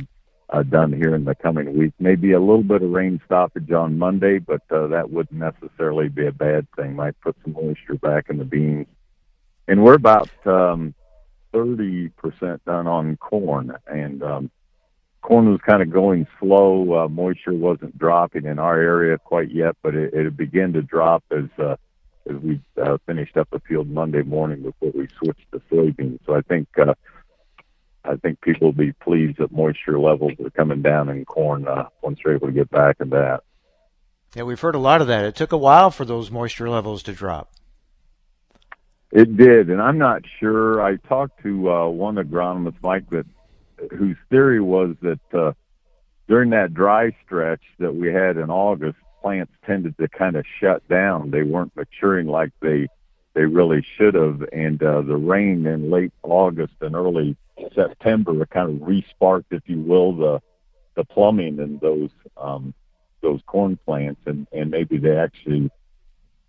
uh, 0.51 0.63
done 0.63 0.91
here 0.91 1.15
in 1.15 1.25
the 1.25 1.35
coming 1.35 1.77
week. 1.77 1.93
Maybe 1.99 2.31
a 2.31 2.39
little 2.39 2.63
bit 2.63 2.81
of 2.81 2.89
rain 2.89 3.21
stoppage 3.25 3.71
on 3.71 3.97
Monday, 3.97 4.39
but 4.39 4.61
uh, 4.71 4.87
that 4.87 5.09
wouldn't 5.09 5.39
necessarily 5.39 6.09
be 6.09 6.25
a 6.25 6.31
bad 6.31 6.67
thing. 6.75 6.95
Might 6.95 7.19
put 7.21 7.35
some 7.43 7.53
moisture 7.53 7.95
back 7.95 8.29
in 8.29 8.37
the 8.37 8.45
beans. 8.45 8.87
And 9.67 9.83
we're 9.83 9.93
about 9.93 10.29
um, 10.47 10.95
30% 11.53 12.11
done 12.65 12.87
on 12.87 13.17
corn. 13.17 13.75
And 13.87 14.23
um, 14.23 14.51
corn 15.21 15.51
was 15.51 15.61
kind 15.61 15.83
of 15.83 15.91
going 15.91 16.25
slow. 16.39 17.05
Uh, 17.05 17.07
moisture 17.07 17.53
wasn't 17.53 17.97
dropping 17.97 18.45
in 18.45 18.57
our 18.57 18.79
area 18.79 19.17
quite 19.17 19.51
yet, 19.51 19.75
but 19.83 19.93
it, 19.93 20.13
it 20.13 20.35
began 20.35 20.73
to 20.73 20.81
drop 20.81 21.23
as 21.31 21.45
uh, 21.59 21.75
as 22.29 22.35
we 22.37 22.61
uh, 22.81 22.97
finished 23.05 23.37
up 23.37 23.49
the 23.51 23.59
field 23.61 23.89
Monday 23.89 24.21
morning 24.21 24.61
before 24.61 24.91
we 24.93 25.07
switched 25.17 25.51
to 25.51 25.59
soybeans. 25.71 26.19
So 26.25 26.35
I 26.35 26.41
think 26.41 26.67
uh, 26.77 26.93
I 28.05 28.15
think 28.15 28.41
people 28.41 28.67
will 28.67 28.73
be 28.73 28.93
pleased 28.93 29.37
that 29.39 29.51
moisture 29.51 29.99
levels 29.99 30.33
are 30.43 30.49
coming 30.51 30.81
down 30.81 31.09
in 31.09 31.25
corn 31.25 31.67
uh, 31.67 31.87
once 32.01 32.19
they're 32.23 32.35
able 32.35 32.47
to 32.47 32.53
get 32.53 32.69
back 32.69 32.97
in 32.99 33.09
that. 33.09 33.41
Yeah, 34.35 34.43
we've 34.43 34.59
heard 34.59 34.75
a 34.75 34.79
lot 34.79 35.01
of 35.01 35.07
that. 35.07 35.25
It 35.25 35.35
took 35.35 35.51
a 35.51 35.57
while 35.57 35.91
for 35.91 36.05
those 36.05 36.29
moisture 36.29 36.69
levels 36.69 37.03
to 37.03 37.13
drop. 37.13 37.51
It 39.11 39.35
did, 39.37 39.69
and 39.69 39.81
I'm 39.81 39.97
not 39.97 40.21
sure. 40.39 40.81
I 40.81 40.97
talked 40.97 41.41
to 41.41 41.71
uh, 41.71 41.87
one 41.87 42.15
agronomist, 42.15 42.75
Mike, 42.83 43.09
that 43.09 43.25
whose 43.91 44.17
theory 44.29 44.61
was 44.61 44.95
that 45.01 45.19
uh, 45.33 45.53
during 46.27 46.51
that 46.51 46.75
dry 46.75 47.15
stretch 47.25 47.63
that 47.79 47.95
we 47.95 48.13
had 48.13 48.37
in 48.37 48.51
August, 48.51 48.97
plants 49.21 49.51
tended 49.65 49.97
to 49.97 50.07
kind 50.07 50.35
of 50.35 50.45
shut 50.59 50.87
down. 50.87 51.31
They 51.31 51.43
weren't 51.43 51.75
maturing 51.75 52.27
like 52.27 52.51
they 52.61 52.87
they 53.33 53.45
really 53.45 53.85
should 53.97 54.15
have, 54.15 54.43
and 54.51 54.81
uh, 54.81 55.01
the 55.01 55.15
rain 55.15 55.65
in 55.65 55.89
late 55.89 56.13
August 56.23 56.73
and 56.81 56.95
early 56.95 57.35
September 57.73 58.45
kind 58.45 58.69
of 58.69 58.87
resparked, 58.87 59.45
if 59.51 59.63
you 59.65 59.81
will, 59.81 60.15
the 60.15 60.41
the 60.95 61.05
plumbing 61.05 61.59
in 61.59 61.77
those 61.79 62.09
um, 62.37 62.73
those 63.21 63.41
corn 63.45 63.77
plants, 63.85 64.21
and 64.25 64.47
and 64.51 64.71
maybe 64.71 64.97
they 64.97 65.15
actually 65.15 65.69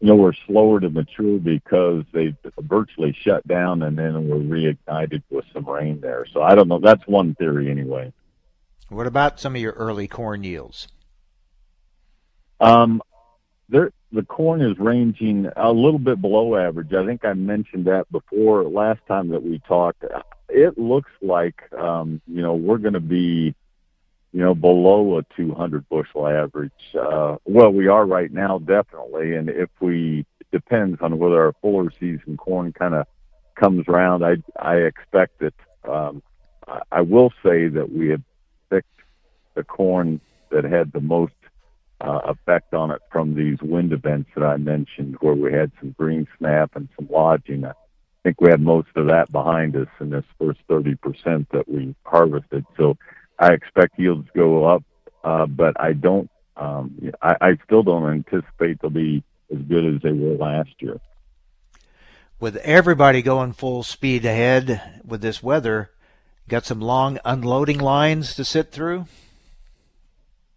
you 0.00 0.06
know 0.06 0.16
were 0.16 0.34
slower 0.46 0.80
to 0.80 0.90
mature 0.90 1.38
because 1.38 2.04
they 2.12 2.34
virtually 2.58 3.16
shut 3.20 3.46
down 3.46 3.82
and 3.82 3.98
then 3.98 4.28
were 4.28 4.36
reignited 4.36 5.22
with 5.30 5.44
some 5.52 5.68
rain 5.68 6.00
there. 6.00 6.26
So 6.32 6.42
I 6.42 6.54
don't 6.54 6.68
know. 6.68 6.80
That's 6.80 7.06
one 7.06 7.34
theory 7.34 7.70
anyway. 7.70 8.12
What 8.88 9.06
about 9.06 9.38
some 9.38 9.54
of 9.54 9.60
your 9.60 9.72
early 9.72 10.08
corn 10.08 10.42
yields? 10.42 10.88
Um, 12.58 13.02
there 13.68 13.92
the 14.12 14.22
corn 14.22 14.60
is 14.60 14.78
ranging 14.78 15.48
a 15.56 15.70
little 15.72 15.98
bit 15.98 16.20
below 16.20 16.56
average. 16.56 16.92
I 16.92 17.06
think 17.06 17.24
I 17.24 17.32
mentioned 17.32 17.86
that 17.86 18.10
before 18.10 18.64
last 18.64 19.00
time 19.06 19.28
that 19.28 19.42
we 19.42 19.60
talked. 19.60 20.04
It 20.50 20.78
looks 20.78 21.10
like 21.22 21.62
um, 21.72 22.20
you 22.26 22.42
know 22.42 22.54
we're 22.54 22.78
going 22.78 22.94
to 22.94 23.00
be 23.00 23.54
you 24.32 24.40
know 24.40 24.54
below 24.54 25.18
a 25.18 25.22
200 25.36 25.88
bushel 25.88 26.26
average. 26.26 26.72
Uh, 26.98 27.36
well, 27.44 27.72
we 27.72 27.88
are 27.88 28.06
right 28.06 28.32
now 28.32 28.58
definitely, 28.58 29.36
and 29.36 29.48
if 29.48 29.70
we 29.80 30.26
depends 30.52 31.00
on 31.00 31.18
whether 31.18 31.44
our 31.44 31.54
fuller 31.60 31.92
season 31.98 32.36
corn 32.36 32.72
kind 32.72 32.94
of 32.94 33.06
comes 33.54 33.86
around. 33.88 34.24
I 34.24 34.36
I 34.58 34.76
expect 34.76 35.40
that. 35.40 35.54
Um, 35.88 36.22
I, 36.66 36.80
I 36.92 37.00
will 37.02 37.30
say 37.42 37.68
that 37.68 37.92
we 37.92 38.08
have 38.08 38.22
picked 38.70 39.00
the 39.54 39.64
corn 39.64 40.20
that 40.50 40.64
had 40.64 40.92
the 40.92 41.00
most 41.00 41.32
uh, 42.00 42.20
effect 42.24 42.74
on 42.74 42.90
it 42.90 43.02
from 43.12 43.34
these 43.34 43.58
wind 43.60 43.92
events 43.92 44.30
that 44.34 44.44
I 44.44 44.56
mentioned, 44.56 45.16
where 45.20 45.34
we 45.34 45.52
had 45.52 45.70
some 45.80 45.94
green 45.98 46.26
snap 46.38 46.74
and 46.74 46.88
some 46.96 47.08
lodging. 47.10 47.64
I 47.64 47.72
think 48.22 48.40
we 48.40 48.50
had 48.50 48.60
most 48.60 48.88
of 48.96 49.06
that 49.08 49.30
behind 49.32 49.76
us 49.76 49.88
in 50.00 50.10
this 50.10 50.24
first 50.38 50.60
30% 50.68 51.46
that 51.52 51.68
we 51.68 51.94
harvested. 52.04 52.64
So 52.76 52.96
I 53.38 53.52
expect 53.52 53.98
yields 53.98 54.26
to 54.26 54.38
go 54.38 54.64
up, 54.64 54.84
uh, 55.24 55.46
but 55.46 55.80
I 55.80 55.92
don't. 55.92 56.30
Um, 56.56 57.12
I, 57.22 57.36
I 57.40 57.58
still 57.64 57.82
don't 57.82 58.08
anticipate 58.10 58.80
they'll 58.80 58.90
be 58.90 59.22
as 59.50 59.58
good 59.62 59.86
as 59.86 60.02
they 60.02 60.12
were 60.12 60.36
last 60.36 60.70
year. 60.80 61.00
With 62.38 62.56
everybody 62.56 63.22
going 63.22 63.52
full 63.52 63.82
speed 63.82 64.24
ahead 64.24 65.00
with 65.04 65.22
this 65.22 65.42
weather, 65.42 65.90
got 66.48 66.66
some 66.66 66.80
long 66.80 67.18
unloading 67.24 67.78
lines 67.78 68.34
to 68.34 68.44
sit 68.44 68.72
through. 68.72 69.06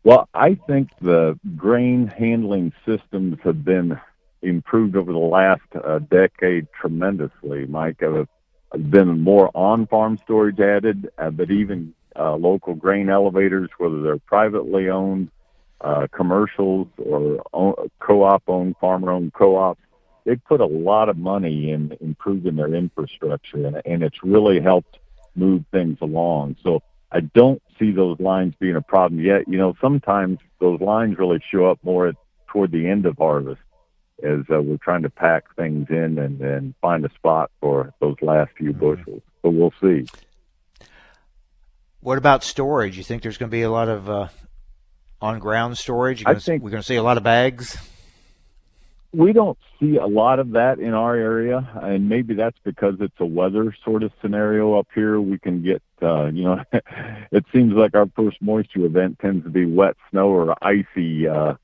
Well, 0.03 0.27
I 0.33 0.55
think 0.67 0.89
the 1.01 1.39
grain 1.55 2.07
handling 2.07 2.73
systems 2.85 3.37
have 3.43 3.63
been 3.63 3.99
improved 4.43 4.95
over 4.95 5.11
the 5.11 5.17
last 5.17 5.61
uh, 5.83 5.99
decade 5.99 6.67
tremendously. 6.79 7.65
Mike, 7.65 8.03
uh, 8.03 8.25
has 8.73 8.81
been 8.81 9.21
more 9.21 9.49
on-farm 9.53 10.19
storage 10.23 10.59
added, 10.59 11.09
uh, 11.17 11.29
but 11.29 11.51
even 11.51 11.93
uh, 12.17 12.35
local 12.35 12.75
grain 12.75 13.09
elevators, 13.09 13.69
whether 13.77 14.01
they're 14.01 14.17
privately 14.17 14.89
owned 14.89 15.29
uh, 15.81 16.07
commercials 16.11 16.87
or 16.97 17.43
own, 17.53 17.73
co-op 17.99 18.43
owned, 18.47 18.75
farmer 18.79 19.11
owned 19.11 19.33
co-ops, 19.33 19.81
they 20.25 20.35
put 20.35 20.61
a 20.61 20.65
lot 20.65 21.09
of 21.09 21.17
money 21.17 21.71
in 21.71 21.97
improving 21.99 22.55
their 22.55 22.73
infrastructure, 22.73 23.67
and, 23.67 23.81
and 23.85 24.03
it's 24.03 24.23
really 24.23 24.59
helped 24.59 24.97
move 25.35 25.63
things 25.71 25.97
along. 26.01 26.55
So 26.63 26.81
I 27.11 27.19
don't 27.19 27.61
see 27.77 27.91
those 27.91 28.19
lines 28.19 28.53
being 28.59 28.75
a 28.75 28.81
problem 28.81 29.19
yet. 29.19 29.47
You 29.47 29.57
know, 29.57 29.75
sometimes 29.81 30.39
those 30.59 30.79
lines 30.79 31.17
really 31.17 31.43
show 31.51 31.65
up 31.65 31.79
more 31.83 32.07
at, 32.07 32.15
toward 32.47 32.71
the 32.71 32.87
end 32.87 33.05
of 33.05 33.17
harvest 33.17 33.61
as 34.21 34.41
uh, 34.51 34.61
we're 34.61 34.77
trying 34.77 35.03
to 35.03 35.09
pack 35.09 35.55
things 35.55 35.87
in 35.89 36.17
and, 36.17 36.41
and 36.41 36.73
find 36.81 37.05
a 37.05 37.09
spot 37.13 37.51
for 37.59 37.93
those 37.99 38.15
last 38.21 38.51
few 38.57 38.71
mm-hmm. 38.71 38.79
bushels. 38.79 39.21
But 39.41 39.51
we'll 39.51 39.73
see. 39.81 40.05
What 42.01 42.17
about 42.17 42.43
storage? 42.43 42.97
You 42.97 43.03
think 43.03 43.23
there's 43.23 43.37
going 43.37 43.49
to 43.49 43.55
be 43.55 43.61
a 43.61 43.71
lot 43.71 43.87
of 43.87 44.09
uh, 44.09 44.27
on 45.21 45.39
ground 45.39 45.77
storage? 45.77 46.23
I 46.25 46.35
think 46.35 46.61
we're 46.61 46.71
going 46.71 46.83
to 46.83 46.87
see 46.87 46.95
a 46.95 47.03
lot 47.03 47.17
of 47.17 47.23
bags. 47.23 47.77
We 49.13 49.31
don't 49.31 49.57
see 49.79 49.97
a 49.97 50.07
lot 50.07 50.39
of 50.39 50.51
that 50.51 50.79
in 50.79 50.93
our 50.93 51.15
area, 51.15 51.69
and 51.81 52.09
maybe 52.09 52.33
that's 52.33 52.57
because 52.63 52.95
it's 52.99 53.19
a 53.19 53.25
weather 53.25 53.73
sort 53.85 54.01
of 54.01 54.11
scenario 54.21 54.77
up 54.79 54.87
here. 54.93 55.21
We 55.21 55.37
can 55.37 55.61
get, 55.61 55.83
uh, 56.01 56.25
you 56.25 56.43
know, 56.43 56.63
it 57.31 57.45
seems 57.53 57.73
like 57.73 57.93
our 57.95 58.07
first 58.15 58.41
moisture 58.41 58.85
event 58.85 59.19
tends 59.19 59.43
to 59.43 59.51
be 59.51 59.65
wet 59.65 59.95
snow 60.09 60.29
or 60.29 60.55
icy, 60.61 61.27
uh. 61.27 61.55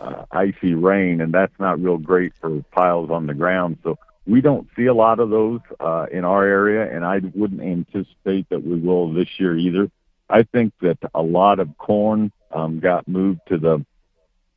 Uh, 0.00 0.24
icy 0.30 0.74
rain, 0.74 1.20
and 1.20 1.32
that's 1.32 1.58
not 1.58 1.80
real 1.80 1.98
great 1.98 2.32
for 2.40 2.62
piles 2.72 3.10
on 3.10 3.26
the 3.26 3.34
ground. 3.34 3.78
So 3.82 3.98
we 4.26 4.40
don't 4.40 4.68
see 4.76 4.86
a 4.86 4.94
lot 4.94 5.20
of 5.20 5.30
those 5.30 5.60
uh, 5.80 6.06
in 6.10 6.24
our 6.24 6.44
area, 6.44 6.94
and 6.94 7.04
I 7.04 7.20
wouldn't 7.34 7.62
anticipate 7.62 8.48
that 8.50 8.64
we 8.64 8.78
will 8.78 9.12
this 9.12 9.28
year 9.38 9.56
either. 9.56 9.90
I 10.28 10.44
think 10.44 10.72
that 10.80 10.98
a 11.14 11.22
lot 11.22 11.60
of 11.60 11.76
corn 11.78 12.32
um, 12.52 12.80
got 12.80 13.06
moved 13.06 13.40
to 13.48 13.58
the 13.58 13.84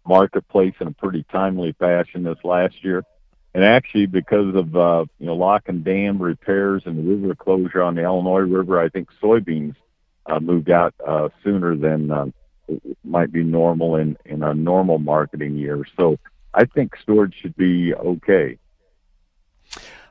marketplace 0.08 0.74
in 0.80 0.88
a 0.88 0.91
pretty 0.91 1.26
timely 1.32 1.74
fashion 1.74 2.24
this 2.24 2.38
last 2.43 2.84
year. 2.84 3.03
And 3.53 3.64
actually, 3.64 4.06
because 4.06 4.53
of 4.56 4.76
uh, 4.76 5.06
you 5.18 5.28
know 5.28 5.36
lock 5.36 5.64
and 5.68 5.84
dam 5.84 6.22
repairs 6.22 6.84
and 6.86 6.97
the 6.97 7.16
river 7.16 7.36
closure 7.36 7.82
on 7.82 7.95
the 7.95 8.03
Illinois 8.03 8.39
River, 8.39 8.80
I 8.80 8.89
think 8.89 9.10
soybeans 9.22 9.76
uh, 10.26 10.39
moved 10.39 10.70
out 10.70 10.93
uh, 11.06 11.30
sooner 11.43 11.76
than 11.76 12.12
uh, 12.12 12.26
might 13.03 13.32
be 13.32 13.43
normal 13.43 13.95
in 13.95 14.18
in 14.26 14.43
a 14.43 14.53
normal 14.53 14.99
marketing 14.99 15.55
year. 15.55 15.86
So 15.97 16.18
I 16.53 16.66
think 16.66 16.95
storage 17.01 17.36
should 17.41 17.55
be 17.55 17.93
okay. 17.93 18.57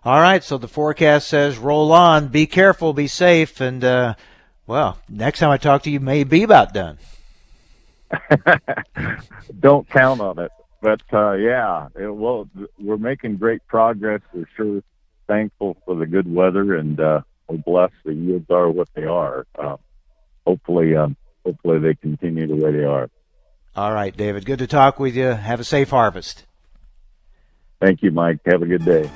All 0.04 0.20
right, 0.20 0.44
so 0.44 0.58
the 0.58 0.68
forecast 0.68 1.28
says 1.28 1.56
roll 1.56 1.90
on, 1.90 2.28
be 2.28 2.46
careful, 2.46 2.92
be 2.92 3.06
safe, 3.06 3.60
and 3.60 3.82
uh, 3.82 4.14
well, 4.66 4.98
next 5.08 5.38
time 5.38 5.50
I 5.50 5.56
talk 5.56 5.82
to 5.84 5.90
you, 5.90 5.98
may 5.98 6.24
be 6.24 6.42
about 6.42 6.74
done. 6.74 6.98
Don't 9.60 9.88
count 9.88 10.20
on 10.20 10.38
it, 10.38 10.52
but 10.82 11.02
uh, 11.12 11.32
yeah, 11.32 11.88
it, 11.98 12.14
well, 12.14 12.48
we're 12.78 12.98
making 12.98 13.36
great 13.36 13.66
progress. 13.66 14.20
We're 14.34 14.46
sure 14.56 14.82
thankful 15.26 15.76
for 15.86 15.96
the 15.96 16.06
good 16.06 16.32
weather, 16.32 16.74
and 16.74 17.00
uh, 17.00 17.22
we're 17.48 17.56
blessed. 17.58 17.94
The 18.04 18.12
yields 18.12 18.50
are 18.50 18.70
what 18.70 18.88
they 18.94 19.04
are. 19.04 19.46
Uh, 19.58 19.76
hopefully, 20.46 20.94
um, 20.96 21.16
hopefully 21.44 21.78
they 21.78 21.94
continue 21.94 22.46
the 22.46 22.56
way 22.56 22.72
they 22.72 22.84
are. 22.84 23.08
All 23.76 23.92
right, 23.92 24.16
David. 24.16 24.44
Good 24.44 24.60
to 24.60 24.66
talk 24.66 25.00
with 25.00 25.16
you. 25.16 25.26
Have 25.26 25.60
a 25.60 25.64
safe 25.64 25.90
harvest. 25.90 26.44
Thank 27.80 28.02
you, 28.02 28.10
Mike. 28.10 28.38
Have 28.46 28.62
a 28.62 28.66
good 28.66 28.84
day. 28.84 29.10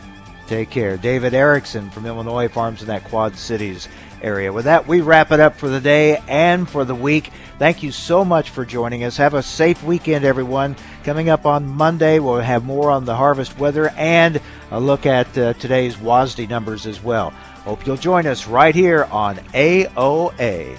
Take 0.49 0.71
care. 0.71 0.97
David 0.97 1.35
Erickson 1.35 1.91
from 1.91 2.07
Illinois 2.07 2.49
Farms 2.49 2.81
in 2.81 2.89
that 2.89 3.05
Quad 3.05 3.37
Cities 3.37 3.87
area. 4.23 4.53
With 4.53 4.65
that, 4.65 4.89
we 4.89 5.01
wrap 5.01 5.31
it 5.31 5.41
up 5.41 5.57
for 5.57 5.69
the 5.69 5.81
day 5.81 6.17
and 6.27 6.69
for 6.69 6.85
the 6.85 6.95
week. 6.95 7.31
Thank 7.59 7.83
you 7.83 7.93
so 7.93 8.25
much 8.25 8.51
for 8.51 8.65
joining 8.65 9.05
us. 9.05 9.17
Have 9.17 9.35
a 9.35 9.43
safe 9.43 9.83
weekend, 9.85 10.25
everyone. 10.25 10.75
Coming 11.05 11.29
up 11.29 11.47
on 11.47 11.67
Monday, 11.67 12.19
we'll 12.19 12.41
have 12.41 12.65
more 12.65 12.91
on 12.91 13.05
the 13.05 13.15
harvest 13.15 13.59
weather 13.59 13.91
and 13.91 14.41
a 14.71 14.81
look 14.81 15.07
at 15.07 15.37
uh, 15.37 15.53
today's 15.55 15.97
WASDE 15.97 16.49
numbers 16.49 16.87
as 16.87 17.03
well. 17.03 17.31
Hope 17.65 17.87
you'll 17.87 17.97
join 17.97 18.27
us 18.27 18.47
right 18.47 18.75
here 18.75 19.05
on 19.05 19.37
AOA. 19.55 20.79